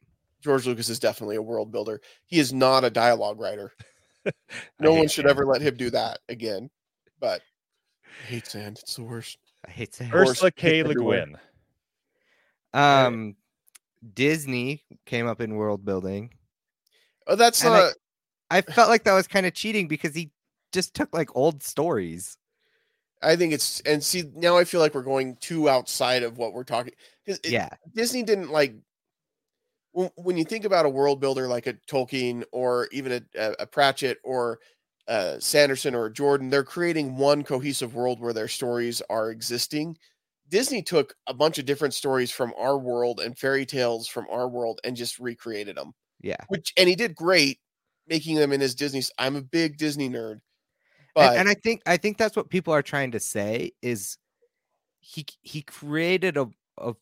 George 0.46 0.66
Lucas 0.66 0.88
is 0.88 0.98
definitely 0.98 1.36
a 1.36 1.42
world 1.42 1.70
builder. 1.70 2.00
He 2.26 2.38
is 2.38 2.52
not 2.54 2.84
a 2.84 2.90
dialogue 2.90 3.38
writer. 3.38 3.72
No 4.80 4.92
one 4.92 5.02
should 5.06 5.22
sand. 5.22 5.28
ever 5.28 5.46
let 5.46 5.60
him 5.62 5.76
do 5.76 5.88
that 5.90 6.18
again. 6.28 6.68
But 7.20 7.42
I 8.20 8.26
hate 8.26 8.46
sand. 8.48 8.78
It's 8.82 8.96
the 8.96 9.04
worst. 9.04 9.38
I 9.64 9.70
hate 9.70 9.94
saying 9.94 10.10
Course, 10.10 10.30
Ursula 10.30 10.50
K. 10.50 10.82
Le. 10.82 10.94
Guin. 10.94 11.36
um 12.74 13.36
Disney 14.14 14.82
came 15.04 15.26
up 15.28 15.40
in 15.40 15.54
world 15.54 15.84
building. 15.84 16.30
Oh, 17.28 17.36
that's 17.36 17.62
And 17.64 17.74
I- 17.74 17.78
not. 17.80 17.92
I 18.50 18.60
felt 18.62 18.88
like 18.88 19.04
that 19.04 19.14
was 19.14 19.26
kind 19.28 19.46
of 19.46 19.54
cheating 19.54 19.86
because 19.88 20.14
he 20.14 20.30
just 20.72 20.94
took 20.94 21.12
like 21.14 21.34
old 21.36 21.62
stories. 21.62 22.36
I, 23.22 23.34
think 23.36 23.52
it's 23.52 23.80
and 23.80 24.02
see 24.02 24.24
now 24.34 24.56
I 24.56 24.64
feel 24.64 24.80
like 24.80 24.94
we're 24.94 25.02
going 25.02 25.36
too 25.36 25.68
outside 25.68 26.22
of 26.24 26.36
what 26.38 26.52
we're 26.52 26.64
talking. 26.64 26.92
'cause 27.26 27.38
it- 27.44 27.50
yeah. 27.50 27.68
Disney 27.94 28.22
didn't 28.24 28.50
like 28.50 28.74
when, 30.16 30.36
you 30.36 30.44
think 30.44 30.64
about 30.64 30.84
a 30.84 30.90
world 30.90 31.20
builder 31.20 31.48
like 31.48 31.66
a 31.66 31.74
Tolkien 31.88 32.44
or 32.52 32.88
even 32.92 33.12
a, 33.12 33.22
a, 33.40 33.54
a 33.60 33.66
Pratchett 33.66 34.18
or 34.22 34.58
uh, 35.08 35.38
Sanderson 35.38 35.94
or 35.94 36.10
Jordan, 36.10 36.50
they're 36.50 36.64
creating 36.64 37.16
one 37.16 37.42
cohesive 37.42 37.94
world 37.94 38.20
where 38.20 38.32
their 38.32 38.48
stories 38.48 39.00
are 39.08 39.30
existing. 39.30 39.96
Disney 40.48 40.82
took 40.82 41.14
a 41.26 41.34
bunch 41.34 41.58
of 41.58 41.64
different 41.64 41.94
stories 41.94 42.30
from 42.30 42.52
our 42.58 42.78
world 42.78 43.20
and 43.20 43.38
fairy 43.38 43.64
tales 43.64 44.06
from 44.06 44.26
our 44.30 44.48
world 44.48 44.80
and 44.84 44.96
just 44.96 45.18
recreated 45.18 45.76
them. 45.76 45.92
Yeah. 46.20 46.36
Which 46.48 46.72
and 46.76 46.88
he 46.88 46.94
did 46.94 47.14
great 47.14 47.58
making 48.06 48.36
them 48.36 48.52
in 48.52 48.60
his 48.60 48.74
Disney. 48.74 49.02
I'm 49.18 49.36
a 49.36 49.42
big 49.42 49.78
Disney 49.78 50.08
nerd, 50.08 50.40
but 51.14 51.30
and, 51.30 51.40
and 51.40 51.48
I 51.48 51.54
think 51.54 51.82
I 51.86 51.96
think 51.96 52.18
that's 52.18 52.36
what 52.36 52.50
people 52.50 52.72
are 52.72 52.82
trying 52.82 53.12
to 53.12 53.20
say 53.20 53.72
is 53.82 54.18
he 55.00 55.26
he 55.42 55.62
created 55.62 56.36
a 56.36 56.48
a 56.78 56.94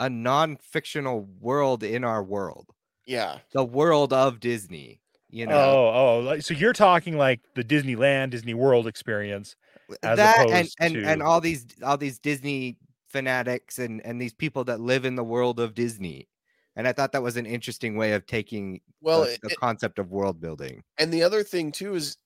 a, 0.00 0.06
a 0.06 0.10
non-fictional 0.10 1.28
world 1.40 1.82
in 1.82 2.02
our 2.04 2.22
world. 2.22 2.68
yeah, 3.06 3.38
The 3.52 3.64
world 3.64 4.12
of 4.12 4.40
Disney, 4.40 5.00
you 5.28 5.46
know. 5.46 5.54
Oh, 5.58 6.28
oh, 6.28 6.40
so 6.40 6.54
you're 6.54 6.72
talking 6.72 7.16
like 7.16 7.40
the 7.54 7.62
Disneyland, 7.64 8.30
Disney 8.30 8.54
World 8.54 8.86
experience. 8.86 9.56
as 10.02 10.16
that 10.16 10.40
and 10.40 10.50
opposed 10.50 10.76
and, 10.80 10.96
and 10.96 11.20
to- 11.20 11.26
all 11.26 11.40
these 11.40 11.66
all 11.82 11.96
these 11.96 12.18
Disney 12.18 12.78
fanatics 13.08 13.78
and 13.78 14.00
and 14.06 14.20
these 14.20 14.32
people 14.32 14.62
that 14.64 14.80
live 14.80 15.04
in 15.04 15.16
the 15.16 15.24
world 15.24 15.58
of 15.60 15.74
Disney. 15.74 16.28
And 16.76 16.86
I 16.86 16.92
thought 16.92 17.10
that 17.12 17.22
was 17.22 17.36
an 17.36 17.46
interesting 17.46 17.96
way 17.96 18.12
of 18.12 18.24
taking 18.26 18.80
well, 19.00 19.22
the, 19.24 19.32
it- 19.32 19.40
the 19.42 19.56
concept 19.56 19.98
of 19.98 20.10
world 20.10 20.40
building. 20.40 20.82
and 20.98 21.12
the 21.12 21.22
other 21.24 21.42
thing 21.42 21.72
too 21.72 21.94
is 21.94 22.16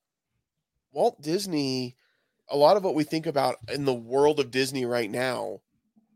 Walt 0.93 1.21
Disney. 1.23 1.97
A 2.51 2.57
lot 2.57 2.77
of 2.77 2.85
what 2.85 2.95
we 2.95 3.05
think 3.05 3.27
about 3.27 3.57
in 3.73 3.87
the 3.87 3.95
world 3.95 4.39
of 4.39 4.51
Disney 4.51 4.85
right 4.85 5.11
now 5.11 5.61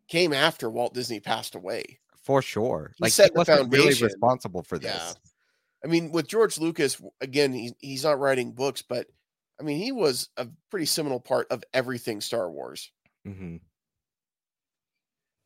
came 0.08 0.32
after 0.32 0.70
Walt 0.70 0.94
Disney 0.94 1.20
passed 1.20 1.54
away. 1.54 1.98
For 2.22 2.42
sure. 2.42 2.92
He 2.96 3.02
Like 3.04 3.12
set 3.12 3.30
he 3.32 3.38
wasn't 3.38 3.70
really 3.70 3.84
foundation. 3.84 4.06
responsible 4.06 4.62
for 4.62 4.78
this. 4.78 4.92
Yeah. 4.92 5.12
I 5.84 5.86
mean, 5.86 6.10
with 6.10 6.26
George 6.26 6.58
Lucas, 6.58 7.00
again, 7.20 7.52
he's 7.52 7.72
he's 7.78 8.04
not 8.04 8.18
writing 8.18 8.52
books, 8.52 8.82
but 8.82 9.06
I 9.60 9.62
mean, 9.62 9.78
he 9.78 9.92
was 9.92 10.28
a 10.36 10.48
pretty 10.70 10.86
seminal 10.86 11.20
part 11.20 11.46
of 11.50 11.62
everything 11.72 12.20
Star 12.20 12.50
Wars. 12.50 12.90
hmm 13.24 13.56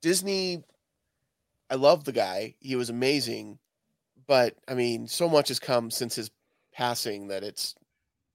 Disney, 0.01 0.65
I 1.71 1.77
love 1.77 2.05
the 2.05 2.13
guy. 2.13 2.55
He 2.61 2.75
was 2.77 2.91
amazing, 2.91 3.59
but 4.27 4.57
I 4.67 4.75
mean, 4.75 5.07
so 5.07 5.29
much 5.29 5.49
has 5.49 5.61
come 5.61 5.91
since 5.91 6.15
his 6.17 6.31
passing 6.73 7.29
that 7.29 7.45
it's, 7.45 7.75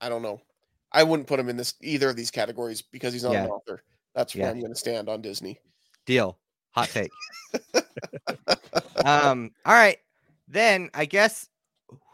I 0.00 0.08
don't 0.08 0.22
know. 0.22 0.40
I 0.92 1.02
wouldn't 1.02 1.28
put 1.28 1.38
him 1.38 1.50
in 1.50 1.56
this 1.58 1.74
either 1.82 2.08
of 2.08 2.16
these 2.16 2.30
categories 2.30 2.80
because 2.80 3.12
he's 3.12 3.24
not 3.24 3.34
an 3.36 3.46
author. 3.50 3.82
That's 4.14 4.34
where 4.34 4.44
Yeah. 4.44 4.50
I'm 4.52 4.60
going 4.60 4.72
to 4.72 4.78
stand 4.78 5.08
on 5.10 5.20
Disney. 5.20 5.60
Deal. 6.08 6.38
Hot 6.70 6.88
take. 6.88 7.10
um, 9.04 9.50
all 9.66 9.74
right. 9.74 9.98
Then 10.48 10.88
I 10.94 11.04
guess 11.04 11.48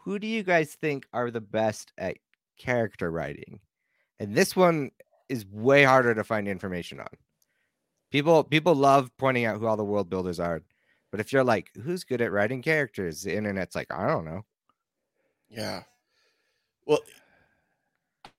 who 0.03 0.19
do 0.19 0.27
you 0.27 0.43
guys 0.43 0.73
think 0.75 1.07
are 1.13 1.31
the 1.31 1.39
best 1.39 1.93
at 1.97 2.17
character 2.59 3.09
writing? 3.09 3.61
And 4.19 4.35
this 4.35 4.53
one 4.53 4.91
is 5.29 5.45
way 5.45 5.85
harder 5.85 6.13
to 6.13 6.23
find 6.25 6.47
information 6.47 6.99
on. 6.99 7.07
People 8.11 8.43
people 8.43 8.75
love 8.75 9.09
pointing 9.17 9.45
out 9.45 9.59
who 9.59 9.65
all 9.65 9.77
the 9.77 9.83
world 9.85 10.09
builders 10.09 10.39
are. 10.41 10.61
But 11.11 11.21
if 11.21 11.31
you're 11.31 11.43
like, 11.45 11.69
who's 11.81 12.03
good 12.03 12.19
at 12.19 12.33
writing 12.33 12.61
characters? 12.61 13.23
The 13.23 13.33
internet's 13.35 13.75
like, 13.75 13.87
I 13.93 14.07
don't 14.07 14.25
know. 14.25 14.43
Yeah. 15.49 15.83
Well, 16.85 16.99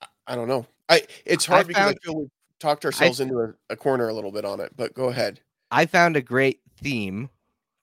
I- 0.02 0.06
I 0.26 0.34
don't 0.34 0.48
know. 0.48 0.66
I 0.90 1.02
it's 1.24 1.48
I 1.48 1.52
hard 1.54 1.66
because 1.68 1.82
found- 1.82 1.96
I 2.02 2.04
feel 2.04 2.16
we 2.20 2.28
talked 2.60 2.84
ourselves 2.84 3.20
into 3.20 3.38
a, 3.40 3.54
a 3.70 3.76
corner 3.76 4.08
a 4.08 4.12
little 4.14 4.32
bit 4.32 4.44
on 4.44 4.60
it. 4.60 4.72
But 4.76 4.92
go 4.92 5.08
ahead. 5.08 5.40
I 5.70 5.86
found 5.86 6.16
a 6.16 6.22
great 6.22 6.62
theme. 6.76 7.30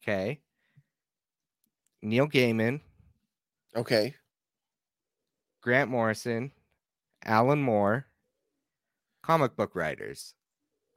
Okay. 0.01 0.41
Neil 2.03 2.27
Gaiman, 2.27 2.81
Okay. 3.75 4.15
Grant 5.61 5.89
Morrison, 5.89 6.51
Alan 7.23 7.61
Moore, 7.61 8.07
comic 9.21 9.55
book 9.55 9.75
writers 9.75 10.35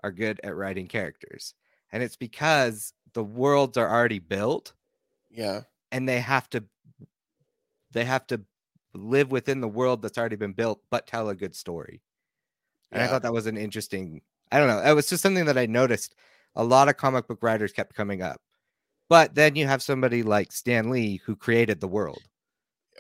are 0.03 0.13
good 0.13 0.41
at 0.45 0.57
writing 0.57 0.89
characters. 0.89 1.55
And 1.93 2.03
it's 2.03 2.17
because 2.17 2.93
the 3.15 3.25
worlds 3.25 3.77
are 3.77 3.89
already 3.91 4.19
built 4.19 4.75
Yeah. 5.31 5.65
and 5.93 6.09
they 6.09 6.21
have 6.21 6.49
to 6.51 6.65
they 7.93 8.05
have 8.05 8.27
to 8.29 8.43
live 8.95 9.31
within 9.31 9.61
the 9.61 9.69
world 9.69 10.03
that's 10.03 10.19
already 10.19 10.37
been 10.37 10.53
built 10.53 10.83
but 10.91 11.07
tell 11.07 11.29
a 11.29 11.35
good 11.35 11.55
story. 11.55 12.03
And 12.93 13.03
I 13.03 13.09
thought 13.09 13.23
that 13.23 13.33
was 13.33 13.47
an 13.47 13.57
interesting 13.57 14.23
I 14.53 14.59
don't 14.59 14.69
know, 14.69 14.81
it 14.81 14.95
was 14.95 15.09
just 15.09 15.23
something 15.23 15.47
that 15.47 15.59
I 15.59 15.67
noticed 15.67 16.15
a 16.57 16.65
lot 16.65 16.89
of 16.89 16.97
comic 16.97 17.29
book 17.29 17.39
writers 17.43 17.73
kept 17.73 17.95
coming 17.95 18.23
up. 18.23 18.41
But 19.09 19.35
then 19.35 19.55
you 19.55 19.67
have 19.67 19.83
somebody 19.83 20.23
like 20.23 20.51
Stan 20.51 20.91
Lee 20.91 21.21
who 21.25 21.37
created 21.37 21.81
the 21.81 21.89
world. 21.89 22.23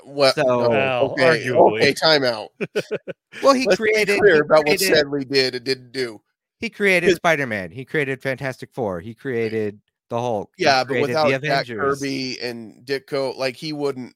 Well, 0.04 0.32
So- 0.34 0.44
oh, 0.46 0.68
Well, 0.68 1.10
okay, 1.12 1.44
arguably. 1.44 1.80
okay, 1.80 1.92
time 1.94 2.24
out. 2.24 2.50
Well, 3.42 3.52
he 3.54 3.66
Let's 3.66 3.76
created 3.78 4.06
be 4.06 4.12
he 4.14 4.18
clear 4.20 4.42
about 4.42 4.66
what 4.66 4.80
Stan 4.80 5.10
Lee 5.10 5.24
did 5.24 5.54
and 5.54 5.64
didn't 5.64 5.92
do. 5.92 6.22
He 6.58 6.70
created 6.70 7.14
Spider 7.16 7.46
Man. 7.46 7.70
He 7.70 7.84
created 7.84 8.22
Fantastic 8.22 8.70
Four. 8.72 9.00
He 9.00 9.12
created 9.14 9.78
the 10.08 10.18
Hulk. 10.18 10.52
Yeah, 10.56 10.84
but 10.84 11.02
without 11.02 11.28
the 11.28 11.46
Jack 11.46 11.66
Kirby 11.66 12.40
and 12.40 12.82
Ditko, 12.86 13.36
like 13.36 13.56
he 13.56 13.74
wouldn't. 13.74 14.14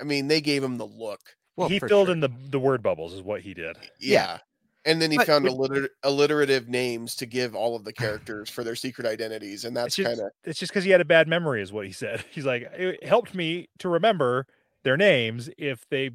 I 0.00 0.04
mean, 0.04 0.28
they 0.28 0.40
gave 0.40 0.64
him 0.64 0.78
the 0.78 0.86
look. 0.86 1.20
Well, 1.56 1.68
he 1.68 1.78
filled 1.80 2.06
sure. 2.06 2.12
in 2.14 2.20
the 2.20 2.30
the 2.48 2.58
word 2.58 2.82
bubbles, 2.82 3.12
is 3.12 3.20
what 3.22 3.42
he 3.42 3.52
did. 3.52 3.76
Yeah. 4.00 4.38
And 4.86 5.02
then 5.02 5.10
he 5.10 5.16
But 5.18 5.26
found 5.26 5.44
when- 5.44 5.54
alliter- 5.54 5.88
alliterative 6.04 6.68
names 6.68 7.16
to 7.16 7.26
give 7.26 7.54
all 7.56 7.74
of 7.76 7.84
the 7.84 7.92
characters 7.92 8.48
for 8.48 8.62
their 8.64 8.76
secret 8.76 9.06
identities, 9.06 9.64
and 9.64 9.76
that's 9.76 9.96
just- 9.96 10.06
kind 10.08 10.20
of 10.20 10.30
It's 10.44 10.58
just 10.58 10.72
because 10.72 10.84
he 10.84 10.90
had 10.90 11.00
a 11.00 11.04
bad 11.04 11.26
memory, 11.28 11.60
is 11.60 11.72
what 11.72 11.86
he 11.86 11.92
said. 11.92 12.24
He's 12.30 12.46
like, 12.46 12.62
it 12.72 13.02
helped 13.04 13.34
me 13.34 13.68
to 13.80 13.88
remember 13.88 14.46
their 14.84 14.96
names 14.96 15.50
if 15.58 15.84
they 15.90 16.10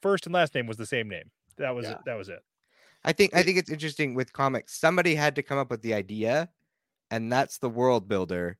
first 0.00 0.26
and 0.26 0.32
last 0.34 0.54
name 0.54 0.66
was 0.66 0.78
the 0.78 0.86
same 0.86 1.08
name. 1.08 1.30
That 1.58 1.74
was 1.74 1.84
Yeah. 1.84 1.92
it. 1.92 1.98
That 2.06 2.14
was 2.16 2.28
it. 2.30 2.42
I 3.04 3.12
think 3.12 3.34
I 3.36 3.42
think 3.42 3.58
it's 3.58 3.70
interesting 3.70 4.14
with 4.14 4.32
comics. 4.32 4.74
Somebody 4.74 5.14
had 5.14 5.34
to 5.36 5.42
come 5.42 5.58
up 5.58 5.70
with 5.70 5.82
the 5.82 5.92
idea, 5.92 6.48
and 7.10 7.30
that's 7.30 7.58
the 7.58 7.68
world 7.68 8.08
builder. 8.08 8.56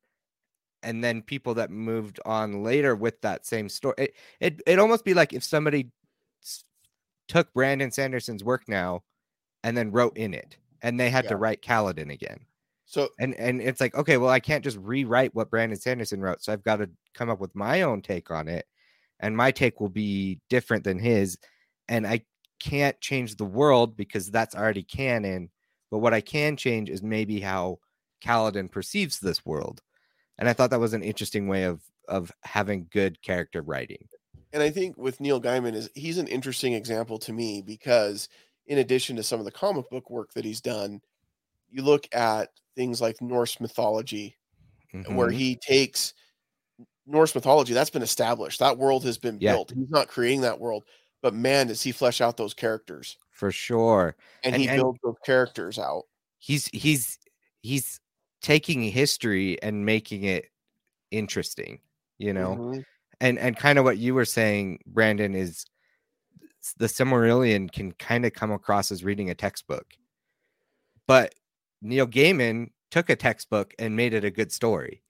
And 0.82 1.02
then 1.02 1.22
people 1.22 1.54
that 1.54 1.70
moved 1.70 2.20
on 2.26 2.62
later 2.62 2.94
with 2.94 3.22
that 3.22 3.46
same 3.46 3.70
story. 3.70 3.94
It 3.96 4.14
it 4.40 4.62
it 4.66 4.78
almost 4.78 5.04
be 5.06 5.14
like 5.14 5.32
if 5.32 5.42
somebody 5.42 5.90
took 7.26 7.52
Brandon 7.54 7.90
Sanderson's 7.90 8.44
work 8.44 8.68
now 8.68 9.02
and 9.64 9.76
then 9.76 9.90
wrote 9.90 10.16
in 10.16 10.34
it, 10.34 10.56
and 10.82 11.00
they 11.00 11.10
had 11.10 11.26
to 11.26 11.36
write 11.36 11.62
Kaladin 11.62 12.12
again. 12.12 12.38
so. 12.84 13.08
and 13.18 13.34
and 13.34 13.60
it's 13.60 13.80
like 13.80 13.94
okay 13.96 14.18
well 14.18 14.30
i 14.30 14.38
can't 14.38 14.62
just 14.62 14.76
rewrite 14.76 15.34
what 15.34 15.50
brandon 15.50 15.78
sanderson 15.78 16.20
wrote 16.20 16.42
so 16.42 16.52
i've 16.52 16.62
got 16.62 16.76
to 16.76 16.90
come 17.14 17.30
up 17.30 17.40
with 17.40 17.54
my 17.56 17.80
own 17.82 18.02
take 18.02 18.30
on 18.30 18.46
it 18.46 18.66
and 19.20 19.36
my 19.36 19.50
take 19.50 19.80
will 19.80 19.88
be 19.88 20.38
different 20.50 20.84
than 20.84 20.98
his 20.98 21.38
and 21.88 22.06
i 22.06 22.20
can't 22.60 23.00
change 23.00 23.36
the 23.36 23.44
world 23.44 23.96
because 23.96 24.30
that's 24.30 24.54
already 24.54 24.82
canon 24.82 25.50
but 25.90 25.98
what 25.98 26.14
i 26.14 26.20
can 26.20 26.56
change 26.56 26.90
is 26.90 27.02
maybe 27.02 27.40
how 27.40 27.78
Kaladin 28.22 28.70
perceives 28.70 29.18
this 29.18 29.44
world 29.46 29.80
and 30.38 30.48
i 30.48 30.52
thought 30.52 30.70
that 30.70 30.80
was 30.80 30.94
an 30.94 31.02
interesting 31.02 31.48
way 31.48 31.64
of 31.64 31.80
of 32.06 32.30
having 32.42 32.86
good 32.92 33.20
character 33.22 33.62
writing 33.62 34.06
and 34.52 34.62
I 34.62 34.70
think 34.70 34.96
with 34.96 35.20
Neil 35.20 35.40
Gaiman 35.40 35.74
is 35.74 35.90
he's 35.96 36.16
an 36.18 36.28
interesting 36.28 36.74
example 36.74 37.18
to 37.18 37.32
me 37.32 37.60
because 37.60 38.28
in 38.66 38.78
addition 38.78 39.16
to 39.16 39.22
some 39.22 39.38
of 39.38 39.44
the 39.44 39.52
comic 39.52 39.88
book 39.90 40.08
work 40.10 40.32
that 40.34 40.44
he's 40.44 40.60
done, 40.60 41.00
you 41.70 41.82
look 41.82 42.06
at 42.14 42.50
things 42.76 43.00
like 43.00 43.20
Norse 43.20 43.60
mythology 43.60 44.36
where 45.08 45.28
Mhm. 45.30 45.34
he 45.34 45.56
takes 45.56 46.14
Norse 47.06 47.34
mythology 47.34 47.74
that's 47.74 47.90
been 47.90 48.02
established. 48.02 48.60
That 48.60 48.78
world 48.78 49.04
has 49.04 49.18
been 49.18 49.38
Yeah. 49.40 49.52
built. 49.52 49.72
He's 49.72 49.90
not 49.90 50.08
creating 50.08 50.40
that 50.42 50.58
world, 50.60 50.84
but 51.20 51.34
man, 51.34 51.66
does 51.68 51.82
he 51.82 51.92
flesh 51.92 52.20
out 52.20 52.36
those 52.36 52.54
characters 52.54 53.18
for 53.30 53.50
sure. 53.52 54.16
and, 54.44 54.54
And- 54.54 54.62
he 54.62 54.68
and- 54.68 54.78
builds 54.80 54.98
those 55.02 55.16
characters 55.26 55.78
out. 55.78 56.04
He's 56.38 56.66
he's 56.68 57.18
he's 57.62 58.00
taking 58.40 58.82
history 58.82 59.60
and 59.62 59.84
making 59.84 60.24
it 60.24 60.46
interesting, 61.10 61.80
you 62.18 62.32
know. 62.32 62.56
Mhm. 62.56 62.84
and 63.20 63.38
and 63.38 63.56
kind 63.56 63.78
of 63.78 63.84
what 63.84 63.98
you 63.98 64.14
were 64.14 64.24
saying 64.24 64.80
branden 64.90 65.34
is 65.36 65.64
the 66.78 66.86
Silmarillion 66.86 67.70
can 67.70 67.92
kind 67.92 68.24
of 68.24 68.32
come 68.32 68.50
across 68.52 68.90
as 68.90 69.04
reading 69.04 69.30
a 69.30 69.34
textbook 69.34 69.94
but 71.06 71.34
neil 71.82 72.06
gaiman 72.06 72.68
took 72.90 73.10
a 73.10 73.16
textbook 73.16 73.74
and 73.78 73.94
made 73.96 74.14
it 74.14 74.24
a 74.24 74.30
good 74.30 74.50
story 74.52 75.02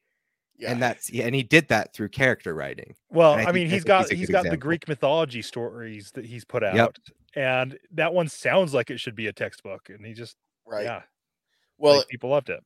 Yeah. 0.57 0.73
and 0.73 0.83
that's 0.83 1.11
yeah, 1.11 1.27
and 1.27 1.35
he 1.35 1.43
did 1.43 1.69
that 1.69 1.93
through 1.95 2.09
character 2.11 2.55
writing 2.55 2.95
Well, 3.11 3.35
I 3.35 3.45
I, 3.45 3.53
mean, 3.53 3.69
he's 3.69 3.85
got 3.85 4.03
he's 4.05 4.13
a 4.13 4.15
he's 4.15 4.27
good 4.29 4.33
got 4.33 4.45
the. 4.51 4.57
Greek 4.57 4.89
mythology 4.89 5.43
stories 5.43 6.11
that 6.13 6.25
he's 6.25 6.45
put 6.45 6.63
out, 6.65 6.75
Yep. 6.75 6.97
and 7.37 7.79
that 7.93 8.13
one 8.15 8.29
sounds 8.29 8.73
like 8.75 8.91
it 8.91 8.99
should 9.01 9.15
be 9.17 9.27
a 9.29 9.33
textbook, 9.33 9.89
and 9.91 10.05
he 10.05 10.13
just 10.15 10.37
right. 10.67 10.85
yeah, 10.85 11.03
Well, 11.79 11.99
like, 11.99 12.09
people 12.09 12.31
loved 12.31 12.51
it. 12.51 12.61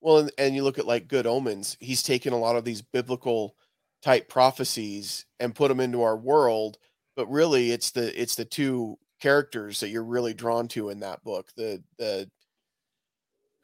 Well, 0.00 0.18
and, 0.18 0.32
and 0.38 0.54
you 0.54 0.62
look 0.64 0.78
at 0.78 0.86
like 0.86 1.08
Good 1.08 1.26
Omens, 1.26 1.76
he's 1.80 2.02
taken 2.02 2.32
a 2.32 2.38
lot 2.38 2.56
of 2.56 2.64
these 2.64 2.82
biblical 2.82 3.56
type 4.02 4.28
prophecies 4.28 5.26
and 5.40 5.54
put 5.54 5.68
them 5.68 5.80
into 5.80 6.02
our 6.02 6.16
world, 6.16 6.78
but 7.16 7.30
really 7.30 7.70
it's 7.70 7.90
the 7.90 8.20
it's 8.20 8.34
the 8.34 8.44
two 8.44 8.98
characters 9.20 9.80
that 9.80 9.88
you're 9.88 10.04
really 10.04 10.34
drawn 10.34 10.68
to 10.68 10.88
in 10.90 11.00
that 11.00 11.22
book. 11.24 11.48
The 11.56 11.82
the 11.98 12.30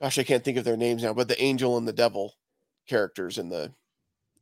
gosh, 0.00 0.18
I 0.18 0.22
can't 0.22 0.44
think 0.44 0.58
of 0.58 0.64
their 0.64 0.76
names 0.76 1.02
now, 1.02 1.14
but 1.14 1.28
the 1.28 1.40
angel 1.42 1.76
and 1.76 1.86
the 1.86 1.92
devil 1.92 2.34
characters 2.86 3.38
in 3.38 3.48
the 3.48 3.72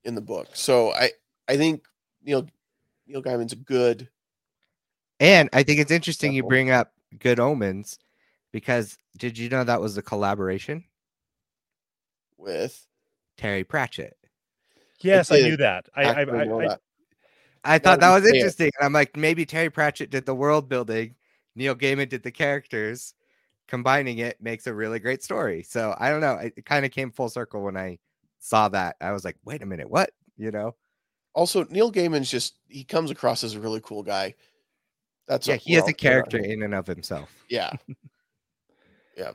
in 0.05 0.15
the 0.15 0.21
book. 0.21 0.49
So 0.55 0.93
I 0.93 1.13
I 1.49 1.57
think 1.57 1.85
Neil 2.25 2.47
Neil 3.07 3.23
Gaiman's 3.23 3.53
a 3.53 3.57
good 3.57 4.09
and 5.19 5.49
i 5.55 5.63
think 5.63 5.81
it's 5.81 5.91
interesting 5.91 6.35
you 6.35 6.43
bring 6.43 6.71
up 6.71 6.93
good 7.19 7.41
omens 7.41 7.99
because 8.53 8.99
did 9.17 9.39
you 9.39 9.49
know 9.49 9.65
that 9.65 9.81
was 9.81 9.97
a 9.97 10.03
collaboration 10.03 10.85
with 12.37 12.87
terry 13.39 13.65
pratchett 13.65 14.15
Yes, 15.01 15.31
I 15.31 15.41
knew 15.41 15.57
that. 15.59 15.89
I 15.95 16.03
I, 16.03 16.05
actually 16.05 16.39
I, 16.39 16.43
I 16.43 16.69
that. 16.69 16.81
I 17.67 17.79
thought 17.79 18.01
that 18.01 18.15
was 18.15 18.25
you 18.25 18.35
interesting. 18.35 18.71
And 18.79 18.87
I'm 18.87 18.93
like, 18.93 19.17
maybe 19.17 19.45
Terry 19.45 19.71
Pratchett 19.71 20.11
did 20.11 20.27
the 20.27 20.35
world 20.35 20.69
building, 20.69 21.15
Neil 21.55 21.75
Gaiman 21.75 22.09
did 22.09 22.23
the 22.23 22.31
characters. 22.31 23.15
Combining 23.69 24.19
it 24.19 24.41
makes 24.41 24.69
a 24.69 24.73
really 24.75 25.01
great 25.01 25.25
story. 25.25 25.65
So 25.65 25.97
I 25.99 26.11
don't 26.11 26.21
know. 26.21 26.35
It, 26.35 26.55
it 26.57 26.65
kind 26.65 26.85
of 26.85 26.93
came 26.93 27.11
full 27.11 27.29
circle 27.29 27.63
when 27.63 27.77
I 27.77 27.99
saw 28.39 28.69
that. 28.69 28.95
I 29.01 29.11
was 29.11 29.25
like, 29.25 29.37
wait 29.45 29.61
a 29.61 29.67
minute, 29.67 29.91
what? 29.91 30.11
You 30.37 30.53
know? 30.53 30.77
Also, 31.35 31.65
Neil 31.69 31.91
Gaiman's 31.91 32.31
just 32.31 32.55
he 32.69 32.85
comes 32.85 33.11
across 33.11 33.43
as 33.43 33.57
a 33.57 33.61
really 33.61 33.81
cool 33.83 34.05
guy. 34.05 34.35
That's 35.27 35.49
Yeah, 35.49 35.55
what 35.55 35.63
he 35.63 35.75
is 35.75 35.83
I'll 35.83 35.89
a 35.89 35.93
character 35.95 36.39
in 36.39 36.63
and 36.63 36.75
of 36.75 36.87
himself. 36.87 37.29
Yeah. 37.49 37.73
yeah. 39.17 39.33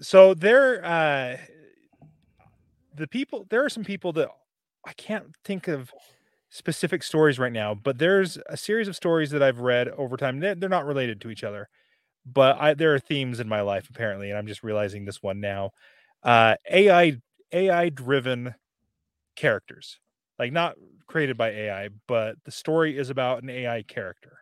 so 0.00 0.32
there 0.32 0.84
uh 0.84 1.36
the 2.94 3.06
people 3.06 3.46
there 3.50 3.64
are 3.64 3.68
some 3.68 3.84
people 3.84 4.12
that 4.12 4.28
i 4.84 4.92
can't 4.92 5.34
think 5.44 5.68
of 5.68 5.92
specific 6.50 7.02
stories 7.02 7.38
right 7.38 7.52
now 7.52 7.74
but 7.74 7.98
there's 7.98 8.38
a 8.46 8.56
series 8.56 8.88
of 8.88 8.96
stories 8.96 9.30
that 9.30 9.42
i've 9.42 9.60
read 9.60 9.88
over 9.90 10.16
time 10.16 10.40
they're, 10.40 10.54
they're 10.54 10.68
not 10.68 10.86
related 10.86 11.20
to 11.20 11.30
each 11.30 11.44
other 11.44 11.68
but 12.26 12.58
I, 12.60 12.74
there 12.74 12.94
are 12.94 13.00
themes 13.00 13.40
in 13.40 13.48
my 13.48 13.62
life 13.62 13.88
apparently 13.90 14.30
and 14.30 14.38
i'm 14.38 14.46
just 14.48 14.62
realizing 14.64 15.04
this 15.06 15.22
one 15.22 15.40
now. 15.40 15.72
Uh 16.22 16.56
ai 16.70 17.18
ai 17.52 17.88
driven 17.90 18.54
characters 19.36 20.00
like 20.38 20.52
not 20.52 20.76
created 21.06 21.36
by 21.36 21.50
ai 21.50 21.90
but 22.08 22.36
the 22.44 22.52
story 22.52 22.98
is 22.98 23.10
about 23.10 23.42
an 23.42 23.50
ai 23.50 23.82
character. 23.82 24.38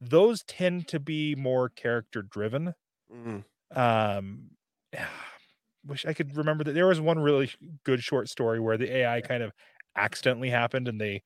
Those 0.00 0.42
tend 0.44 0.86
to 0.88 1.00
be 1.00 1.34
more 1.34 1.68
character 1.68 2.22
driven 2.22 2.74
Mhm. 3.08 3.44
um 3.74 4.50
wish 5.84 6.04
i 6.06 6.12
could 6.12 6.36
remember 6.36 6.64
that. 6.64 6.72
There 6.72 6.86
was 6.86 7.00
one 7.00 7.18
really 7.18 7.50
good 7.84 8.02
short 8.02 8.28
story 8.28 8.60
where 8.60 8.76
the 8.76 8.90
ai 8.98 9.20
kind 9.20 9.42
of 9.42 9.52
accidentally 9.98 10.50
happened 10.50 10.88
and 10.88 11.00
they 11.00 11.22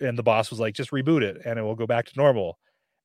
and 0.00 0.18
the 0.18 0.22
boss 0.22 0.50
was 0.50 0.60
like 0.60 0.74
just 0.74 0.90
reboot 0.90 1.22
it 1.22 1.40
and 1.44 1.58
it 1.58 1.62
will 1.62 1.76
go 1.76 1.86
back 1.86 2.06
to 2.06 2.12
normal 2.16 2.58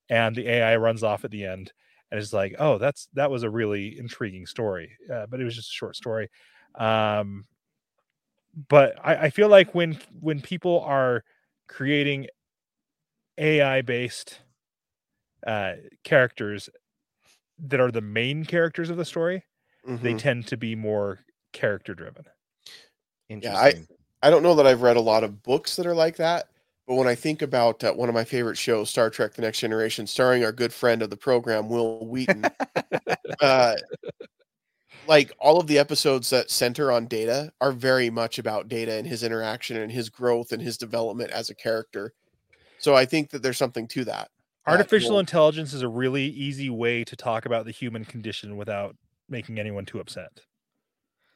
and 0.09 0.35
the 0.35 0.47
ai 0.49 0.75
runs 0.77 1.03
off 1.03 1.25
at 1.25 1.31
the 1.31 1.45
end 1.45 1.73
and 2.11 2.19
it's 2.21 2.33
like 2.33 2.55
oh 2.59 2.77
that's 2.77 3.07
that 3.13 3.31
was 3.31 3.43
a 3.43 3.49
really 3.49 3.97
intriguing 3.99 4.45
story 4.45 4.97
uh, 5.13 5.25
but 5.27 5.41
it 5.41 5.45
was 5.45 5.55
just 5.55 5.69
a 5.69 5.73
short 5.73 5.95
story 5.95 6.29
um 6.75 7.45
but 8.69 8.95
I, 9.03 9.15
I 9.15 9.29
feel 9.29 9.49
like 9.49 9.73
when 9.73 9.99
when 10.19 10.41
people 10.41 10.81
are 10.81 11.23
creating 11.67 12.27
ai 13.37 13.81
based 13.81 14.41
uh 15.47 15.73
characters 16.03 16.69
that 17.59 17.79
are 17.79 17.91
the 17.91 18.01
main 18.01 18.45
characters 18.45 18.89
of 18.89 18.97
the 18.97 19.05
story 19.05 19.45
they 20.01 20.13
Mhm. 20.13 20.17
tend 20.17 20.47
to 20.47 20.57
be 20.57 20.75
more 20.75 21.21
character 21.53 21.93
driven 21.95 22.25
Yeah, 23.39 23.57
I- 23.57 23.73
Interesting. 23.73 23.87
I 24.23 24.29
don't 24.29 24.43
know 24.43 24.55
that 24.55 24.67
I've 24.67 24.81
read 24.81 24.97
a 24.97 25.01
lot 25.01 25.23
of 25.23 25.43
books 25.43 25.75
that 25.75 25.85
are 25.85 25.95
like 25.95 26.17
that, 26.17 26.47
but 26.87 26.95
when 26.95 27.07
I 27.07 27.15
think 27.15 27.41
about 27.41 27.83
uh, 27.83 27.93
one 27.93 28.09
of 28.09 28.15
my 28.15 28.23
favorite 28.23 28.57
shows, 28.57 28.89
Star 28.89 29.09
Trek: 29.09 29.33
The 29.33 29.41
Next 29.41 29.59
Generation, 29.59 30.05
starring 30.05 30.43
our 30.43 30.51
good 30.51 30.73
friend 30.73 31.01
of 31.01 31.09
the 31.09 31.17
program, 31.17 31.69
Wil 31.69 32.05
Wheaton, 32.05 32.45
uh, 33.41 33.75
like 35.07 35.31
all 35.39 35.59
of 35.59 35.67
the 35.67 35.79
episodes 35.79 36.29
that 36.29 36.51
center 36.51 36.91
on 36.91 37.07
Data 37.07 37.51
are 37.61 37.71
very 37.71 38.09
much 38.09 38.37
about 38.39 38.67
Data 38.67 38.93
and 38.93 39.07
his 39.07 39.23
interaction 39.23 39.77
and 39.77 39.91
his 39.91 40.09
growth 40.09 40.51
and 40.51 40.61
his 40.61 40.77
development 40.77 41.31
as 41.31 41.49
a 41.49 41.55
character. 41.55 42.13
So 42.77 42.95
I 42.95 43.05
think 43.05 43.29
that 43.31 43.41
there's 43.41 43.57
something 43.57 43.87
to 43.89 44.05
that. 44.05 44.29
artificial 44.67 45.19
intelligence 45.19 45.73
is 45.73 45.81
a 45.81 45.87
really 45.87 46.25
easy 46.25 46.69
way 46.69 47.03
to 47.03 47.15
talk 47.15 47.45
about 47.45 47.65
the 47.65 47.71
human 47.71 48.05
condition 48.05 48.57
without 48.57 48.95
making 49.29 49.59
anyone 49.59 49.85
too 49.85 49.99
upset 49.99 50.41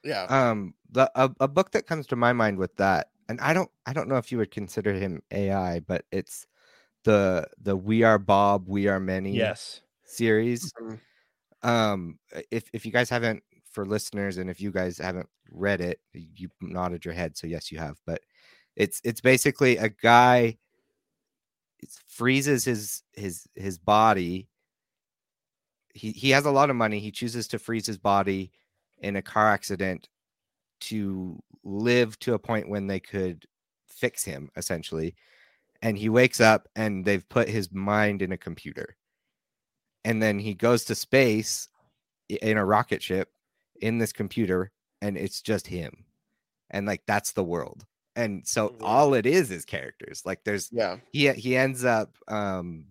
yeah, 0.05 0.23
um 0.25 0.73
the 0.91 1.11
a, 1.15 1.29
a 1.39 1.47
book 1.47 1.71
that 1.71 1.87
comes 1.87 2.07
to 2.07 2.15
my 2.15 2.31
mind 2.31 2.57
with 2.57 2.75
that 2.77 3.09
and 3.29 3.39
i 3.41 3.53
don't 3.53 3.69
i 3.85 3.93
don't 3.93 4.07
know 4.07 4.17
if 4.17 4.31
you 4.31 4.37
would 4.37 4.51
consider 4.51 4.93
him 4.93 5.21
ai 5.31 5.79
but 5.81 6.05
it's 6.11 6.47
the 7.03 7.47
the 7.61 7.75
we 7.75 8.03
are 8.03 8.17
bob 8.17 8.67
we 8.67 8.87
are 8.87 8.99
many 8.99 9.33
yes. 9.33 9.81
series. 10.05 10.71
Mhm. 10.81 10.99
um 11.63 12.19
if 12.51 12.69
if 12.73 12.85
you 12.85 12.91
guys 12.91 13.09
haven't 13.09 13.43
for 13.71 13.85
listeners 13.85 14.37
and 14.37 14.49
if 14.49 14.61
you 14.61 14.71
guys 14.71 14.97
haven't 14.97 15.27
read 15.51 15.81
it 15.81 15.99
you 16.13 16.49
nodded 16.61 17.03
your 17.03 17.13
head 17.13 17.35
so 17.35 17.45
yes 17.45 17.71
you 17.71 17.77
have 17.77 17.97
but 18.05 18.21
it's 18.75 19.01
it's 19.03 19.21
basically 19.21 19.77
a 19.77 19.89
guy 19.89 20.57
it's 21.85 22.01
freezes 22.07 22.65
his 22.65 23.03
his 23.13 23.47
his 23.55 23.77
body. 23.77 24.49
He 25.93 26.11
he 26.11 26.31
has 26.31 26.45
a 26.45 26.51
lot 26.51 26.69
of 26.69 26.75
money. 26.75 26.99
He 26.99 27.11
chooses 27.11 27.47
to 27.49 27.59
freeze 27.59 27.85
his 27.85 27.97
body 27.97 28.51
in 28.99 29.15
a 29.15 29.21
car 29.21 29.49
accident 29.49 30.09
to 30.81 31.41
live 31.63 32.17
to 32.19 32.33
a 32.33 32.39
point 32.39 32.69
when 32.69 32.87
they 32.87 32.99
could 32.99 33.45
fix 33.87 34.23
him 34.23 34.49
essentially. 34.55 35.15
And 35.81 35.97
he 35.97 36.09
wakes 36.09 36.41
up 36.41 36.67
and 36.75 37.05
they've 37.05 37.27
put 37.29 37.47
his 37.47 37.71
mind 37.71 38.21
in 38.21 38.31
a 38.31 38.37
computer. 38.37 38.95
And 40.03 40.21
then 40.21 40.39
he 40.39 40.53
goes 40.53 40.85
to 40.85 40.95
space 40.95 41.67
in 42.29 42.57
a 42.57 42.65
rocket 42.65 43.01
ship 43.01 43.29
in 43.81 43.97
this 43.97 44.13
computer 44.13 44.71
and 45.01 45.17
it's 45.17 45.41
just 45.41 45.67
him. 45.67 46.05
And 46.69 46.85
like 46.85 47.03
that's 47.05 47.33
the 47.33 47.43
world. 47.43 47.85
And 48.15 48.47
so 48.47 48.75
all 48.81 49.13
it 49.13 49.25
is 49.25 49.51
is 49.51 49.65
characters. 49.65 50.21
Like 50.25 50.43
there's 50.45 50.69
yeah, 50.71 50.97
he 51.11 51.31
he 51.33 51.57
ends 51.57 51.83
up 51.83 52.15
um 52.27 52.85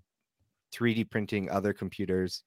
3D 0.75 1.11
printing 1.11 1.51
other 1.51 1.73
computers 1.73 2.43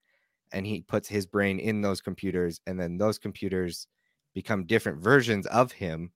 and 0.52 0.66
he 0.66 0.82
puts 0.82 1.08
his 1.08 1.26
brain 1.26 1.60
in 1.60 1.82
those 1.82 2.02
computers 2.02 2.60
and 2.68 2.80
then 2.80 2.98
those 2.98 3.18
computers 3.18 3.88
become 4.34 4.66
different 4.66 5.00
versions 5.00 5.45
of 5.48 5.72
him 5.72 6.12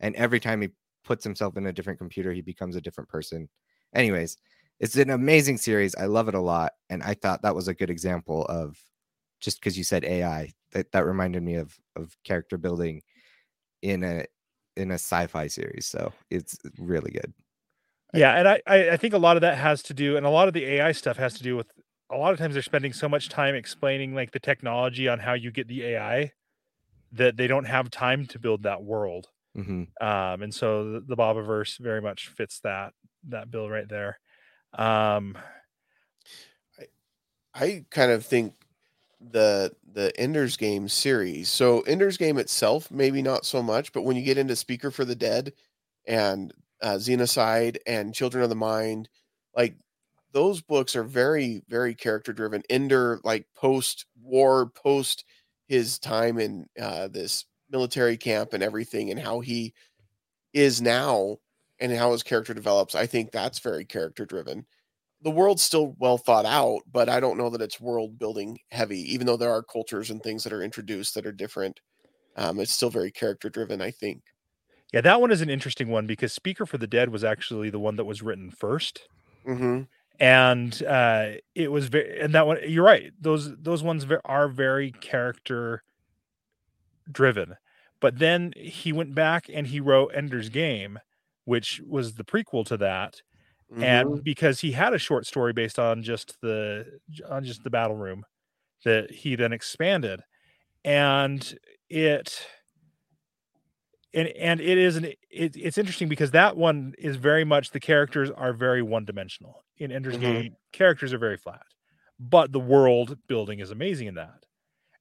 and 0.00 0.14
every 0.16 0.40
time 0.40 0.60
he 0.62 0.68
puts 1.04 1.24
himself 1.24 1.56
in 1.56 1.66
a 1.66 1.72
different 1.72 1.98
computer 1.98 2.32
he 2.32 2.42
becomes 2.42 2.76
a 2.76 2.80
different 2.80 3.08
person. 3.08 3.48
Anyways 3.94 4.36
it's 4.78 4.96
an 4.96 5.10
amazing 5.10 5.56
series. 5.56 5.94
I 5.94 6.04
love 6.04 6.28
it 6.28 6.34
a 6.34 6.40
lot 6.40 6.72
and 6.90 7.02
i 7.02 7.14
thought 7.14 7.42
that 7.42 7.54
was 7.54 7.68
a 7.68 7.74
good 7.74 7.90
example 7.90 8.44
of 8.46 8.78
just 9.40 9.60
because 9.60 9.76
you 9.76 9.84
said 9.84 10.04
ai 10.04 10.52
that 10.72 10.90
that 10.92 11.06
reminded 11.06 11.42
me 11.42 11.54
of 11.54 11.76
of 11.94 12.16
character 12.24 12.58
building 12.58 13.02
in 13.82 14.02
a 14.02 14.24
in 14.76 14.90
a 14.90 14.94
sci-fi 14.94 15.46
series 15.46 15.86
so 15.86 16.12
it's 16.30 16.58
really 16.78 17.10
good. 17.10 17.32
Yeah 18.14 18.32
and 18.32 18.48
I, 18.48 18.62
I 18.66 18.90
i 18.90 18.96
think 18.96 19.14
a 19.14 19.18
lot 19.18 19.36
of 19.36 19.42
that 19.42 19.58
has 19.58 19.82
to 19.84 19.94
do 19.94 20.16
and 20.16 20.24
a 20.24 20.30
lot 20.30 20.48
of 20.48 20.54
the 20.54 20.64
ai 20.64 20.92
stuff 20.92 21.16
has 21.16 21.34
to 21.34 21.42
do 21.42 21.56
with 21.56 21.70
a 22.10 22.16
lot 22.16 22.32
of 22.32 22.38
times 22.38 22.54
they're 22.54 22.62
spending 22.62 22.92
so 22.92 23.08
much 23.08 23.28
time 23.28 23.54
explaining 23.54 24.14
like 24.14 24.30
the 24.32 24.40
technology 24.40 25.08
on 25.08 25.18
how 25.18 25.32
you 25.34 25.50
get 25.50 25.68
the 25.68 25.84
ai 25.84 26.32
that 27.12 27.36
they 27.36 27.46
don't 27.46 27.64
have 27.64 27.90
time 27.90 28.26
to 28.26 28.38
build 28.38 28.62
that 28.64 28.82
world 28.82 29.28
hmm 29.54 29.96
um 30.00 30.42
and 30.42 30.54
so 30.54 30.92
the, 30.92 31.00
the 31.00 31.16
Bobiverse 31.16 31.78
very 31.78 32.02
much 32.02 32.28
fits 32.28 32.60
that 32.60 32.94
that 33.28 33.50
bill 33.50 33.70
right 33.70 33.88
there 33.88 34.20
um 34.74 35.36
I 37.54 37.84
kind 37.90 38.10
of 38.12 38.24
think 38.24 38.54
the 39.20 39.74
the 39.84 40.12
Ender's 40.18 40.56
Game 40.56 40.88
series. 40.88 41.48
So 41.48 41.80
Ender's 41.82 42.16
Game 42.16 42.38
itself, 42.38 42.90
maybe 42.90 43.22
not 43.22 43.46
so 43.46 43.62
much, 43.62 43.92
but 43.92 44.02
when 44.02 44.16
you 44.16 44.22
get 44.22 44.38
into 44.38 44.56
Speaker 44.56 44.90
for 44.90 45.04
the 45.04 45.14
Dead 45.16 45.52
and 46.06 46.52
uh, 46.82 46.94
Xenocide 46.94 47.78
and 47.86 48.14
Children 48.14 48.44
of 48.44 48.50
the 48.50 48.56
Mind, 48.56 49.08
like 49.56 49.76
those 50.36 50.60
books 50.60 50.94
are 50.94 51.02
very 51.02 51.62
very 51.66 51.94
character 51.94 52.34
driven. 52.34 52.62
Ender 52.68 53.20
like 53.24 53.46
post 53.56 54.04
war, 54.22 54.66
post 54.66 55.24
his 55.66 55.98
time 55.98 56.38
in 56.38 56.66
uh, 56.78 57.08
this 57.08 57.46
military 57.70 58.18
camp 58.18 58.52
and 58.52 58.62
everything, 58.62 59.10
and 59.10 59.18
how 59.18 59.40
he 59.40 59.72
is 60.52 60.82
now 60.82 61.38
and 61.80 61.90
how 61.90 62.12
his 62.12 62.22
character 62.22 62.52
develops. 62.52 62.94
I 62.94 63.06
think 63.06 63.30
that's 63.30 63.60
very 63.60 63.86
character 63.86 64.26
driven. 64.26 64.66
The 65.22 65.30
world's 65.30 65.62
still 65.62 65.96
well 65.98 66.18
thought 66.18 66.44
out, 66.44 66.82
but 66.92 67.08
I 67.08 67.18
don't 67.18 67.38
know 67.38 67.48
that 67.48 67.62
it's 67.62 67.80
world 67.80 68.18
building 68.18 68.58
heavy, 68.70 69.00
even 69.14 69.26
though 69.26 69.38
there 69.38 69.52
are 69.52 69.62
cultures 69.62 70.10
and 70.10 70.22
things 70.22 70.44
that 70.44 70.52
are 70.52 70.62
introduced 70.62 71.14
that 71.14 71.24
are 71.24 71.32
different. 71.32 71.80
Um, 72.36 72.60
it's 72.60 72.74
still 72.74 72.90
very 72.90 73.10
character 73.10 73.48
driven, 73.48 73.80
I 73.80 73.90
think. 73.90 74.20
Yeah, 74.92 75.00
that 75.00 75.18
one 75.18 75.32
is 75.32 75.40
an 75.40 75.48
interesting 75.48 75.88
one 75.88 76.06
because 76.06 76.34
Speaker 76.34 76.66
for 76.66 76.76
the 76.76 76.86
Dead 76.86 77.08
was 77.08 77.24
actually 77.24 77.70
the 77.70 77.80
one 77.80 77.96
that 77.96 78.04
was 78.04 78.20
written 78.20 78.50
1st 78.50 78.98
Mm-hmm. 79.46 79.82
And 80.18 80.82
uh, 80.84 81.32
it 81.54 81.70
was 81.70 81.86
very 81.88 82.20
and 82.20 82.34
that 82.34 82.46
one 82.46 82.58
you're 82.66 82.84
right 82.84 83.12
those 83.20 83.54
those 83.56 83.82
ones 83.82 84.06
are 84.24 84.48
very 84.48 84.92
character 84.92 85.82
driven. 87.10 87.56
But 88.00 88.18
then 88.18 88.52
he 88.56 88.92
went 88.92 89.14
back 89.14 89.46
and 89.52 89.66
he 89.66 89.80
wrote 89.80 90.12
ender's 90.14 90.48
game 90.48 90.98
which 91.44 91.80
was 91.86 92.14
the 92.14 92.24
prequel 92.24 92.66
to 92.66 92.76
that. 92.76 93.22
Mm-hmm. 93.72 93.82
and 93.82 94.22
because 94.22 94.60
he 94.60 94.70
had 94.70 94.94
a 94.94 94.98
short 94.98 95.26
story 95.26 95.52
based 95.52 95.76
on 95.76 96.04
just 96.04 96.40
the 96.40 97.00
on 97.28 97.42
just 97.42 97.64
the 97.64 97.70
battle 97.70 97.96
room 97.96 98.24
that 98.84 99.10
he 99.10 99.34
then 99.34 99.52
expanded. 99.52 100.20
And 100.84 101.52
it 101.90 102.46
and 104.16 104.28
and 104.30 104.60
it 104.62 104.78
is 104.78 104.96
an 104.96 105.06
it, 105.06 105.56
it's 105.56 105.78
interesting 105.78 106.08
because 106.08 106.32
that 106.32 106.56
one 106.58 106.94
is 106.98 107.16
very 107.16 107.44
much 107.44 107.72
the 107.72 107.80
characters 107.80 108.30
are 108.32 108.54
very 108.54 108.82
one 108.82 109.06
dimensional 109.06 109.64
in 109.78 109.92
ender's 109.92 110.18
Mhm. 110.18 110.18
game 110.18 110.56
characters 110.72 111.14
are 111.14 111.18
very 111.18 111.38
flat 111.38 111.66
but 112.20 112.52
the 112.52 112.60
world 112.60 113.18
building 113.28 113.60
is 113.60 113.72
amazing 113.72 114.08
in 114.08 114.16
that 114.16 114.46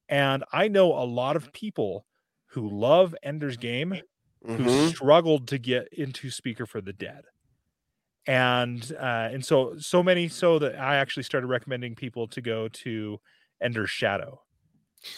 and 0.09 0.43
i 0.53 0.67
know 0.67 0.93
a 0.93 1.05
lot 1.05 1.35
of 1.35 1.51
people 1.53 2.05
who 2.47 2.69
love 2.69 3.15
ender's 3.23 3.57
game 3.57 4.01
who 4.51 4.67
Mhm. 4.67 4.95
struggled 4.95 5.47
to 5.49 5.59
get 5.59 5.87
into 5.93 6.31
speaker 6.31 6.65
for 6.67 6.81
the 6.81 6.93
dead 6.93 7.25
and 8.27 8.91
uh 8.99 9.29
and 9.31 9.45
so 9.45 9.77
so 9.77 10.01
many 10.01 10.27
so 10.27 10.57
that 10.59 10.75
i 10.79 10.95
actually 10.95 11.23
started 11.23 11.47
recommending 11.47 11.95
people 11.95 12.27
to 12.27 12.41
go 12.41 12.67
to 12.69 13.19
ender's 13.61 13.89
shadow 13.89 14.41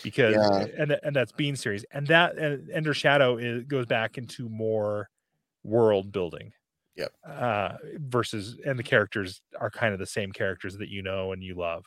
because 0.04 0.50
Yeah. 0.50 0.68
and 0.78 0.92
and 1.04 1.16
that's 1.16 1.32
bean 1.34 1.56
series 1.56 1.86
and 1.92 2.08
that 2.08 2.38
and 2.38 2.70
ender 2.72 2.94
shadow 2.94 3.38
is 3.38 3.64
goes 3.66 3.86
back 3.86 4.18
into 4.18 4.50
more 4.50 5.10
world 5.64 6.12
building 6.12 6.54
Yep. 6.96 7.14
uh 7.28 7.78
versus 7.96 8.58
and 8.66 8.80
the 8.80 8.84
characters 8.84 9.42
are 9.60 9.70
kind 9.70 9.94
of 9.94 10.00
the 10.00 10.06
same 10.06 10.32
characters 10.32 10.78
that 10.78 10.90
you 10.90 11.02
know 11.02 11.32
and 11.34 11.44
you 11.44 11.56
love 11.56 11.86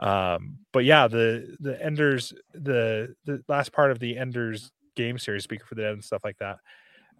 um 0.00 0.58
but 0.72 0.84
yeah 0.84 1.08
the 1.08 1.56
the 1.60 1.82
enders 1.84 2.32
the 2.54 3.14
the 3.24 3.42
last 3.48 3.72
part 3.72 3.90
of 3.92 4.00
the 4.00 4.18
enders 4.18 4.72
game 4.96 5.18
series 5.18 5.44
speaker 5.44 5.66
for 5.66 5.74
the 5.76 5.82
dead 5.82 5.92
and 5.94 6.04
stuff 6.04 6.22
like 6.24 6.38
that 6.38 6.58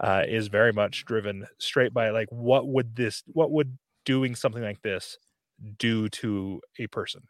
uh 0.00 0.24
is 0.28 0.48
very 0.48 0.72
much 0.72 1.04
driven 1.06 1.46
straight 1.58 1.94
by 1.94 2.10
like 2.10 2.28
what 2.30 2.68
would 2.68 2.96
this 2.96 3.22
what 3.28 3.50
would 3.52 3.78
doing 4.04 4.34
something 4.34 4.62
like 4.62 4.82
this 4.82 5.18
do 5.78 6.08
to 6.10 6.60
a 6.78 6.86
person 6.88 7.22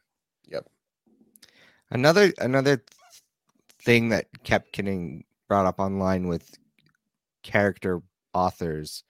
Another 1.93 2.33
another 2.39 2.83
thing 3.83 4.09
that 4.09 4.27
kept 4.45 4.73
getting 4.73 5.25
brought 5.49 5.67
up 5.67 5.79
online 5.79 6.27
with 6.27 6.59
character 7.43 8.01
authors 8.33 9.05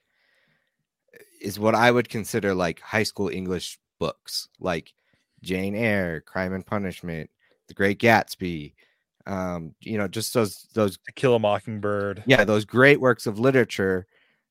is 1.41 1.59
what 1.59 1.75
I 1.75 1.91
would 1.91 2.09
consider 2.09 2.53
like 2.53 2.81
high 2.81 3.03
school 3.03 3.29
English 3.29 3.79
books, 3.99 4.49
like 4.59 4.93
Jane 5.41 5.75
Eyre, 5.75 6.21
Crime 6.21 6.53
and 6.53 6.65
Punishment, 6.65 7.29
The 7.67 7.73
Great 7.73 7.99
Gatsby, 7.99 8.73
um, 9.27 9.73
you 9.79 9.97
know, 9.97 10.09
just 10.09 10.33
those 10.33 10.67
those 10.73 10.97
to 11.05 11.13
kill 11.13 11.35
a 11.35 11.39
mockingbird. 11.39 12.23
Yeah, 12.25 12.43
those 12.43 12.65
great 12.65 12.99
works 12.99 13.25
of 13.25 13.39
literature 13.39 14.07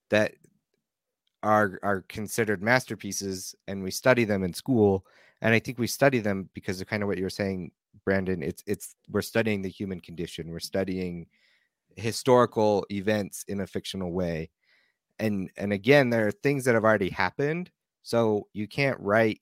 that 0.09 0.33
are 1.43 1.79
are 1.83 2.03
considered 2.09 2.63
masterpieces 2.63 3.55
and 3.69 3.83
we 3.83 3.91
study 3.91 4.25
them 4.25 4.43
in 4.43 4.55
school 4.55 5.05
and 5.43 5.53
I 5.53 5.59
think 5.59 5.79
we 5.79 5.89
study 5.89 6.21
them 6.21 6.49
because 6.55 6.81
of 6.81 6.87
kind 6.87 7.03
of 7.03 7.09
what 7.09 7.19
you 7.19 7.25
were 7.25 7.31
saying 7.31 7.73
Branden 8.09 8.43
it's 8.43 8.63
it's 8.67 8.95
we're 9.11 9.23
studying 9.23 9.63
the 9.63 9.69
human 9.69 10.01
condition 10.01 10.51
we're 10.51 10.61
studying 10.61 11.27
historical 11.97 12.87
events 12.91 13.45
in 13.49 13.61
a 13.61 13.67
fictional 13.67 14.13
way. 14.13 14.51
And 15.19 15.51
and 15.57 15.73
again 15.73 16.11
there 16.11 16.27
are 16.27 16.33
things 16.33 16.65
that 16.65 16.75
have 16.75 16.85
already 16.85 17.11
happened 17.11 17.71
so 18.03 18.49
you 18.53 18.67
can't 18.67 18.99
write 19.01 19.41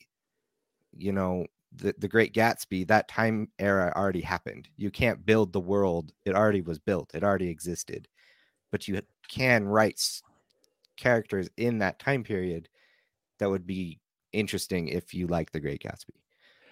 you 0.96 1.12
know 1.12 1.46
the, 1.76 1.94
the 1.98 2.08
great 2.08 2.34
gatsby 2.34 2.86
that 2.88 3.08
time 3.08 3.48
era 3.60 3.92
already 3.96 4.20
happened. 4.20 4.68
You 4.76 4.90
can't 4.90 5.24
build 5.24 5.52
the 5.52 5.60
world 5.60 6.12
it 6.24 6.34
already 6.34 6.60
was 6.62 6.78
built 6.78 7.14
it 7.14 7.24
already 7.24 7.48
existed. 7.48 8.08
But 8.72 8.88
you 8.88 9.00
can 9.28 9.66
write 9.66 10.00
characters 10.96 11.48
in 11.56 11.78
that 11.78 11.98
time 11.98 12.22
period 12.24 12.68
that 13.38 13.50
would 13.50 13.66
be 13.66 14.00
interesting 14.32 14.88
if 14.88 15.14
you 15.14 15.26
like 15.26 15.50
the 15.50 15.60
great 15.60 15.82
gatsby 15.82 16.19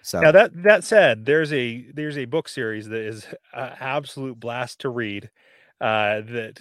so 0.09 0.19
Now 0.21 0.31
that 0.31 0.63
that 0.63 0.83
said, 0.83 1.25
there's 1.25 1.53
a 1.53 1.89
there's 1.93 2.17
a 2.17 2.25
book 2.25 2.49
series 2.49 2.87
that 2.89 3.01
is 3.01 3.25
an 3.53 3.75
absolute 3.79 4.39
blast 4.39 4.79
to 4.81 4.89
read. 4.89 5.29
Uh, 5.79 6.21
that 6.21 6.59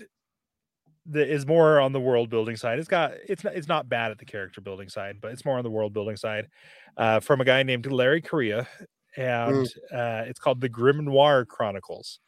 that 1.06 1.28
is 1.32 1.46
more 1.46 1.80
on 1.80 1.92
the 1.92 2.00
world 2.00 2.28
building 2.30 2.56
side. 2.56 2.78
It's 2.78 2.88
got 2.88 3.12
it's 3.28 3.42
not 3.44 3.54
it's 3.54 3.68
not 3.68 3.88
bad 3.88 4.10
at 4.10 4.18
the 4.18 4.24
character 4.26 4.60
building 4.60 4.88
side, 4.88 5.16
but 5.20 5.32
it's 5.32 5.44
more 5.44 5.56
on 5.58 5.64
the 5.64 5.70
world 5.70 5.92
building 5.92 6.16
side. 6.16 6.48
Uh, 6.96 7.20
from 7.20 7.40
a 7.40 7.44
guy 7.44 7.62
named 7.62 7.86
Larry 7.90 8.20
Correia, 8.20 8.68
and 9.16 9.66
uh, 9.92 10.24
it's 10.26 10.40
called 10.40 10.60
the 10.60 10.68
Grimnoir 10.68 11.46
Chronicles, 11.46 12.20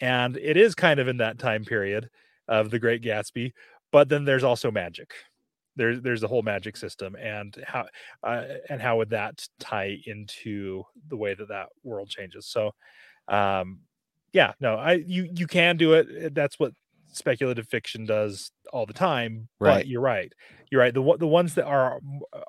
and 0.00 0.36
it 0.38 0.56
is 0.56 0.74
kind 0.74 1.00
of 1.00 1.08
in 1.08 1.18
that 1.18 1.38
time 1.38 1.64
period 1.64 2.10
of 2.48 2.70
the 2.70 2.78
Great 2.78 3.02
Gatsby, 3.02 3.52
but 3.92 4.08
then 4.08 4.24
there's 4.24 4.44
also 4.44 4.70
magic. 4.70 5.12
There's 5.78 6.02
there's 6.02 6.24
a 6.24 6.28
whole 6.28 6.42
magic 6.42 6.76
system, 6.76 7.16
and 7.16 7.56
how 7.66 7.86
uh, 8.24 8.44
and 8.70 8.82
how 8.82 8.98
would 8.98 9.10
that 9.10 9.48
tie 9.60 9.98
into 10.06 10.84
the 11.08 11.16
way 11.16 11.34
that 11.34 11.48
that 11.48 11.68
world 11.84 12.10
changes. 12.10 12.46
So 12.46 12.72
um 13.28 13.80
yeah 14.32 14.52
no 14.60 14.76
i 14.76 14.94
you 15.06 15.28
you 15.34 15.46
can 15.46 15.76
do 15.76 15.94
it. 15.94 16.26
Uh, 16.26 16.28
that's 16.32 16.58
what 16.58 16.72
speculative 17.12 17.68
fiction 17.68 18.04
does 18.06 18.52
all 18.72 18.86
the 18.86 18.92
time 18.92 19.48
right. 19.60 19.86
but 19.86 19.86
you're 19.86 20.00
right. 20.02 20.32
You're 20.70 20.80
right. 20.82 20.92
The 20.94 21.16
the 21.18 21.26
ones 21.26 21.54
that 21.54 21.66
are 21.66 22.00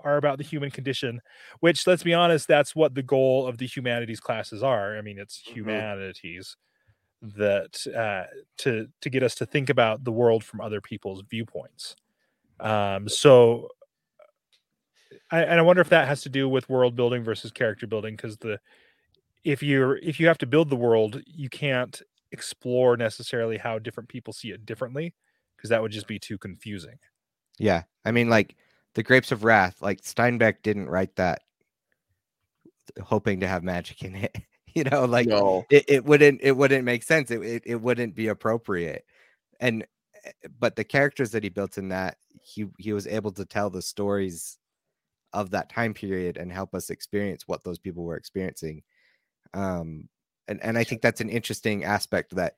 are 0.04 0.18
about 0.18 0.38
the 0.38 0.44
human 0.44 0.72
condition 0.72 1.22
which 1.62 1.88
let's 1.88 2.04
be 2.04 2.14
honest 2.14 2.48
that's 2.48 2.76
what 2.76 2.96
the 2.96 3.04
goal 3.04 3.48
of 3.48 3.58
the 3.58 3.68
humanities 3.68 4.20
classes 4.20 4.64
are. 4.64 4.98
I 4.98 5.02
mean 5.02 5.18
it's 5.20 5.38
Mhm. 5.48 5.56
humanities 5.56 6.58
that 7.22 7.86
uh 7.96 8.26
to 8.60 8.88
to 9.02 9.10
get 9.10 9.24
us 9.24 9.36
to 9.36 9.46
think 9.46 9.70
about 9.70 10.04
the 10.06 10.12
world 10.12 10.44
from 10.44 10.62
other 10.62 10.82
people's 10.82 11.24
viewpoints 11.30 11.96
um 12.60 13.08
so 13.08 13.70
I, 15.32 15.44
and 15.44 15.60
I 15.60 15.62
wonder 15.62 15.82
if 15.82 15.90
that 15.90 16.08
has 16.08 16.22
to 16.22 16.30
do 16.30 16.50
with 16.50 16.70
world 16.70 16.96
building 16.96 17.24
versus 17.24 17.52
character 17.52 17.88
building 17.88 18.16
because 18.16 18.38
the 18.38 18.60
if 19.44 19.64
you're 19.64 19.98
if 19.98 20.20
you 20.20 20.28
have 20.28 20.38
to 20.40 20.48
build 20.48 20.70
the 20.70 20.76
world, 20.76 21.22
you 21.26 21.50
can't 21.50 22.02
explore 22.32 22.98
necessarily 22.98 23.58
how 23.58 23.80
different 23.80 24.10
people 24.10 24.34
see 24.34 24.52
it 24.52 24.66
differently 24.66 25.14
because 25.56 25.70
that 25.70 25.82
would 25.82 25.92
just 25.92 26.08
be 26.08 26.20
too 26.20 26.38
confusing. 26.38 26.98
Yeah. 27.58 27.84
I 28.06 28.12
mean, 28.12 28.30
like 28.30 28.56
the 28.96 29.04
Grapes 29.04 29.32
of 29.32 29.44
Wrath, 29.44 29.82
like 29.82 30.02
Steinbeck 30.02 30.62
didn't 30.64 30.90
write 30.90 31.16
that 31.16 31.42
hoping 33.04 33.40
to 33.42 33.48
have 33.48 33.64
magic 33.64 34.04
in 34.04 34.16
it. 34.16 34.36
you 34.76 34.84
know, 34.84 35.06
like 35.06 35.28
no. 35.28 35.66
it, 35.70 35.86
it 35.88 36.06
wouldn't 36.06 36.40
it 36.42 36.56
wouldn't 36.56 36.86
make 36.86 37.04
sense. 37.04 37.32
It, 37.32 37.42
it 37.42 37.64
it 37.66 37.76
wouldn't 37.76 38.16
be 38.16 38.28
appropriate. 38.28 39.06
And 39.60 39.86
but 40.60 40.76
the 40.76 40.84
characters 40.84 41.32
that 41.32 41.44
he 41.44 41.50
built 41.50 41.78
in 41.78 41.90
that, 41.90 42.18
he 42.42 42.66
he 42.78 42.94
was 42.94 43.08
able 43.08 43.32
to 43.32 43.46
tell 43.46 43.70
the 43.70 43.82
stories 43.82 44.58
of 45.34 45.52
that 45.52 45.70
time 45.70 45.94
period 45.94 46.38
and 46.38 46.52
help 46.52 46.74
us 46.74 46.90
experience 46.90 47.48
what 47.48 47.64
those 47.64 47.80
people 47.80 48.04
were 48.04 48.18
experiencing. 48.18 48.84
Um 49.54 50.10
and, 50.48 50.62
and 50.64 50.78
I 50.78 50.84
think 50.84 51.02
that's 51.02 51.22
an 51.22 51.30
interesting 51.30 51.84
aspect 51.84 52.36
that 52.36 52.56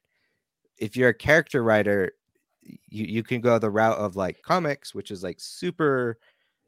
if 0.77 0.95
you're 0.95 1.09
a 1.09 1.13
character 1.13 1.61
writer, 1.63 2.13
you, 2.61 3.05
you 3.05 3.23
can 3.23 3.41
go 3.41 3.59
the 3.59 3.69
route 3.69 3.97
of 3.97 4.15
like 4.15 4.41
comics, 4.43 4.95
which 4.95 5.11
is 5.11 5.23
like 5.23 5.39
super 5.39 6.17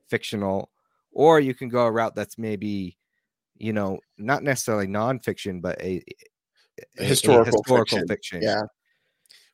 fictional, 0.08 0.70
or 1.12 1.40
you 1.40 1.54
can 1.54 1.70
go 1.70 1.86
a 1.86 1.92
route 1.92 2.14
that's 2.16 2.38
maybe, 2.38 2.98
you 3.58 3.72
know, 3.74 4.00
not 4.18 4.44
necessarily 4.44 4.88
nonfiction, 4.88 5.62
but 5.62 5.82
a, 5.82 6.04
a- 7.00 7.00
a 7.00 7.04
Historical 7.06 7.64
fiction, 7.78 8.08
fiction. 8.08 8.42
Yeah. 8.42 8.64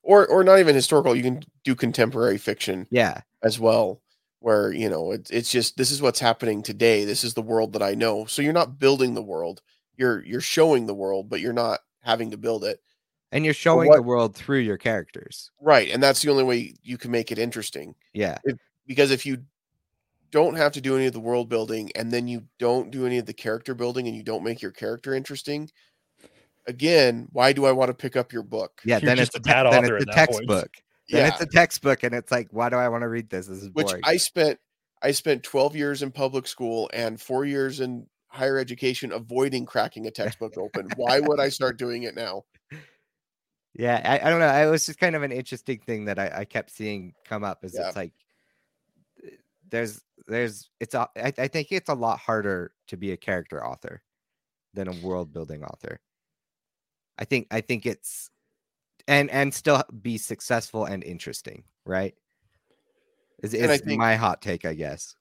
Or 0.02 0.26
or 0.28 0.44
not 0.44 0.60
even 0.60 0.76
historical. 0.76 1.16
You 1.16 1.24
can 1.24 1.42
do 1.64 1.76
contemporary 1.76 2.38
fiction 2.38 2.88
Yeah. 2.90 3.22
as 3.44 3.60
well, 3.60 4.02
where 4.40 4.72
you 4.72 4.90
know 4.90 5.12
it's 5.12 5.30
it's 5.30 5.52
just 5.52 5.78
this 5.78 5.92
is 5.92 6.02
what's 6.02 6.20
happening 6.20 6.64
today. 6.64 7.04
This 7.06 7.24
is 7.24 7.34
the 7.34 7.42
world 7.42 7.74
that 7.74 7.84
I 7.84 7.94
know. 7.96 8.26
So 8.26 8.42
you're 8.42 8.54
not 8.54 8.80
building 8.80 9.14
the 9.14 9.22
world. 9.22 9.62
You're 9.98 10.24
you're 10.26 10.42
showing 10.42 10.86
the 10.88 10.94
world, 10.96 11.30
but 11.30 11.42
you're 11.42 11.54
not 11.54 11.82
having 12.02 12.32
to 12.32 12.38
build 12.38 12.64
it. 12.64 12.80
And 13.32 13.44
you're 13.46 13.54
showing 13.54 13.90
what- 13.90 13.98
the 13.98 14.02
world 14.04 14.36
through 14.36 14.60
your 14.60 14.78
characters. 14.78 15.52
Right. 15.62 15.90
And 15.92 16.02
that's 16.02 16.22
the 16.22 16.32
only 16.32 16.44
way 16.46 16.74
you 16.82 16.98
can 16.98 17.12
make 17.12 17.32
it 17.32 17.38
interesting. 17.38 17.94
Yeah. 18.14 18.38
because 18.88 19.12
if 19.12 19.24
you 19.26 19.44
don't 20.32 20.56
have 20.56 20.72
to 20.74 20.82
do 20.82 20.96
any 20.96 21.06
of 21.08 21.14
the 21.14 21.20
world 21.20 21.50
building 21.50 21.92
and 21.96 22.12
then 22.12 22.28
you 22.28 22.44
don't 22.58 22.90
do 22.92 23.06
any 23.06 23.18
of 23.20 23.26
the 23.28 23.34
character 23.34 23.76
building 23.76 24.08
and 24.08 24.16
you 24.16 24.24
don't 24.24 24.44
make 24.44 24.62
your 24.62 24.72
character 24.72 25.14
interesting, 25.14 25.70
again, 26.70 27.28
why 27.32 27.52
do 27.52 27.66
I 27.66 27.72
want 27.72 27.90
to 27.90 27.94
pick 27.94 28.16
up 28.16 28.32
your 28.32 28.44
book? 28.44 28.82
Yeah, 28.86 29.00
You're 29.00 29.10
then 29.10 29.20
it's 29.20 29.36
a 29.36 29.40
bad 29.40 29.66
then 29.66 29.84
author 29.84 29.98
it's 29.98 30.04
a 30.04 30.06
that 30.06 30.30
point. 30.30 30.48
textbook. 30.48 30.70
Then 31.10 31.26
Yeah, 31.26 31.28
it's 31.34 31.42
a 31.42 31.46
textbook, 31.48 32.04
and 32.04 32.14
it's 32.14 32.32
like, 32.32 32.48
why 32.52 32.70
do 32.70 32.76
I 32.76 32.88
want 32.90 33.02
to 33.02 33.10
read 33.10 33.30
this? 33.30 33.48
This 33.48 33.64
is 33.64 33.70
which 33.74 33.88
boring. 33.88 34.02
I 34.06 34.18
spent 34.18 34.60
I 35.02 35.12
spent 35.12 35.44
12 35.44 35.76
years 35.76 36.04
in 36.04 36.12
public 36.12 36.46
school 36.48 36.90
and 36.94 37.20
4 37.20 37.46
years 37.46 37.80
in 37.80 38.08
higher 38.28 38.58
education 38.60 39.12
avoiding 39.12 39.66
cracking 39.66 40.06
a 40.06 40.12
textbook 40.12 40.58
open. 40.58 40.88
Why 40.96 41.20
would 41.20 41.40
I 41.40 41.50
start 41.50 41.78
doing 41.78 42.04
it 42.04 42.16
now? 42.16 42.46
Yeah, 43.74 44.02
I, 44.04 44.28
I 44.28 44.30
don't 44.30 44.40
know. 44.40 44.54
It 44.54 44.70
was 44.70 44.86
just 44.86 45.00
kind 45.00 45.16
of 45.16 45.24
an 45.24 45.32
interesting 45.32 45.80
thing 45.80 46.06
that 46.06 46.20
I, 46.20 46.40
I 46.40 46.46
kept 46.46 46.70
seeing 46.72 47.14
come 47.26 47.44
up. 47.44 47.64
Is 47.64 47.74
Yeah. 47.76 47.88
it's 47.88 47.96
like 47.96 48.14
there's 49.70 50.02
there's 50.28 50.70
it's 50.80 50.94
a, 50.96 51.10
I, 51.16 51.34
I 51.38 51.48
think 51.48 51.72
it's 51.72 51.90
a 51.90 51.94
lot 51.94 52.20
harder 52.20 52.74
to 52.88 52.98
be 52.98 53.12
a 53.12 53.18
character 53.18 53.66
author 53.66 54.02
than 54.74 54.88
a 54.88 55.06
world 55.06 55.32
building 55.34 55.64
author. 55.64 56.00
I 57.20 57.26
think 57.26 57.48
I 57.52 57.62
think 57.62 57.86
it's 57.86 58.30
and 59.08 59.30
and 59.32 59.54
still 59.54 59.84
be 60.02 60.18
successful 60.18 60.86
and 60.86 61.04
interesting, 61.04 61.66
right? 61.86 62.16
Is 63.44 63.54
is 63.54 63.82
think- 63.82 63.98
my 63.98 64.16
hot 64.16 64.42
take, 64.42 64.64
I 64.64 64.74
guess. 64.76 65.16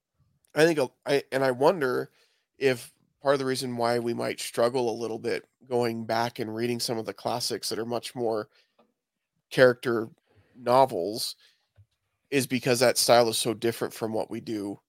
I 0.54 0.64
think 0.66 0.78
I 1.06 1.22
and 1.32 1.44
I 1.44 1.50
wonder 1.50 2.10
if 2.58 2.92
part 3.22 3.34
of 3.34 3.38
the 3.38 3.44
reason 3.44 3.76
why 3.76 3.98
we 3.98 4.14
might 4.14 4.40
struggle 4.40 4.90
a 4.90 5.00
little 5.00 5.18
bit 5.18 5.48
going 5.68 6.04
back 6.06 6.38
and 6.38 6.54
reading 6.54 6.80
some 6.80 6.98
of 6.98 7.06
the 7.06 7.14
classics 7.14 7.68
that 7.68 7.78
are 7.78 7.86
much 7.86 8.14
more 8.14 8.48
character 9.50 10.08
novels 10.54 11.36
is 12.30 12.46
because 12.46 12.80
that 12.80 12.98
style 12.98 13.28
is 13.30 13.38
so 13.38 13.54
different 13.54 13.94
from 13.94 14.12
what 14.12 14.30
we 14.30 14.40
do 14.40 14.80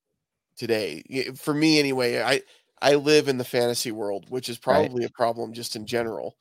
today. 0.57 1.03
For 1.37 1.53
me 1.53 1.79
anyway, 1.79 2.21
I 2.21 2.43
I 2.81 2.95
live 2.95 3.27
in 3.29 3.37
the 3.39 3.45
fantasy 3.45 3.91
world, 3.93 4.29
which 4.29 4.49
is 4.49 4.59
Right. 4.67 4.91
probably 4.91 5.05
a 5.05 5.09
problem 5.11 5.53
just 5.53 5.75
in 5.75 5.85
general. 5.87 6.37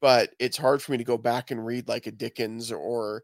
But 0.00 0.30
it's 0.38 0.56
hard 0.56 0.82
for 0.82 0.92
me 0.92 0.98
to 0.98 1.04
go 1.04 1.18
back 1.18 1.50
and 1.50 1.64
read 1.64 1.88
like 1.88 2.06
a 2.06 2.12
Dickens 2.12 2.72
or 2.72 3.22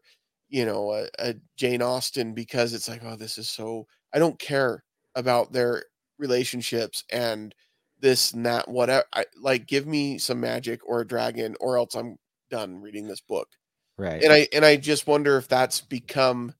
you 0.49 0.65
know 0.65 0.91
a, 0.91 1.07
a 1.19 1.35
Jane 1.57 1.81
Austen 1.81 2.33
because 2.33 2.73
it's 2.73 2.89
like 2.89 3.01
oh 3.03 3.15
this 3.15 3.37
is 3.37 3.49
so 3.49 3.87
I 4.13 4.19
don't 4.19 4.39
care 4.39 4.83
about 5.15 5.51
their 5.51 5.85
relationships 6.17 7.03
and 7.11 7.53
this 7.99 8.31
and 8.33 8.45
that 8.45 8.67
whatever 8.67 9.05
I, 9.13 9.25
like 9.39 9.67
give 9.67 9.85
me 9.85 10.17
some 10.17 10.39
magic 10.39 10.81
or 10.87 11.01
a 11.01 11.07
dragon 11.07 11.55
or 11.59 11.77
else 11.77 11.95
i'm 11.95 12.17
done 12.49 12.81
reading 12.81 13.07
this 13.07 13.21
book. 13.21 13.47
Right. 13.97 14.23
and 14.23 14.31
i 14.31 14.47
and 14.53 14.65
i 14.65 14.75
just 14.75 15.07
wonder 15.07 15.37
if 15.37 15.47
that's 15.47 15.81
become 15.81 16.53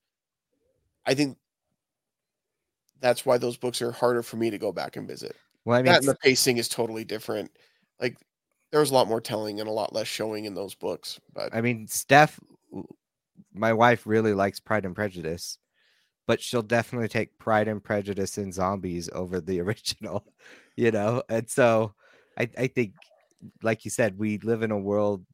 i 1.06 1.14
think 1.14 1.38
that's 3.02 3.26
why 3.26 3.38
those 3.38 3.58
books 3.58 3.82
are 3.82 3.92
harder 3.92 4.24
for 4.24 4.38
me 4.38 4.50
to 4.52 4.58
go 4.58 4.72
back 4.72 4.96
and 4.96 5.08
visit. 5.08 5.36
Well, 5.66 5.78
I 5.78 5.82
mean, 5.82 5.92
that 5.92 6.00
and 6.00 6.08
the 6.08 6.16
pacing 6.16 6.58
is 6.58 6.70
totally 6.70 7.04
different. 7.04 7.52
Like 8.00 8.16
there 8.72 8.80
was 8.80 8.92
a 8.92 8.94
lot 8.94 9.08
more 9.08 9.22
telling 9.22 9.60
and 9.60 9.70
a 9.70 9.74
lot 9.74 9.94
less 9.94 10.08
showing 10.08 10.46
in 10.46 10.54
those 10.54 10.76
books 10.76 11.20
but 11.34 11.54
I 11.54 11.62
mean, 11.62 11.88
Steph, 11.88 12.40
my 13.54 13.74
wife 13.74 14.06
really 14.06 14.34
likes 14.34 14.60
Pride 14.60 14.86
and 14.86 14.96
Prejudice, 14.96 15.58
but 16.28 16.42
she'll 16.42 16.62
definitely 16.62 17.08
take 17.08 17.38
Pride 17.38 17.68
and 17.68 17.84
Prejudice 17.84 18.38
and 18.38 18.54
Zombies 18.54 19.10
over 19.14 19.42
the 19.42 19.60
original, 19.62 20.26
you 20.76 20.92
know? 20.92 21.24
And 21.30 21.50
so 21.50 21.94
I, 22.38 22.50
I 22.58 22.68
think, 22.68 22.94
like 23.64 23.86
you 23.86 23.92
said, 23.92 24.18
we 24.18 24.38
live 24.40 24.62
in 24.62 24.72
a 24.72 24.78
world, 24.78 25.26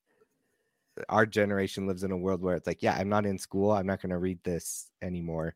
our 1.09 1.25
generation 1.25 1.85
lives 1.87 2.03
in 2.03 2.11
a 2.11 2.17
world 2.17 2.41
where 2.41 2.55
it's 2.55 2.67
like, 2.67 2.81
yeah, 2.81 2.95
I'm 2.97 3.09
not 3.09 3.25
in 3.25 3.37
school. 3.37 3.71
I'm 3.71 3.85
not 3.85 4.01
going 4.01 4.09
to 4.11 4.17
read 4.17 4.39
this 4.43 4.89
anymore. 5.01 5.55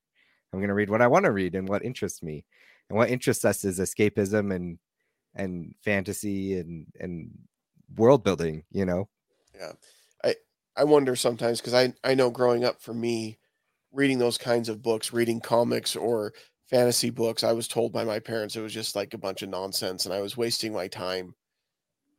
I'm 0.53 0.59
going 0.59 0.67
to 0.67 0.75
read 0.75 0.89
what 0.89 1.01
I 1.01 1.07
want 1.07 1.25
to 1.25 1.31
read 1.31 1.55
and 1.55 1.67
what 1.67 1.83
interests 1.83 2.21
me. 2.21 2.45
And 2.89 2.97
what 2.97 3.09
interests 3.09 3.45
us 3.45 3.63
is 3.63 3.79
escapism 3.79 4.53
and, 4.53 4.77
and 5.33 5.73
fantasy 5.81 6.59
and, 6.59 6.85
and 6.99 7.31
world 7.95 8.23
building, 8.23 8.63
you 8.71 8.85
know? 8.85 9.09
Yeah. 9.55 9.73
I 10.23 10.35
I 10.75 10.83
wonder 10.83 11.15
sometimes 11.15 11.59
because 11.61 11.73
I 11.73 11.93
I 12.03 12.15
know 12.15 12.29
growing 12.29 12.63
up 12.63 12.81
for 12.81 12.93
me, 12.93 13.39
reading 13.91 14.19
those 14.19 14.37
kinds 14.37 14.69
of 14.69 14.81
books, 14.81 15.13
reading 15.13 15.39
comics 15.41 15.95
or 15.95 16.33
fantasy 16.69 17.09
books, 17.09 17.43
I 17.43 17.51
was 17.53 17.67
told 17.67 17.91
by 17.91 18.03
my 18.03 18.19
parents 18.19 18.55
it 18.55 18.61
was 18.61 18.73
just 18.73 18.95
like 18.95 19.13
a 19.13 19.17
bunch 19.17 19.41
of 19.41 19.49
nonsense 19.49 20.05
and 20.05 20.13
I 20.13 20.21
was 20.21 20.37
wasting 20.37 20.73
my 20.73 20.87
time. 20.87 21.35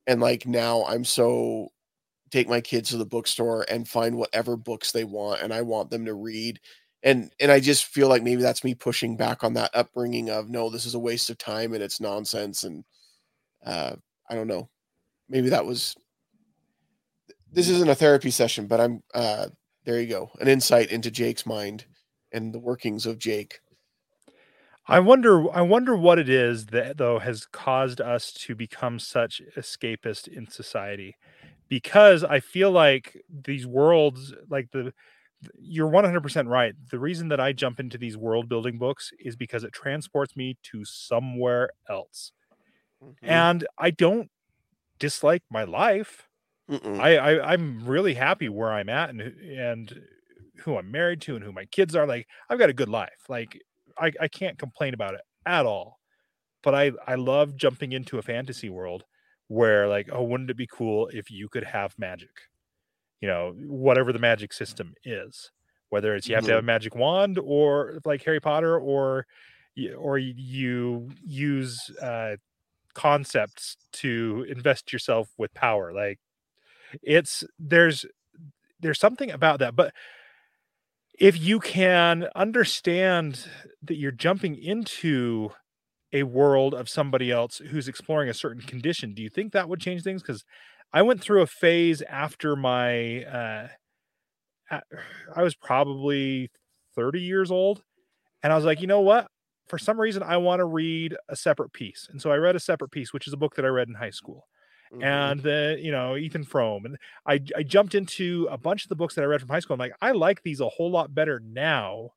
And 0.06 0.20
like 0.20 0.46
now 0.46 0.84
I'm 0.86 1.04
so 1.04 1.70
take 2.32 2.48
my 2.48 2.60
kids 2.62 2.90
to 2.90 2.98
the 2.98 3.06
bookstore 3.06 3.66
and 3.70 3.88
find 3.88 4.16
whatever 4.16 4.56
books 4.56 4.92
they 4.92 5.04
want 5.04 5.42
and 5.42 5.52
I 5.54 5.62
want 5.62 5.90
them 5.90 6.06
to 6.06 6.14
read. 6.14 6.60
And 7.04 7.32
and 7.40 7.52
I 7.52 7.60
just 7.60 7.86
feel 7.86 8.08
like 8.08 8.22
maybe 8.24 8.42
that's 8.42 8.64
me 8.64 8.74
pushing 8.74 9.16
back 9.16 9.44
on 9.44 9.54
that 9.54 9.72
upbringing 9.74 10.30
of 10.30 10.48
no, 10.50 10.70
this 10.70 10.86
is 10.86 10.94
a 10.94 11.00
waste 11.00 11.30
of 11.30 11.38
time 11.38 11.74
and 11.74 11.82
it's 11.84 12.00
nonsense 12.00 12.64
and 12.64 12.84
uh 13.64 13.96
I 14.30 14.34
don't 14.34 14.48
know. 14.48 14.70
Maybe 15.32 15.48
that 15.48 15.64
was 15.64 15.96
this 17.50 17.70
isn't 17.70 17.88
a 17.88 17.94
therapy 17.94 18.30
session, 18.30 18.66
but 18.66 18.80
I'm 18.80 19.02
uh 19.14 19.46
there 19.84 19.98
you 19.98 20.06
go. 20.06 20.30
An 20.40 20.46
insight 20.46 20.92
into 20.92 21.10
Jake's 21.10 21.46
mind 21.46 21.86
and 22.32 22.52
the 22.52 22.58
workings 22.58 23.06
of 23.06 23.18
Jake. 23.18 23.60
I 24.86 25.00
wonder 25.00 25.50
I 25.50 25.62
wonder 25.62 25.96
what 25.96 26.18
it 26.18 26.28
is 26.28 26.66
that 26.66 26.98
though 26.98 27.18
has 27.18 27.46
caused 27.46 28.02
us 28.02 28.30
to 28.44 28.54
become 28.54 28.98
such 28.98 29.40
escapist 29.56 30.28
in 30.28 30.50
society. 30.50 31.16
Because 31.70 32.22
I 32.24 32.40
feel 32.40 32.70
like 32.70 33.16
these 33.30 33.66
worlds 33.66 34.34
like 34.50 34.70
the 34.70 34.92
you're 35.58 35.90
100% 35.90 36.46
right. 36.46 36.74
The 36.90 36.98
reason 36.98 37.28
that 37.28 37.40
I 37.40 37.52
jump 37.52 37.80
into 37.80 37.96
these 37.96 38.18
world 38.18 38.50
building 38.50 38.76
books 38.76 39.12
is 39.18 39.34
because 39.34 39.64
it 39.64 39.72
transports 39.72 40.36
me 40.36 40.58
to 40.64 40.84
somewhere 40.84 41.70
else. 41.88 42.32
Mm-hmm. 43.02 43.26
And 43.28 43.66
I 43.78 43.90
don't 43.90 44.30
dislike 45.02 45.44
my 45.50 45.64
life. 45.64 46.28
Mm-mm. 46.70 47.00
I, 47.00 47.16
I 47.18 47.52
I'm 47.52 47.86
really 47.86 48.14
happy 48.14 48.48
where 48.48 48.72
I'm 48.72 48.88
at 48.88 49.10
and 49.10 49.20
who- 49.20 49.54
and 49.54 50.00
who 50.64 50.78
I'm 50.78 50.90
married 50.90 51.20
to 51.22 51.36
and 51.36 51.44
who 51.44 51.52
my 51.52 51.66
kids 51.66 51.96
are. 51.96 52.06
Like 52.06 52.28
I've 52.48 52.58
got 52.60 52.70
a 52.70 52.74
good 52.74 52.88
life. 52.88 53.24
Like 53.28 53.60
I, 53.98 54.12
I 54.20 54.28
can't 54.28 54.58
complain 54.58 54.94
about 54.94 55.14
it 55.14 55.22
at 55.46 55.66
all. 55.66 56.00
But 56.62 56.74
I 56.74 56.92
I 57.06 57.16
love 57.16 57.56
jumping 57.56 57.92
into 57.92 58.18
a 58.18 58.22
fantasy 58.22 58.70
world 58.70 59.04
where 59.48 59.88
like 59.88 60.08
oh 60.12 60.24
wouldn't 60.24 60.50
it 60.50 60.56
be 60.58 60.68
cool 60.68 61.08
if 61.08 61.30
you 61.30 61.48
could 61.48 61.64
have 61.64 61.98
magic, 61.98 62.30
you 63.20 63.28
know 63.28 63.52
whatever 63.56 64.12
the 64.12 64.18
magic 64.18 64.52
system 64.52 64.94
is, 65.04 65.50
whether 65.90 66.14
it's 66.14 66.28
you 66.28 66.34
have 66.34 66.44
to 66.46 66.52
have 66.52 66.60
a 66.60 66.66
magic 66.66 66.94
wand 66.94 67.38
or 67.38 67.98
like 68.04 68.22
Harry 68.24 68.40
Potter 68.40 68.78
or 68.78 69.26
or 69.96 70.18
you 70.18 71.10
use 71.24 71.90
uh, 72.02 72.36
concepts 72.94 73.76
to 73.92 74.46
invest 74.48 74.92
yourself 74.92 75.28
with 75.38 75.52
power 75.54 75.92
like 75.92 76.18
it's 77.02 77.44
there's 77.58 78.04
there's 78.80 79.00
something 79.00 79.30
about 79.30 79.58
that 79.58 79.74
but 79.74 79.92
if 81.18 81.38
you 81.38 81.60
can 81.60 82.28
understand 82.34 83.48
that 83.82 83.96
you're 83.96 84.10
jumping 84.10 84.56
into 84.56 85.50
a 86.12 86.22
world 86.24 86.74
of 86.74 86.88
somebody 86.88 87.30
else 87.30 87.58
who's 87.58 87.88
exploring 87.88 88.28
a 88.28 88.34
certain 88.34 88.62
condition 88.62 89.14
do 89.14 89.22
you 89.22 89.30
think 89.30 89.52
that 89.52 89.68
would 89.68 89.80
change 89.80 90.02
things? 90.02 90.22
Because 90.22 90.44
i 90.92 91.00
went 91.02 91.20
through 91.20 91.42
a 91.42 91.46
phase 91.46 92.02
after 92.02 92.56
my 92.56 93.24
uh 93.24 93.68
i 95.34 95.42
was 95.42 95.54
probably 95.54 96.50
30 96.94 97.20
years 97.20 97.50
old 97.50 97.82
and 98.42 98.52
i 98.52 98.56
was 98.56 98.64
like 98.64 98.80
you 98.80 98.86
know 98.86 99.00
what 99.00 99.28
for 99.72 99.78
some 99.78 99.98
reason 99.98 100.22
i 100.22 100.36
want 100.36 100.60
to 100.60 100.66
read 100.66 101.16
a 101.30 101.34
separate 101.36 101.72
peace 101.72 102.06
and 102.10 102.20
so 102.20 102.30
i 102.30 102.36
read 102.36 102.54
a 102.54 102.60
separate 102.60 102.90
peace 102.90 103.10
which 103.14 103.26
is 103.26 103.32
a 103.32 103.38
book 103.38 103.54
that 103.56 103.64
i 103.64 103.68
read 103.68 103.88
in 103.88 103.94
high 103.94 104.10
school 104.10 104.46
Mhm. 104.92 105.02
and 105.02 105.40
the 105.40 105.78
you 105.80 105.90
know 105.90 106.18
Ethan 106.18 106.44
Frome 106.44 106.84
and 106.84 106.98
I 107.26 107.40
I 107.56 107.62
jumped 107.62 107.94
into 107.94 108.46
a 108.50 108.58
bunch 108.58 108.84
of 108.84 108.90
the 108.90 108.94
books 108.94 109.14
that 109.14 109.22
I 109.22 109.24
read 109.24 109.40
from 109.40 109.48
high 109.48 109.60
school. 109.60 109.72
I'm 109.72 109.80
like 109.80 109.96
I 110.02 110.10
like 110.12 110.42
these 110.42 110.60
a 110.60 110.68
whole 110.68 110.90
lot 110.90 111.14
better 111.14 111.40
now 111.40 112.10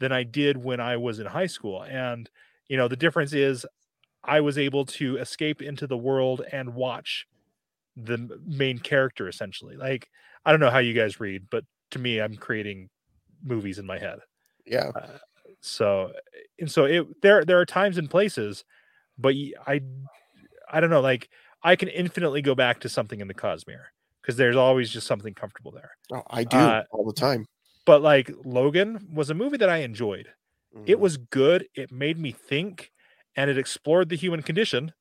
than 0.00 0.10
I 0.10 0.24
did 0.24 0.56
when 0.56 0.80
I 0.80 0.96
was 0.96 1.20
in 1.20 1.26
high 1.26 1.46
school. 1.46 1.82
And 1.84 2.28
you 2.68 2.76
know 2.76 2.88
the 2.88 2.96
difference 2.96 3.32
is 3.32 3.64
I 4.24 4.40
was 4.40 4.58
able 4.58 4.84
to 4.98 5.16
escape 5.18 5.62
into 5.62 5.86
the 5.86 5.96
world 5.96 6.42
and 6.50 6.74
watch 6.74 7.26
the 7.96 8.18
main 8.44 8.80
character 8.80 9.28
essentially. 9.28 9.76
Like 9.76 10.08
I 10.44 10.50
don't 10.50 10.60
know 10.60 10.70
how 10.70 10.78
you 10.80 10.92
guys 10.92 11.20
read, 11.20 11.48
but 11.50 11.64
to 11.92 12.00
me 12.00 12.20
I'm 12.20 12.36
creating 12.36 12.90
movies 13.44 13.78
in 13.78 13.86
my 13.86 13.98
head. 14.00 14.18
yeah. 14.64 14.90
So 15.60 16.12
and 16.58 16.70
so 16.70 16.84
it 16.84 17.22
there 17.22 17.44
there 17.44 17.60
are 17.60 17.66
times 17.66 17.98
and 17.98 18.10
places, 18.10 18.64
but 19.18 19.34
I 19.66 19.80
I 20.70 20.80
don't 20.80 20.90
know 20.90 21.00
like 21.00 21.28
I 21.62 21.76
can 21.76 21.88
infinitely 21.88 22.42
go 22.42 22.54
back 22.54 22.80
to 22.80 22.88
something 22.88 23.20
in 23.20 23.28
the 23.28 23.34
Cosmere 23.34 23.86
because 24.22 24.36
there's 24.36 24.56
always 24.56 24.90
just 24.90 25.06
something 25.06 25.34
comfortable 25.34 25.72
there. 25.72 25.92
Oh, 26.12 26.22
I 26.30 26.44
do 26.44 26.56
Uh, 26.58 26.82
all 26.90 27.04
the 27.04 27.12
time. 27.12 27.46
But 27.84 28.02
like 28.02 28.30
Logan 28.44 29.08
was 29.14 29.30
a 29.30 29.34
movie 29.34 29.56
that 29.58 29.68
I 29.68 29.78
enjoyed. 29.78 30.28
It 30.86 30.96
Mhm. 30.96 31.00
was 31.00 31.16
good. 31.16 31.68
It 31.74 31.90
made 31.92 32.18
me 32.18 32.32
think 32.32 32.92
and 33.36 33.50
it 33.50 33.58
explored 33.58 34.08
the 34.08 34.16
human 34.16 34.42
condition. 34.42 34.92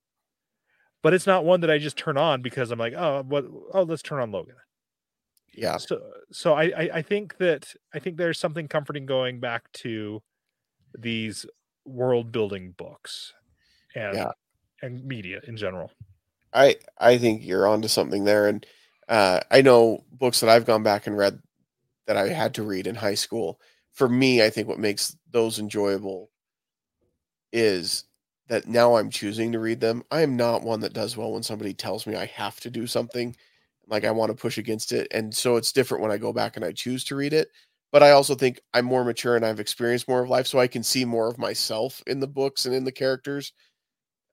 But 1.02 1.14
it's 1.14 1.28
not 1.28 1.46
one 1.46 1.62
that 1.62 1.70
I 1.70 1.78
just 1.78 1.98
turn 1.98 2.18
on 2.18 2.42
because 2.42 2.72
I'm 2.72 2.80
like, 2.80 2.94
oh, 2.94 3.24
what 3.24 3.46
oh, 3.74 3.84
let's 3.84 4.02
turn 4.02 4.20
on 4.22 4.32
Logan. 4.32 4.56
yeah. 5.54 5.78
So 5.78 6.02
so 6.32 6.54
I, 6.54 6.64
I 6.66 6.90
I 6.96 7.02
think 7.02 7.38
that 7.38 7.74
I 7.94 8.00
think 8.00 8.18
there's 8.18 8.40
something 8.40 8.68
comforting 8.68 9.06
going 9.06 9.40
back 9.40 9.72
to 9.74 10.22
these 10.98 11.46
world 11.86 12.32
building 12.32 12.72
books 12.72 13.34
and 13.96 14.16
Yeah. 14.16 14.32
and 14.82 15.06
media 15.06 15.42
in 15.48 15.58
general. 15.58 15.92
I 16.54 16.78
I 16.98 17.18
think 17.18 17.44
you're 17.44 17.68
onto 17.68 17.88
something 17.88 18.24
there, 18.24 18.48
and 18.48 18.66
uh, 19.10 19.42
I 19.52 19.62
know 19.62 20.06
books 20.12 20.40
that 20.40 20.50
I've 20.50 20.66
gone 20.66 20.84
back 20.84 21.08
and 21.08 21.18
read 21.18 21.42
that 22.08 22.18
I 22.18 22.30
had 22.30 22.56
to 22.56 22.64
read 22.64 22.88
in 22.88 22.96
high 22.96 23.16
school. 23.16 23.62
For 23.94 24.10
me, 24.10 24.44
I 24.44 24.50
think 24.50 24.68
what 24.68 24.80
makes 24.80 25.18
those 25.32 25.60
enjoyable 25.60 26.32
is 27.52 28.06
that 28.48 28.68
now 28.68 28.96
I'm 28.96 29.10
choosing 29.10 29.52
to 29.52 29.60
read 29.60 29.80
them. 29.80 30.04
I 30.12 30.22
am 30.22 30.36
not 30.38 30.62
one 30.62 30.82
that 30.82 30.94
does 30.94 31.18
well 31.18 31.34
when 31.34 31.44
somebody 31.44 31.74
tells 31.74 32.06
me 32.06 32.16
I 32.16 32.26
have 32.28 32.60
to 32.62 32.70
do 32.70 32.86
something, 32.88 33.36
like 33.88 34.04
I 34.04 34.12
want 34.12 34.30
to 34.32 34.36
push 34.36 34.58
against 34.58 34.92
it, 34.92 35.08
and 35.12 35.34
so 35.36 35.56
it's 35.58 35.72
different 35.72 36.02
when 36.04 36.12
I 36.12 36.18
go 36.18 36.34
back 36.34 36.56
and 36.56 36.66
I 36.66 36.72
choose 36.72 37.04
to 37.06 37.16
read 37.16 37.34
it. 37.34 37.50
But 37.96 38.04
I 38.04 38.12
also 38.12 38.36
think 38.36 38.60
I'm 38.74 38.84
more 38.84 39.06
mature 39.06 39.38
and 39.38 39.46
I've 39.46 39.62
experienced 39.62 40.10
more 40.10 40.22
of 40.22 40.30
life, 40.30 40.48
so 40.48 40.60
I 40.60 40.68
can 40.68 40.84
see 40.84 41.06
more 41.06 41.30
of 41.30 41.38
myself 41.38 42.04
in 42.08 42.20
the 42.20 42.28
books 42.28 42.66
and 42.66 42.76
in 42.76 42.84
the 42.84 42.92
characters. 42.92 43.54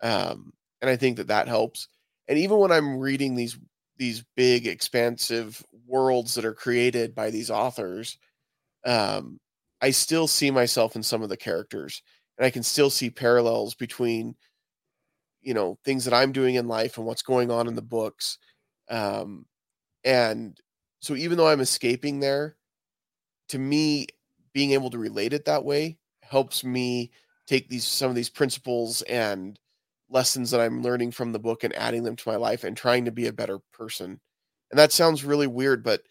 Um, 0.02 0.52
and 0.80 0.90
I 0.90 0.96
think 0.96 1.16
that 1.18 1.28
that 1.28 1.48
helps 1.48 1.88
and 2.28 2.38
even 2.38 2.58
when 2.58 2.72
i'm 2.72 2.98
reading 2.98 3.34
these 3.36 3.58
these 3.98 4.24
big 4.36 4.66
expansive 4.66 5.62
worlds 5.86 6.34
that 6.34 6.44
are 6.44 6.54
created 6.54 7.14
by 7.14 7.30
these 7.30 7.50
authors 7.50 8.18
um 8.86 9.38
i 9.82 9.90
still 9.90 10.28
see 10.28 10.50
myself 10.50 10.96
in 10.96 11.02
some 11.02 11.22
of 11.22 11.28
the 11.30 11.36
characters 11.36 12.02
and 12.38 12.46
i 12.46 12.50
can 12.50 12.62
still 12.64 12.90
see 12.90 13.10
parallels 13.10 13.74
between 13.74 14.34
you 15.42 15.54
know 15.54 15.78
things 15.84 16.04
that 16.04 16.14
i'm 16.14 16.32
doing 16.32 16.54
in 16.56 16.68
life 16.68 16.96
and 16.96 17.06
what's 17.06 17.22
going 17.22 17.50
on 17.50 17.66
in 17.68 17.74
the 17.74 17.82
books 17.82 18.38
um 18.90 19.44
and 20.04 20.58
so 21.00 21.14
even 21.16 21.38
though 21.38 21.48
i'm 21.48 21.60
escaping 21.60 22.20
there 22.20 22.56
to 23.48 23.58
me 23.58 24.06
being 24.52 24.72
able 24.72 24.90
to 24.90 24.98
relate 24.98 25.32
it 25.32 25.44
that 25.44 25.64
way 25.64 25.98
helps 26.20 26.64
me 26.64 27.10
take 27.46 27.68
these 27.68 27.86
some 27.86 28.10
of 28.10 28.16
these 28.16 28.30
principles 28.30 29.02
and 29.02 29.58
lessons 30.08 30.50
that 30.50 30.60
I'm 30.60 30.82
learning 30.82 31.12
from 31.12 31.32
the 31.32 31.38
book 31.38 31.64
and 31.64 31.74
adding 31.74 32.02
them 32.02 32.16
to 32.16 32.28
my 32.28 32.36
life 32.36 32.64
and 32.64 32.76
trying 32.76 33.06
to 33.06 33.12
be 33.12 33.26
a 33.26 33.32
better 33.32 33.58
person. 33.72 34.20
And 34.70 34.78
that 34.78 34.92
sounds 34.92 35.24
really 35.24 35.46
weird, 35.46 35.82
but 35.82 36.02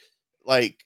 like 0.46 0.86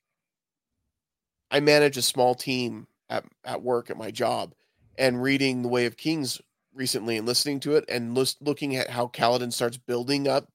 I 1.50 1.60
manage 1.60 1.98
a 1.98 2.02
small 2.02 2.36
team 2.36 2.88
at, 3.10 3.24
at 3.44 3.62
work 3.62 3.90
at 3.90 3.98
my 3.98 4.12
job 4.12 4.54
and 4.98 5.22
reading 5.22 5.62
The 5.62 5.68
Way 5.68 5.86
of 5.86 5.98
Kings 5.98 6.42
recently 6.74 7.18
and 7.18 7.26
listening 7.26 7.60
to 7.62 7.76
it 7.76 7.86
and 7.90 8.16
list, 8.16 8.42
looking 8.42 8.76
at 8.76 8.90
how 8.90 9.08
Kaladin 9.08 9.52
starts 9.52 9.78
building 9.78 10.28
up 10.28 10.50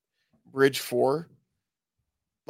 Bridge 0.52 0.80
4. 0.80 1.28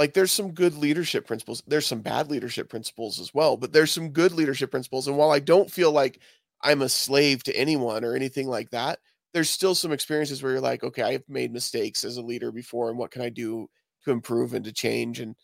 Like 0.00 0.14
there's 0.14 0.32
some 0.32 0.52
good 0.52 0.78
leadership 0.78 1.26
principles. 1.26 1.62
There's 1.66 1.86
some 1.86 2.00
bad 2.00 2.30
leadership 2.30 2.70
principles 2.70 3.20
as 3.20 3.34
well, 3.34 3.58
but 3.58 3.70
there's 3.70 3.90
some 3.90 4.08
good 4.08 4.32
leadership 4.32 4.70
principles. 4.70 5.06
And 5.06 5.18
while 5.18 5.30
I 5.30 5.40
don't 5.40 5.70
feel 5.70 5.92
like 5.92 6.20
I'm 6.62 6.80
a 6.80 6.88
slave 6.88 7.42
to 7.44 7.54
anyone 7.54 8.02
or 8.02 8.14
anything 8.16 8.48
like 8.48 8.70
that, 8.70 8.98
there's 9.34 9.50
still 9.50 9.74
some 9.74 9.92
experiences 9.92 10.42
where 10.42 10.52
you're 10.52 10.60
like, 10.62 10.82
okay, 10.82 11.02
I've 11.02 11.28
made 11.28 11.52
mistakes 11.52 12.02
as 12.02 12.16
a 12.16 12.22
leader 12.22 12.50
before, 12.50 12.88
and 12.88 12.98
what 12.98 13.10
can 13.10 13.20
I 13.20 13.28
do 13.28 13.68
to 14.06 14.10
improve 14.10 14.54
and 14.54 14.64
to 14.64 14.72
change? 14.72 15.20
And 15.20 15.36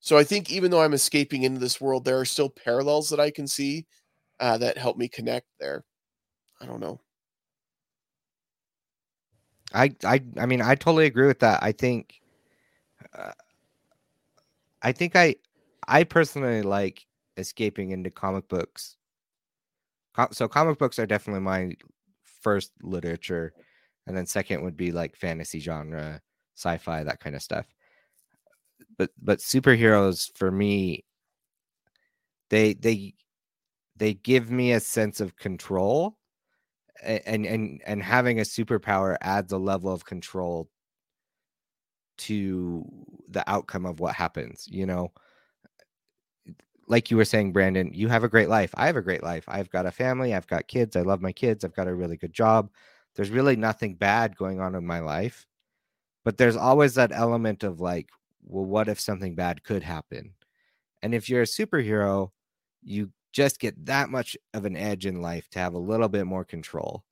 so 0.00 0.16
I 0.16 0.24
think 0.24 0.50
even 0.50 0.70
though 0.70 0.80
I'm 0.80 0.94
escaping 0.94 1.42
into 1.42 1.60
this 1.60 1.78
world, 1.78 2.06
there 2.06 2.18
are 2.18 2.24
still 2.24 2.48
parallels 2.48 3.10
that 3.10 3.20
I 3.20 3.30
can 3.30 3.46
see 3.46 3.86
uh, 4.40 4.56
that 4.58 4.78
help 4.78 4.96
me 4.96 5.08
connect 5.08 5.46
there. 5.60 5.84
I 6.58 6.64
don't 6.64 6.80
know. 6.80 7.00
I 9.74 9.94
I 10.04 10.22
I 10.38 10.46
mean 10.46 10.62
I 10.62 10.74
totally 10.74 11.04
agree 11.04 11.26
with 11.26 11.40
that. 11.40 11.62
I 11.62 11.72
think 11.72 12.22
uh, 13.12 13.32
I 14.82 14.92
think 14.92 15.16
I 15.16 15.36
I 15.88 16.04
personally 16.04 16.62
like 16.62 17.06
escaping 17.36 17.90
into 17.90 18.10
comic 18.10 18.48
books. 18.48 18.96
So 20.32 20.48
comic 20.48 20.78
books 20.78 20.98
are 20.98 21.06
definitely 21.06 21.40
my 21.40 21.72
first 22.42 22.72
literature 22.82 23.52
and 24.06 24.16
then 24.16 24.26
second 24.26 24.62
would 24.62 24.76
be 24.76 24.92
like 24.92 25.16
fantasy 25.16 25.60
genre, 25.60 26.20
sci-fi, 26.56 27.04
that 27.04 27.20
kind 27.20 27.36
of 27.36 27.42
stuff. 27.42 27.66
But 28.98 29.10
but 29.22 29.38
superheroes 29.38 30.30
for 30.36 30.50
me 30.50 31.04
they 32.50 32.74
they 32.74 33.14
they 33.96 34.14
give 34.14 34.50
me 34.50 34.72
a 34.72 34.80
sense 34.80 35.20
of 35.20 35.36
control 35.36 36.16
and 37.02 37.46
and 37.46 37.80
and 37.86 38.02
having 38.02 38.38
a 38.40 38.42
superpower 38.44 39.16
adds 39.20 39.52
a 39.52 39.58
level 39.58 39.92
of 39.92 40.04
control 40.04 40.68
to 42.20 42.84
the 43.28 43.48
outcome 43.50 43.86
of 43.86 44.00
what 44.00 44.14
happens 44.14 44.66
you 44.70 44.86
know? 44.86 45.12
Like 46.86 47.10
you 47.10 47.16
were 47.16 47.24
saying 47.24 47.52
branden 47.52 47.94
you 47.94 48.08
have 48.08 48.24
a 48.24 48.28
great 48.28 48.48
life. 48.48 48.72
I 48.74 48.86
have 48.86 48.96
a 48.96 49.02
great 49.02 49.22
life. 49.22 49.44
I've 49.48 49.70
got 49.70 49.86
a 49.86 49.92
family. 49.92 50.34
I've 50.34 50.46
got 50.48 50.66
kids. 50.66 50.96
I 50.96 51.02
love 51.02 51.22
my 51.22 51.32
kids. 51.32 51.64
I've 51.64 51.74
got 51.74 51.88
a 51.88 51.94
really 51.94 52.16
good 52.16 52.32
job. 52.32 52.70
There's 53.14 53.30
really 53.30 53.56
nothing 53.56 53.94
bad 53.94 54.36
going 54.36 54.60
on 54.60 54.74
in 54.74 54.86
my 54.86 55.00
life 55.00 55.46
but 56.24 56.36
there's 56.36 56.56
always 56.56 56.94
that 56.94 57.12
element 57.12 57.62
of 57.64 57.80
like 57.80 58.08
well 58.42 58.64
what 58.64 58.88
if 58.88 59.00
something 59.00 59.34
bad 59.34 59.62
could 59.62 59.82
happen? 59.82 60.34
And 61.02 61.14
if 61.14 61.28
you're 61.28 61.42
a 61.42 61.46
superhero 61.46 62.30
you 62.82 63.10
just 63.32 63.60
get 63.60 63.86
that 63.86 64.10
much 64.10 64.36
of 64.54 64.64
an 64.64 64.76
edge 64.76 65.06
in 65.06 65.22
life 65.22 65.48
to 65.50 65.58
have 65.58 65.74
a 65.74 65.78
little 65.78 66.08
bit 66.08 66.26
more 66.26 66.44
control. 66.44 67.04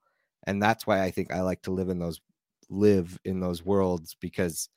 And 0.44 0.62
that's 0.62 0.86
why 0.86 1.02
i 1.02 1.10
think 1.10 1.32
i 1.32 1.40
like 1.42 1.62
to 1.62 1.70
live 1.72 1.88
in 1.90 1.98
those 1.98 2.20
live 2.70 3.18
in 3.24 3.40
those 3.40 3.64
worlds 3.64 4.16
because 4.20 4.68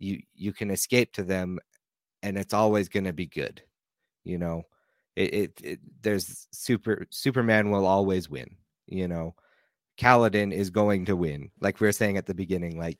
you 0.00 0.20
you 0.34 0.52
can 0.52 0.70
escape 0.70 1.12
to 1.14 1.22
them 1.22 1.60
and 2.22 2.36
it's 2.38 2.54
always 2.54 2.88
going 2.88 3.04
to 3.04 3.12
be 3.12 3.26
good 3.26 3.62
you 4.24 4.38
know? 4.38 4.64
It, 5.16 5.34
it, 5.34 5.60
it 5.62 5.80
there's 6.02 6.48
super 6.52 7.06
superman 7.10 7.70
will 7.70 7.86
always 7.86 8.28
win 8.30 8.56
you 8.86 9.08
know? 9.08 9.34
Kaladin 9.98 10.52
is 10.52 10.70
going 10.70 11.04
to 11.06 11.16
win 11.16 11.50
like 11.60 11.80
we 11.80 11.86
were 11.86 11.92
saying 11.92 12.16
at 12.16 12.26
the 12.26 12.34
beginning 12.34 12.78
like 12.78 12.98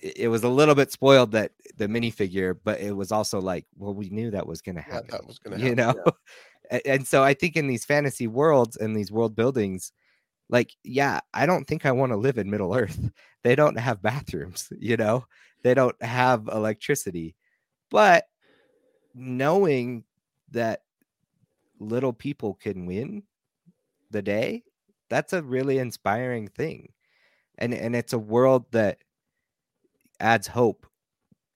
it, 0.00 0.18
it 0.18 0.28
was 0.28 0.44
a 0.44 0.48
little 0.48 0.74
bit 0.74 0.90
spoiled 0.92 1.32
that 1.32 1.52
the 1.76 1.86
minifigure 1.86 2.58
but 2.64 2.80
it 2.80 2.96
was 2.96 3.12
also 3.12 3.40
like 3.40 3.66
well 3.76 3.94
we 3.94 4.08
knew 4.10 4.30
that 4.30 4.46
was 4.46 4.62
going 4.62 4.76
to 4.76 4.82
Yeah, 4.86 4.94
happen 4.94 5.10
that 5.10 5.26
was 5.26 5.38
going 5.38 5.58
to 5.58 5.66
you 5.66 5.74
know? 5.74 5.94
A- 6.70 6.88
and 6.88 7.06
so 7.06 7.22
i 7.22 7.34
think 7.34 7.56
in 7.56 7.66
these 7.66 7.84
fantasy 7.84 8.26
worlds 8.26 8.76
and 8.76 8.96
these 8.96 9.12
world 9.12 9.36
buildings 9.36 9.92
like 10.48 10.74
yeah 10.84 11.20
i 11.32 11.46
don't 11.46 11.66
think 11.66 11.86
i 11.86 11.92
want 11.92 12.12
to 12.12 12.16
live 12.16 12.38
in 12.38 12.50
middle 12.50 12.74
earth. 12.74 12.98
They 13.44 13.54
don't 13.56 13.78
have 13.78 14.02
bathrooms 14.02 14.68
you 14.78 14.96
know? 14.96 15.26
They 15.62 15.74
don't 15.74 16.02
have 16.02 16.48
electricity. 16.48 17.34
But 17.90 18.24
knowing 19.14 20.04
that 20.52 20.80
little 21.78 22.12
people 22.14 22.54
can 22.54 22.86
win 22.86 23.22
the 24.10 24.22
day 24.22 24.64
that's 25.10 25.32
a 25.32 25.42
really 25.42 25.78
inspiring 25.78 26.48
thing. 26.48 26.92
And 27.58 27.74
and 27.74 27.94
it's 27.94 28.12
a 28.12 28.18
world 28.18 28.66
that 28.72 28.98
adds 30.20 30.46
hope. 30.46 30.86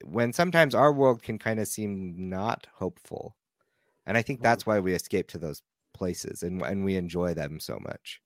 When 0.04 0.32
sometimes 0.32 0.74
our 0.74 0.92
world 0.92 1.22
can 1.22 1.38
kind 1.38 1.58
of 1.60 1.68
seem 1.68 2.14
not 2.30 2.66
hopeful. 2.74 3.36
And 4.06 4.16
i 4.16 4.22
think 4.22 4.42
that's 4.42 4.66
why 4.66 4.80
we 4.80 4.94
escape 4.94 5.28
to 5.28 5.38
those 5.38 5.62
places 5.94 6.42
and 6.42 6.62
and 6.62 6.84
we 6.84 6.96
enjoy 6.96 7.34
them 7.34 7.60
so 7.60 7.78
much 7.80 8.20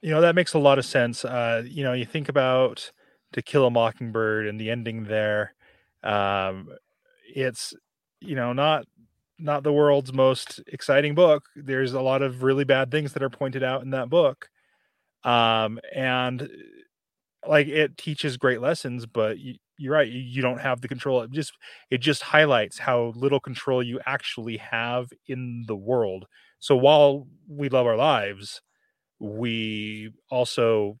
You 0.00 0.10
know, 0.10 0.20
that 0.20 0.34
makes 0.34 0.54
a 0.54 0.58
lot 0.58 0.78
of 0.78 0.84
sense. 0.84 1.24
Uh, 1.24 1.62
you 1.66 1.82
know, 1.82 1.92
you 1.92 2.04
think 2.04 2.28
about 2.28 2.92
To 3.32 3.42
Kill 3.42 3.66
a 3.66 3.70
Mockingbird 3.70 4.46
and 4.46 4.60
the 4.60 4.70
ending 4.70 5.04
there. 5.04 5.54
Um, 6.04 6.68
it's, 7.34 7.74
you 8.20 8.34
know, 8.36 8.52
not 8.52 8.84
not 9.38 9.62
the 9.64 9.72
world's 9.72 10.12
most 10.12 10.60
exciting 10.68 11.14
book. 11.14 11.44
There's 11.56 11.94
a 11.94 12.00
lot 12.02 12.22
of 12.22 12.42
really 12.44 12.64
bad 12.64 12.90
things 12.90 13.14
that 13.14 13.22
are 13.22 13.30
pointed 13.30 13.62
out 13.64 13.82
in 13.82 13.90
that 13.90 14.10
book. 14.10 14.50
Um, 15.24 15.80
and 15.94 16.48
like 17.46 17.68
it 17.68 17.96
teaches 17.96 18.36
great 18.36 18.60
lessons, 18.60 19.06
but 19.06 19.38
you, 19.38 19.54
you're 19.78 19.94
right, 19.94 20.08
you, 20.08 20.20
you 20.20 20.42
don't 20.42 20.60
have 20.60 20.80
the 20.80 20.88
control. 20.88 21.22
It 21.22 21.30
just 21.30 21.52
it 21.90 21.98
just 21.98 22.22
highlights 22.22 22.78
how 22.78 23.12
little 23.16 23.40
control 23.40 23.82
you 23.82 24.00
actually 24.06 24.56
have 24.58 25.08
in 25.26 25.64
the 25.68 25.76
world. 25.76 26.26
So 26.58 26.76
while 26.76 27.26
we 27.48 27.68
love 27.68 27.86
our 27.86 27.96
lives, 27.96 28.60
we 29.20 30.12
also 30.30 30.98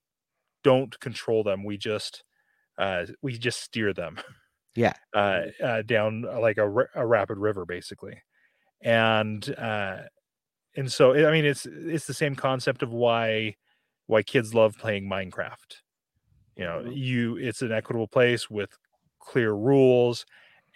don't 0.64 0.98
control 1.00 1.44
them. 1.44 1.64
We 1.64 1.78
just 1.78 2.24
uh, 2.78 3.06
we 3.22 3.38
just 3.38 3.62
steer 3.62 3.92
them 3.94 4.18
yeah 4.76 4.94
uh, 5.14 5.42
uh, 5.62 5.82
down 5.82 6.24
uh, 6.26 6.40
like 6.40 6.58
a, 6.58 6.68
a 6.94 7.06
rapid 7.06 7.38
river, 7.38 7.64
basically. 7.64 8.22
And 8.82 9.48
uh, 9.58 10.02
and 10.76 10.92
so 10.92 11.14
I 11.28 11.32
mean, 11.32 11.44
it's 11.44 11.66
it's 11.66 12.06
the 12.06 12.14
same 12.14 12.36
concept 12.36 12.82
of 12.82 12.92
why 12.92 13.56
why 14.06 14.22
kids 14.22 14.54
love 14.54 14.76
playing 14.78 15.08
Minecraft. 15.08 15.82
You 16.56 16.64
know, 16.64 16.82
Mhm. 16.84 16.96
you 16.96 17.36
it's 17.36 17.62
an 17.62 17.72
equitable 17.72 18.08
place 18.08 18.50
with 18.50 18.76
clear 19.20 19.52
rules, 19.52 20.26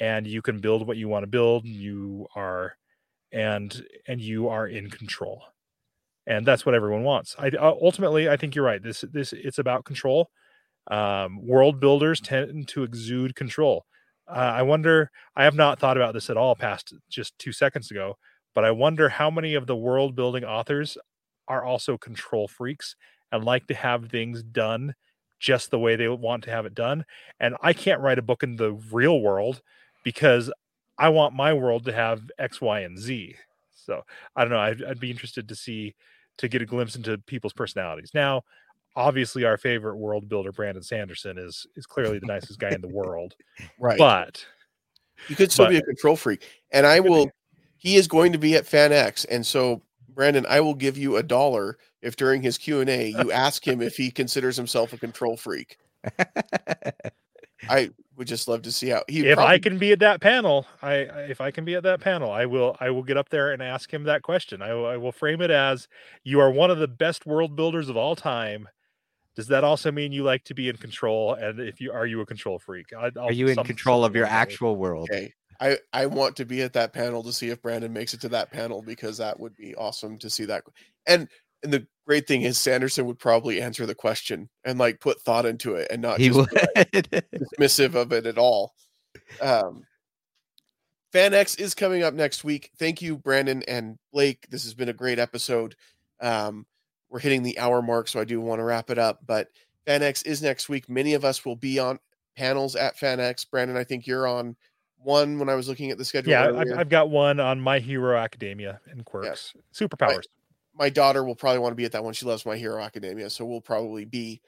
and 0.01 0.27
you 0.27 0.43
can 0.43 0.61
build 0.61 0.87
what 0.87 0.97
you 0.97 1.09
want 1.09 1.25
to 1.25 1.29
build. 1.29 1.67
You 1.67 2.29
are 2.37 2.77
and 3.33 3.87
and 4.09 4.21
you 4.21 4.49
are 4.49 4.67
in 4.69 4.91
control 4.91 5.45
and 6.27 6.47
that's 6.47 6.65
what 6.65 6.75
everyone 6.75 7.03
wants. 7.03 7.35
I 7.39 7.49
uh, 7.49 7.75
ultimately, 7.81 8.29
I 8.29 8.37
think 8.37 8.55
you're 8.55 8.65
right. 8.65 8.83
This 8.83 9.05
this 9.13 9.33
it's 9.33 9.59
about 9.59 9.85
control. 9.85 10.31
Um, 10.91 11.47
world 11.47 11.81
builders 11.81 12.21
tend 12.21 12.69
to 12.69 12.83
exude 12.83 13.35
control. 13.35 13.87
Uh, 14.29 14.53
I 14.57 14.63
wonder. 14.63 15.11
I 15.37 15.45
have 15.45 15.55
not 15.55 15.79
thought 15.79 15.97
about 15.97 16.15
this 16.15 16.31
at 16.31 16.37
all 16.37 16.55
past 16.55 16.95
just 17.11 17.39
two 17.39 17.53
seconds 17.53 17.91
ago, 17.91 18.17
but 18.55 18.65
I 18.65 18.71
wonder 18.71 19.09
how 19.09 19.31
many 19.31 19.55
of 19.55 19.67
the 19.67 19.77
world 19.77 20.15
building 20.15 20.45
authors 20.45 20.97
are 21.49 21.65
also 21.65 21.99
control 21.99 22.49
freaks 22.49 22.97
and 23.31 23.45
like 23.45 23.67
to 23.67 23.75
have 23.75 24.09
things 24.09 24.43
done 24.43 24.95
just 25.41 25.71
the 25.71 25.79
way 25.79 25.97
they 25.97 26.09
want 26.09 26.45
to 26.45 26.51
have 26.51 26.67
it 26.67 26.75
done. 26.75 27.05
And 27.41 27.57
I 27.63 27.73
can't 27.73 28.01
write 28.01 28.19
a 28.19 28.23
book 28.23 28.45
in 28.45 28.57
the 28.57 28.73
real 28.93 29.21
world 29.21 29.61
because 30.05 30.53
I 30.99 31.09
want 31.09 31.35
my 31.35 31.53
world 31.53 31.85
to 31.87 31.93
have 31.93 32.31
X, 32.39 32.61
Y, 32.61 32.81
and 32.81 32.97
Z. 32.99 33.35
So 33.85 34.03
I 34.37 34.43
don't 34.43 34.51
know. 34.51 34.59
I'd, 34.59 34.83
I'd 34.85 35.01
be 35.01 35.11
interested 35.11 35.49
to 35.49 35.55
see 35.55 35.95
to 36.39 36.49
get 36.49 36.63
a 36.63 36.67
glimpse 36.67 36.97
into 36.97 37.19
people's 37.19 37.53
personalities. 37.53 38.11
Now, 38.15 38.43
obviously, 38.97 39.45
our 39.45 39.57
favorite 39.59 39.97
world 39.97 40.29
builder, 40.29 40.53
Brandon 40.53 40.83
Sanderson, 40.83 41.39
is 41.39 41.67
is 41.77 41.87
clearly 41.87 42.19
the 42.19 42.27
nicest 42.27 42.59
guy 42.59 42.71
in 42.71 42.81
the 42.81 42.89
world. 42.89 43.35
Right. 43.79 43.99
But 43.99 44.45
you 45.29 45.37
could 45.37 45.53
still 45.53 45.67
but- 45.67 45.71
be 45.71 45.77
a 45.79 45.83
control 45.83 46.17
freak. 46.17 46.49
And 46.73 46.87
I 46.87 46.99
Could 46.99 47.05
be. 47.05 47.11
will 47.11 47.31
he 47.77 47.97
is 47.97 48.07
going 48.07 48.33
to 48.33 48.39
be 48.39 48.55
at 48.55 48.65
FanX. 48.65 49.27
And 49.29 49.45
so 49.45 49.83
Branden, 50.15 50.47
I 50.47 50.61
will 50.61 50.75
give 50.75 50.97
you 50.97 51.17
a 51.17 51.23
dollar 51.23 51.79
if 52.01 52.17
during 52.17 52.43
his 52.43 52.59
Q&A 52.59 53.09
you 53.09 53.33
ask 53.33 53.67
him 53.67 53.81
if 53.83 53.97
he 53.97 54.11
considers 54.11 54.57
himself 54.57 54.93
a 54.93 54.99
control 54.99 55.37
freak. 55.37 55.79
I 57.69 57.91
would 58.17 58.29
just 58.29 58.49
love 58.49 58.63
to 58.63 58.73
see 58.73 58.89
how 58.89 59.03
he 59.09 59.27
if 59.27 59.39
I 59.39 59.59
can 59.59 59.79
be 59.79 59.93
at 59.93 60.01
that 60.01 60.21
panel, 60.21 60.67
I 60.83 60.93
I- 61.07 61.23
if 61.29 61.41
I 61.41 61.51
can 61.51 61.65
be 61.65 61.75
at 61.75 61.83
that 61.85 62.01
panel, 62.01 62.31
I 62.31 62.47
will 62.47 62.77
I 62.81 62.91
will 62.91 63.03
get 63.03 63.17
up 63.17 63.29
there 63.29 63.53
and 63.53 63.63
ask 63.63 63.93
him 63.93 64.05
that 64.05 64.23
question. 64.23 64.63
I, 64.63 64.75
will- 64.75 64.87
I 64.87 64.97
will 64.97 65.13
frame 65.13 65.41
it 65.41 65.51
as 65.51 65.89
you 66.25 66.41
are 66.41 66.51
one 66.51 66.71
of 66.71 66.79
the 66.79 66.89
best 66.89 67.27
world 67.27 67.57
builders 67.57 67.89
of 67.89 67.97
all 67.97 68.17
time. 68.17 68.69
Does 69.35 69.47
that 69.49 69.65
also 69.65 69.91
mean 69.91 70.13
you 70.13 70.25
like 70.25 70.45
to 70.45 70.55
be 70.55 70.69
in 70.69 70.77
control? 70.77 71.35
And 71.35 71.59
if 71.59 71.81
you 71.81 71.91
are 71.93 72.07
you 72.07 72.21
a 72.21 72.27
control 72.27 72.59
freak? 72.59 72.93
I, 72.93 73.11
I'll, 73.17 73.29
Are 73.29 73.33
you 73.33 73.49
in 73.49 73.57
control 73.65 74.05
of 74.05 74.15
your 74.15 74.25
like 74.25 74.33
actual 74.33 74.77
world? 74.77 75.09
Okay. 75.11 75.33
I, 75.61 75.79
I 75.93 76.07
want 76.07 76.37
to 76.37 76.45
be 76.45 76.63
at 76.63 76.73
that 76.73 76.93
panel 76.93 77.23
to 77.23 77.33
see 77.33 77.51
if 77.51 77.63
Branden 77.63 77.93
makes 77.93 78.15
it 78.15 78.21
to 78.23 78.29
that 78.31 78.51
panel 78.51 78.83
because 78.83 79.19
that 79.19 79.39
would 79.39 79.55
be 79.57 79.77
awesome 79.77 80.19
to 80.19 80.29
see 80.29 80.45
that. 80.47 80.65
And 81.07 81.29
and 81.63 81.73
the 81.73 81.87
great 82.07 82.27
thing 82.27 82.43
is 82.43 82.59
Sanderson 82.59 83.07
would 83.07 83.19
probably 83.19 83.61
answer 83.61 83.87
the 83.87 83.95
question 83.95 84.49
and 84.65 84.79
like 84.79 85.01
put 85.01 85.21
thought 85.21 85.47
into 85.47 85.75
it 85.75 85.89
and 85.91 86.03
not 86.03 86.19
He 86.19 86.29
just 86.29 86.39
would. 86.39 86.51
be, 86.51 86.61
like, 86.77 86.91
dismissive 87.33 87.95
of 87.95 88.13
it 88.13 88.27
at 88.27 88.39
all. 88.39 88.75
Um, 89.41 89.85
FanX 91.13 91.61
is 91.61 91.75
coming 91.75 92.03
up 92.03 92.15
next 92.15 92.43
week. 92.43 92.71
Thank 92.79 93.03
you, 93.03 93.19
Branden 93.19 93.63
and 93.69 93.99
Blake. 94.13 94.47
This 94.51 94.65
has 94.65 94.75
been 94.75 94.89
a 94.89 94.95
great 94.95 95.19
episode. 95.19 95.77
Um, 96.21 96.67
we're 97.11 97.19
hitting 97.19 97.43
the 97.43 97.59
hour 97.59 97.83
mark, 97.83 98.09
so 98.09 98.19
I 98.21 98.25
do 98.25 98.41
want 98.41 98.61
to 98.61 98.65
wrap 98.65 98.89
it 98.89 98.99
up. 98.99 99.21
But 99.27 99.49
FanX 99.87 100.25
is 100.27 100.43
next 100.43 100.69
week. 100.69 100.89
Many 100.89 101.13
of 101.15 101.25
us 101.25 101.45
will 101.45 101.57
be 101.57 101.79
on 101.79 101.99
panels 102.37 102.75
at 102.77 102.97
FanX. 102.97 103.47
Branden, 103.47 103.77
I 103.77 103.85
think 103.85 104.07
you're 104.07 104.27
on 104.27 104.57
one 104.97 105.39
when 105.39 105.51
I 105.51 105.55
was 105.55 105.69
looking 105.69 105.91
at 105.91 105.99
the 105.99 106.05
schedule. 106.05 106.31
Yeah, 106.31 106.47
earlier. 106.47 106.73
I've, 106.73 106.81
I've 106.81 106.89
got 106.89 107.11
one 107.11 107.41
on 107.41 107.61
My 107.61 107.79
Hero 107.79 108.17
Academia 108.17 108.81
and 108.89 109.05
Quirks 109.05 109.53
Superpowers. 109.75 110.25
My 110.75 110.89
daughter 110.89 111.23
will 111.25 111.35
probably 111.37 111.59
want 111.59 111.73
to 111.73 111.77
be 111.77 111.85
at 111.85 111.93
that 111.93 112.05
one. 112.05 112.15
She 112.15 112.25
loves 112.27 112.47
My 112.47 112.57
Hero 112.57 112.81
Academia, 112.83 113.29
so 113.31 113.45
we'll 113.45 113.61
probably 113.61 114.05
be 114.05 114.41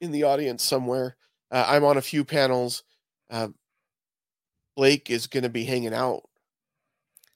in 0.00 0.10
the 0.12 0.24
audience 0.24 0.62
somewhere. 0.62 1.16
Uh, 1.50 1.64
I'm 1.66 1.84
on 1.84 1.96
a 1.96 2.02
few 2.02 2.24
panels. 2.24 2.82
Uh, 3.30 3.48
Blake 4.76 5.10
is 5.10 5.26
going 5.26 5.42
to 5.42 5.48
be 5.48 5.64
hanging 5.64 5.94
out. 5.94 6.22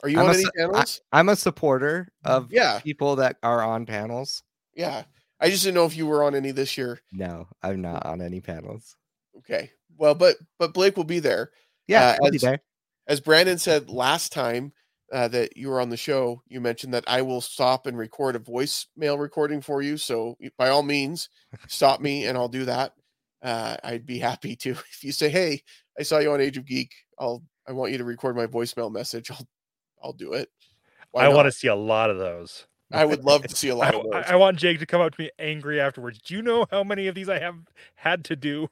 Are 0.03 0.09
you 0.09 0.19
I'm 0.19 0.27
on 0.27 0.35
a 0.35 0.39
any 0.39 0.45
panels? 0.57 1.01
I'm 1.13 1.29
a 1.31 1.37
supporter 1.37 2.09
of 2.25 2.53
Yeah. 2.53 2.81
people 2.81 3.17
that 3.17 3.37
are 3.43 3.63
on 3.63 3.87
panels. 3.87 4.43
yeah, 4.75 5.05
I 5.41 5.49
just 5.51 5.65
didn't 5.65 5.75
know 5.77 5.87
if 5.87 5.97
you 5.97 6.07
were 6.07 6.23
on 6.23 6.35
any 6.35 6.51
this 6.51 6.77
year. 6.77 7.01
No, 7.13 7.49
I'm 7.63 7.81
not 7.81 8.05
on 8.07 8.21
any 8.21 8.41
panels. 8.41 8.97
Okay, 9.39 9.71
well, 9.97 10.15
but 10.15 10.37
but 10.59 10.75
Blake 10.75 10.97
will 10.97 11.05
be 11.05 11.19
there. 11.19 11.51
Yeah, 11.89 12.11
Uh, 12.21 12.25
I'll 12.25 12.31
be 12.31 12.39
there. 12.39 12.61
As 13.07 13.21
Branden 13.21 13.59
said 13.61 13.89
last 13.91 14.33
time 14.33 14.73
uh, 15.13 15.29
that 15.29 15.57
you 15.57 15.69
were 15.69 15.81
on 15.81 15.91
the 15.91 15.97
show, 15.97 16.43
you 16.49 16.61
mentioned 16.61 16.95
that 16.95 17.05
I 17.07 17.23
will 17.23 17.41
stop 17.41 17.87
and 17.87 17.97
record 17.97 18.37
a 18.37 18.41
voicemail 18.41 19.19
recording 19.19 19.61
for 19.61 19.83
you. 19.83 19.97
So 19.97 20.37
by 20.59 20.69
all 20.69 20.83
means, 20.83 21.29
stop 21.69 22.01
me 22.01 22.27
and 22.27 22.37
I'll 22.37 22.49
do 22.49 22.65
that. 22.65 22.93
Uh, 23.43 23.77
I'd 23.85 24.07
be 24.07 24.19
happy 24.19 24.57
to. 24.57 24.71
If 24.93 25.05
you 25.05 25.13
say, 25.13 25.29
"Hey, 25.29 25.63
I 25.99 26.03
saw 26.03 26.19
you 26.19 26.33
on 26.33 26.41
Age 26.41 26.57
of 26.57 26.65
Geek," 26.65 26.93
I'll 27.19 27.43
I 27.69 27.73
want 27.73 27.93
you 27.93 27.99
to 27.99 28.05
record 28.05 28.37
my 28.37 28.47
voicemail 28.47 28.91
message. 28.91 29.31
I'll 29.31 29.47
I'll 30.03 30.13
do 30.13 30.33
it. 30.33 30.49
Why 31.13 31.25
I 31.25 31.29
want 31.29 31.47
to 31.47 31.53
see 31.53 31.69
a 31.69 31.75
lot 31.75 32.11
of 32.11 32.19
those. 32.19 32.67
I 32.93 33.05
would 33.05 33.25
love 33.25 33.43
to 33.43 33.57
see 33.57 33.69
a 33.69 33.75
lot 33.75 33.95
of 33.97 34.05
those. 34.05 34.25
I- 34.29 34.37
want 34.37 34.59
Jake 34.59 34.79
to 34.79 34.87
come 34.87 35.01
up 35.01 35.13
to 35.17 35.21
me 35.21 35.31
angry 35.41 35.81
afterwards. 35.81 36.21
Do 36.21 36.35
you 36.35 36.43
know 36.43 36.67
how 36.71 36.85
many 36.85 37.09
of 37.09 37.17
these 37.17 37.29
I 37.29 37.41
have 37.41 37.57
had 37.97 38.25
to 38.27 38.37
do? 38.37 38.69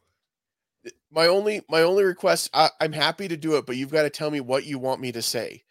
my 1.11 1.27
only 1.27 1.63
my 1.69 1.83
only 1.83 2.05
request 2.05 2.51
I, 2.53 2.71
i'm 2.81 2.93
happy 2.93 3.29
to 3.29 3.37
do 3.37 3.57
it 3.57 3.67
but 3.67 3.77
you've 3.77 3.93
got 3.93 4.03
to 4.03 4.11
tell 4.11 4.31
me 4.31 4.41
what 4.41 4.67
you 4.67 4.79
want 4.79 5.01
me 5.01 5.13
to 5.13 5.23
say 5.23 5.64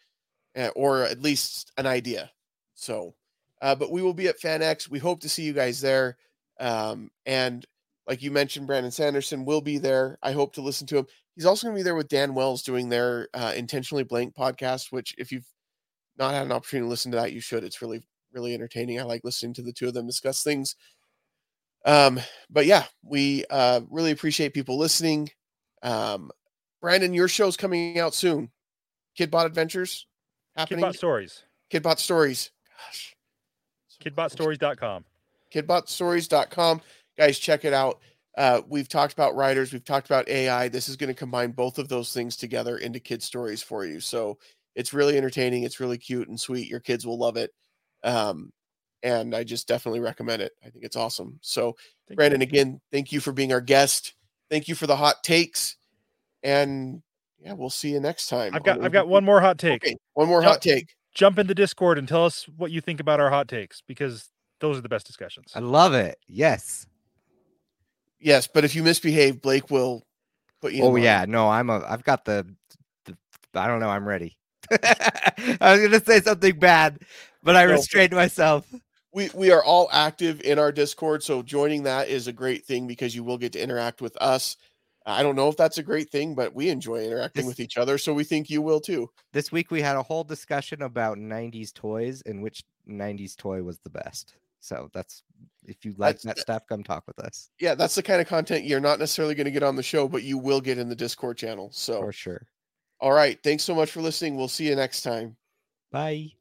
or 0.74 1.02
at 1.02 1.22
least 1.22 1.72
an 1.76 1.86
idea. 1.86 2.30
So 2.74 3.14
uh, 3.62 3.74
but 3.74 3.90
we 3.90 4.02
will 4.02 4.14
be 4.14 4.28
at 4.28 4.40
fanx 4.40 4.88
we 4.88 4.98
hope 4.98 5.20
to 5.20 5.28
see 5.28 5.42
you 5.42 5.52
guys 5.52 5.80
there. 5.80 6.16
Um, 6.60 7.10
and 7.26 7.64
like 8.06 8.22
you 8.22 8.30
mentioned 8.30 8.66
brandon 8.66 8.92
sanderson 8.92 9.44
will 9.44 9.60
be 9.60 9.78
there. 9.78 10.18
I 10.22 10.32
hope 10.32 10.54
to 10.54 10.62
listen 10.62 10.86
to 10.88 10.98
him. 10.98 11.06
He's 11.34 11.46
also 11.46 11.66
going 11.66 11.74
to 11.74 11.80
be 11.80 11.84
there 11.84 11.96
with 11.96 12.08
dan 12.08 12.34
wells 12.34 12.62
doing 12.62 12.88
their 12.88 13.28
uh, 13.34 13.52
intentionally 13.56 14.04
blank 14.04 14.34
podcast 14.34 14.92
which 14.92 15.14
if 15.18 15.32
you've 15.32 15.46
not 16.16 16.32
had 16.32 16.44
an 16.44 16.52
opportunity 16.52 16.86
to 16.86 16.90
listen 16.90 17.10
to 17.12 17.18
that 17.18 17.32
you 17.32 17.40
should. 17.40 17.64
It's 17.64 17.82
really 17.82 18.02
really 18.32 18.54
entertaining. 18.54 19.00
I 19.00 19.04
like 19.04 19.22
listening 19.24 19.54
to 19.54 19.62
the 19.62 19.72
two 19.72 19.88
of 19.88 19.94
them 19.94 20.06
discuss 20.06 20.42
things. 20.42 20.76
Um, 21.86 22.20
but 22.50 22.66
yeah, 22.66 22.84
we 23.02 23.44
uh, 23.50 23.82
really 23.90 24.10
appreciate 24.10 24.54
people 24.54 24.78
listening. 24.78 25.30
Um, 25.82 26.30
Branden, 26.82 27.14
your 27.14 27.28
show's 27.28 27.56
coming 27.56 27.98
out 27.98 28.14
soon. 28.14 28.50
Kidbot 29.18 29.46
Adventures 29.46 30.06
happening. 30.56 30.84
Kidbot 30.84 30.96
Stories. 30.96 31.42
Kidbot 31.70 31.98
Stories. 31.98 32.50
Gosh. 32.78 33.16
Kidbotstories.com. 34.04 35.04
Kidbotstories.com. 35.52 36.80
Guys, 37.16 37.38
check 37.38 37.64
it 37.64 37.72
out. 37.72 38.00
Uh, 38.36 38.60
we've 38.68 38.88
talked 38.88 39.12
about 39.12 39.36
writers, 39.36 39.72
we've 39.72 39.84
talked 39.84 40.06
about 40.06 40.28
AI. 40.28 40.68
This 40.68 40.88
is 40.88 40.96
going 40.96 41.08
to 41.08 41.14
combine 41.14 41.52
both 41.52 41.78
of 41.78 41.88
those 41.88 42.12
things 42.12 42.36
together 42.36 42.78
into 42.78 42.98
kid 42.98 43.22
stories 43.22 43.62
for 43.62 43.84
you. 43.84 44.00
So 44.00 44.38
it's 44.74 44.92
really 44.92 45.16
entertaining. 45.16 45.62
It's 45.62 45.78
really 45.78 45.98
cute 45.98 46.28
and 46.28 46.40
sweet. 46.40 46.68
Your 46.68 46.80
kids 46.80 47.06
will 47.06 47.18
love 47.18 47.36
it. 47.36 47.52
Um, 48.02 48.52
and 49.04 49.34
I 49.36 49.44
just 49.44 49.68
definitely 49.68 50.00
recommend 50.00 50.42
it. 50.42 50.52
I 50.64 50.70
think 50.70 50.84
it's 50.84 50.96
awesome. 50.96 51.38
So, 51.42 51.76
Thank 52.08 52.18
Branden, 52.18 52.38
you. 52.38 52.42
again, 52.42 52.80
thank 52.90 53.12
you 53.12 53.20
for 53.20 53.32
being 53.32 53.52
our 53.52 53.60
guest. 53.60 54.14
Thank 54.50 54.66
you 54.66 54.74
for 54.74 54.86
the 54.86 54.96
hot 54.96 55.22
takes. 55.22 55.76
And 56.42 57.02
yeah, 57.44 57.52
we'll 57.52 57.70
see 57.70 57.90
you 57.90 58.00
next 58.00 58.28
time. 58.28 58.54
I've 58.54 58.64
got 58.64 58.82
I've 58.82 58.92
got 58.92 59.06
one 59.06 59.24
more 59.24 59.40
hot 59.40 59.58
take. 59.58 59.84
Okay, 59.84 59.96
one 60.14 60.28
more 60.28 60.42
Yep. 60.42 60.50
hot 60.50 60.62
take. 60.62 60.88
Jump 61.14 61.38
into 61.38 61.54
Discord 61.54 61.98
and 61.98 62.08
tell 62.08 62.24
us 62.24 62.46
what 62.56 62.72
you 62.72 62.80
think 62.80 62.98
about 62.98 63.20
our 63.20 63.30
hot 63.30 63.46
takes 63.46 63.82
because 63.86 64.30
those 64.60 64.78
are 64.78 64.80
the 64.80 64.88
best 64.88 65.06
discussions. 65.06 65.52
I 65.54 65.60
love 65.60 65.94
it. 65.94 66.18
Yes. 66.26 66.86
Yes, 68.18 68.48
but 68.48 68.64
if 68.64 68.74
you 68.74 68.82
misbehave, 68.82 69.42
Blake 69.42 69.70
will 69.70 70.02
put 70.62 70.72
you. 70.72 70.82
Oh 70.82 70.88
line. 70.90 71.02
yeah. 71.02 71.24
No, 71.28 71.48
I'm 71.50 71.68
a. 71.68 71.84
I've 71.86 72.02
got 72.02 72.24
the. 72.24 72.46
the 73.04 73.16
I 73.54 73.66
don't 73.66 73.80
know. 73.80 73.90
I'm 73.90 74.08
ready. 74.08 74.36
I 74.70 75.58
was 75.60 75.80
gonna 75.82 76.04
say 76.04 76.20
something 76.20 76.58
bad, 76.58 77.00
but 77.42 77.54
I 77.54 77.66
No, 77.66 77.72
restrained 77.72 78.12
myself. 78.14 78.66
we 79.12 79.28
we 79.34 79.50
are 79.52 79.62
all 79.62 79.90
active 79.92 80.40
in 80.40 80.58
our 80.58 80.72
discord 80.72 81.22
so 81.22 81.42
joining 81.42 81.82
that 81.82 82.08
is 82.08 82.26
a 82.26 82.32
great 82.32 82.64
thing 82.64 82.86
because 82.86 83.14
you 83.14 83.22
will 83.22 83.36
get 83.38 83.52
to 83.52 83.62
interact 83.62 84.00
with 84.00 84.16
us 84.22 84.56
i 85.06 85.22
don't 85.22 85.36
know 85.36 85.48
if 85.48 85.56
that's 85.56 85.78
a 85.78 85.82
great 85.82 86.10
thing 86.10 86.34
but 86.34 86.54
we 86.54 86.68
enjoy 86.68 87.04
interacting 87.04 87.42
This- 87.42 87.48
with 87.48 87.60
each 87.60 87.76
other 87.76 87.98
so 87.98 88.12
we 88.14 88.24
think 88.24 88.48
you 88.50 88.62
will 88.62 88.80
too 88.80 89.10
This 89.32 89.50
week 89.52 89.70
we 89.70 89.80
had 89.82 89.96
a 89.96 90.02
whole 90.02 90.24
discussion 90.24 90.82
about 90.82 91.18
90s 91.18 91.72
toys 91.72 92.22
and 92.26 92.42
which 92.42 92.64
90s 92.88 93.34
toy 93.36 93.62
was 93.62 93.78
the 93.78 93.90
best. 93.90 94.34
So 94.60 94.88
that's 94.94 95.22
if 95.66 95.84
you 95.84 95.92
like 95.98 96.20
That's- 96.20 96.24
that 96.36 96.38
stuff, 96.38 96.62
come 96.68 96.82
talk 96.82 97.06
with 97.06 97.18
us 97.18 97.50
yeah 97.60 97.74
that's 97.74 97.94
the 97.94 98.02
kind 98.02 98.20
of 98.20 98.26
content 98.28 98.64
you're 98.64 98.80
not 98.80 98.98
necessarily 98.98 99.34
going 99.34 99.44
to 99.46 99.50
get 99.50 99.62
on 99.62 99.76
the 99.76 99.82
show 99.82 100.08
but 100.08 100.22
you 100.22 100.38
will 100.38 100.60
get 100.60 100.78
in 100.78 100.88
the 100.88 100.96
discord 100.96 101.36
channel 101.36 101.70
so 101.72 102.00
for 102.00 102.12
sure. 102.12 102.46
all 103.00 103.12
right 103.12 103.38
thanks 103.42 103.62
so 103.64 103.74
much 103.74 103.90
for 103.90 104.00
listening 104.00 104.36
we'll 104.36 104.48
see 104.48 104.68
you 104.68 104.74
next 104.76 105.02
time 105.02 105.36
Bye. 105.92 106.32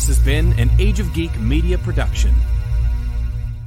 This 0.00 0.16
has 0.16 0.24
been 0.24 0.58
an 0.58 0.70
Age 0.78 0.98
of 0.98 1.12
Geek 1.12 1.38
media 1.38 1.76
production. 1.76 2.34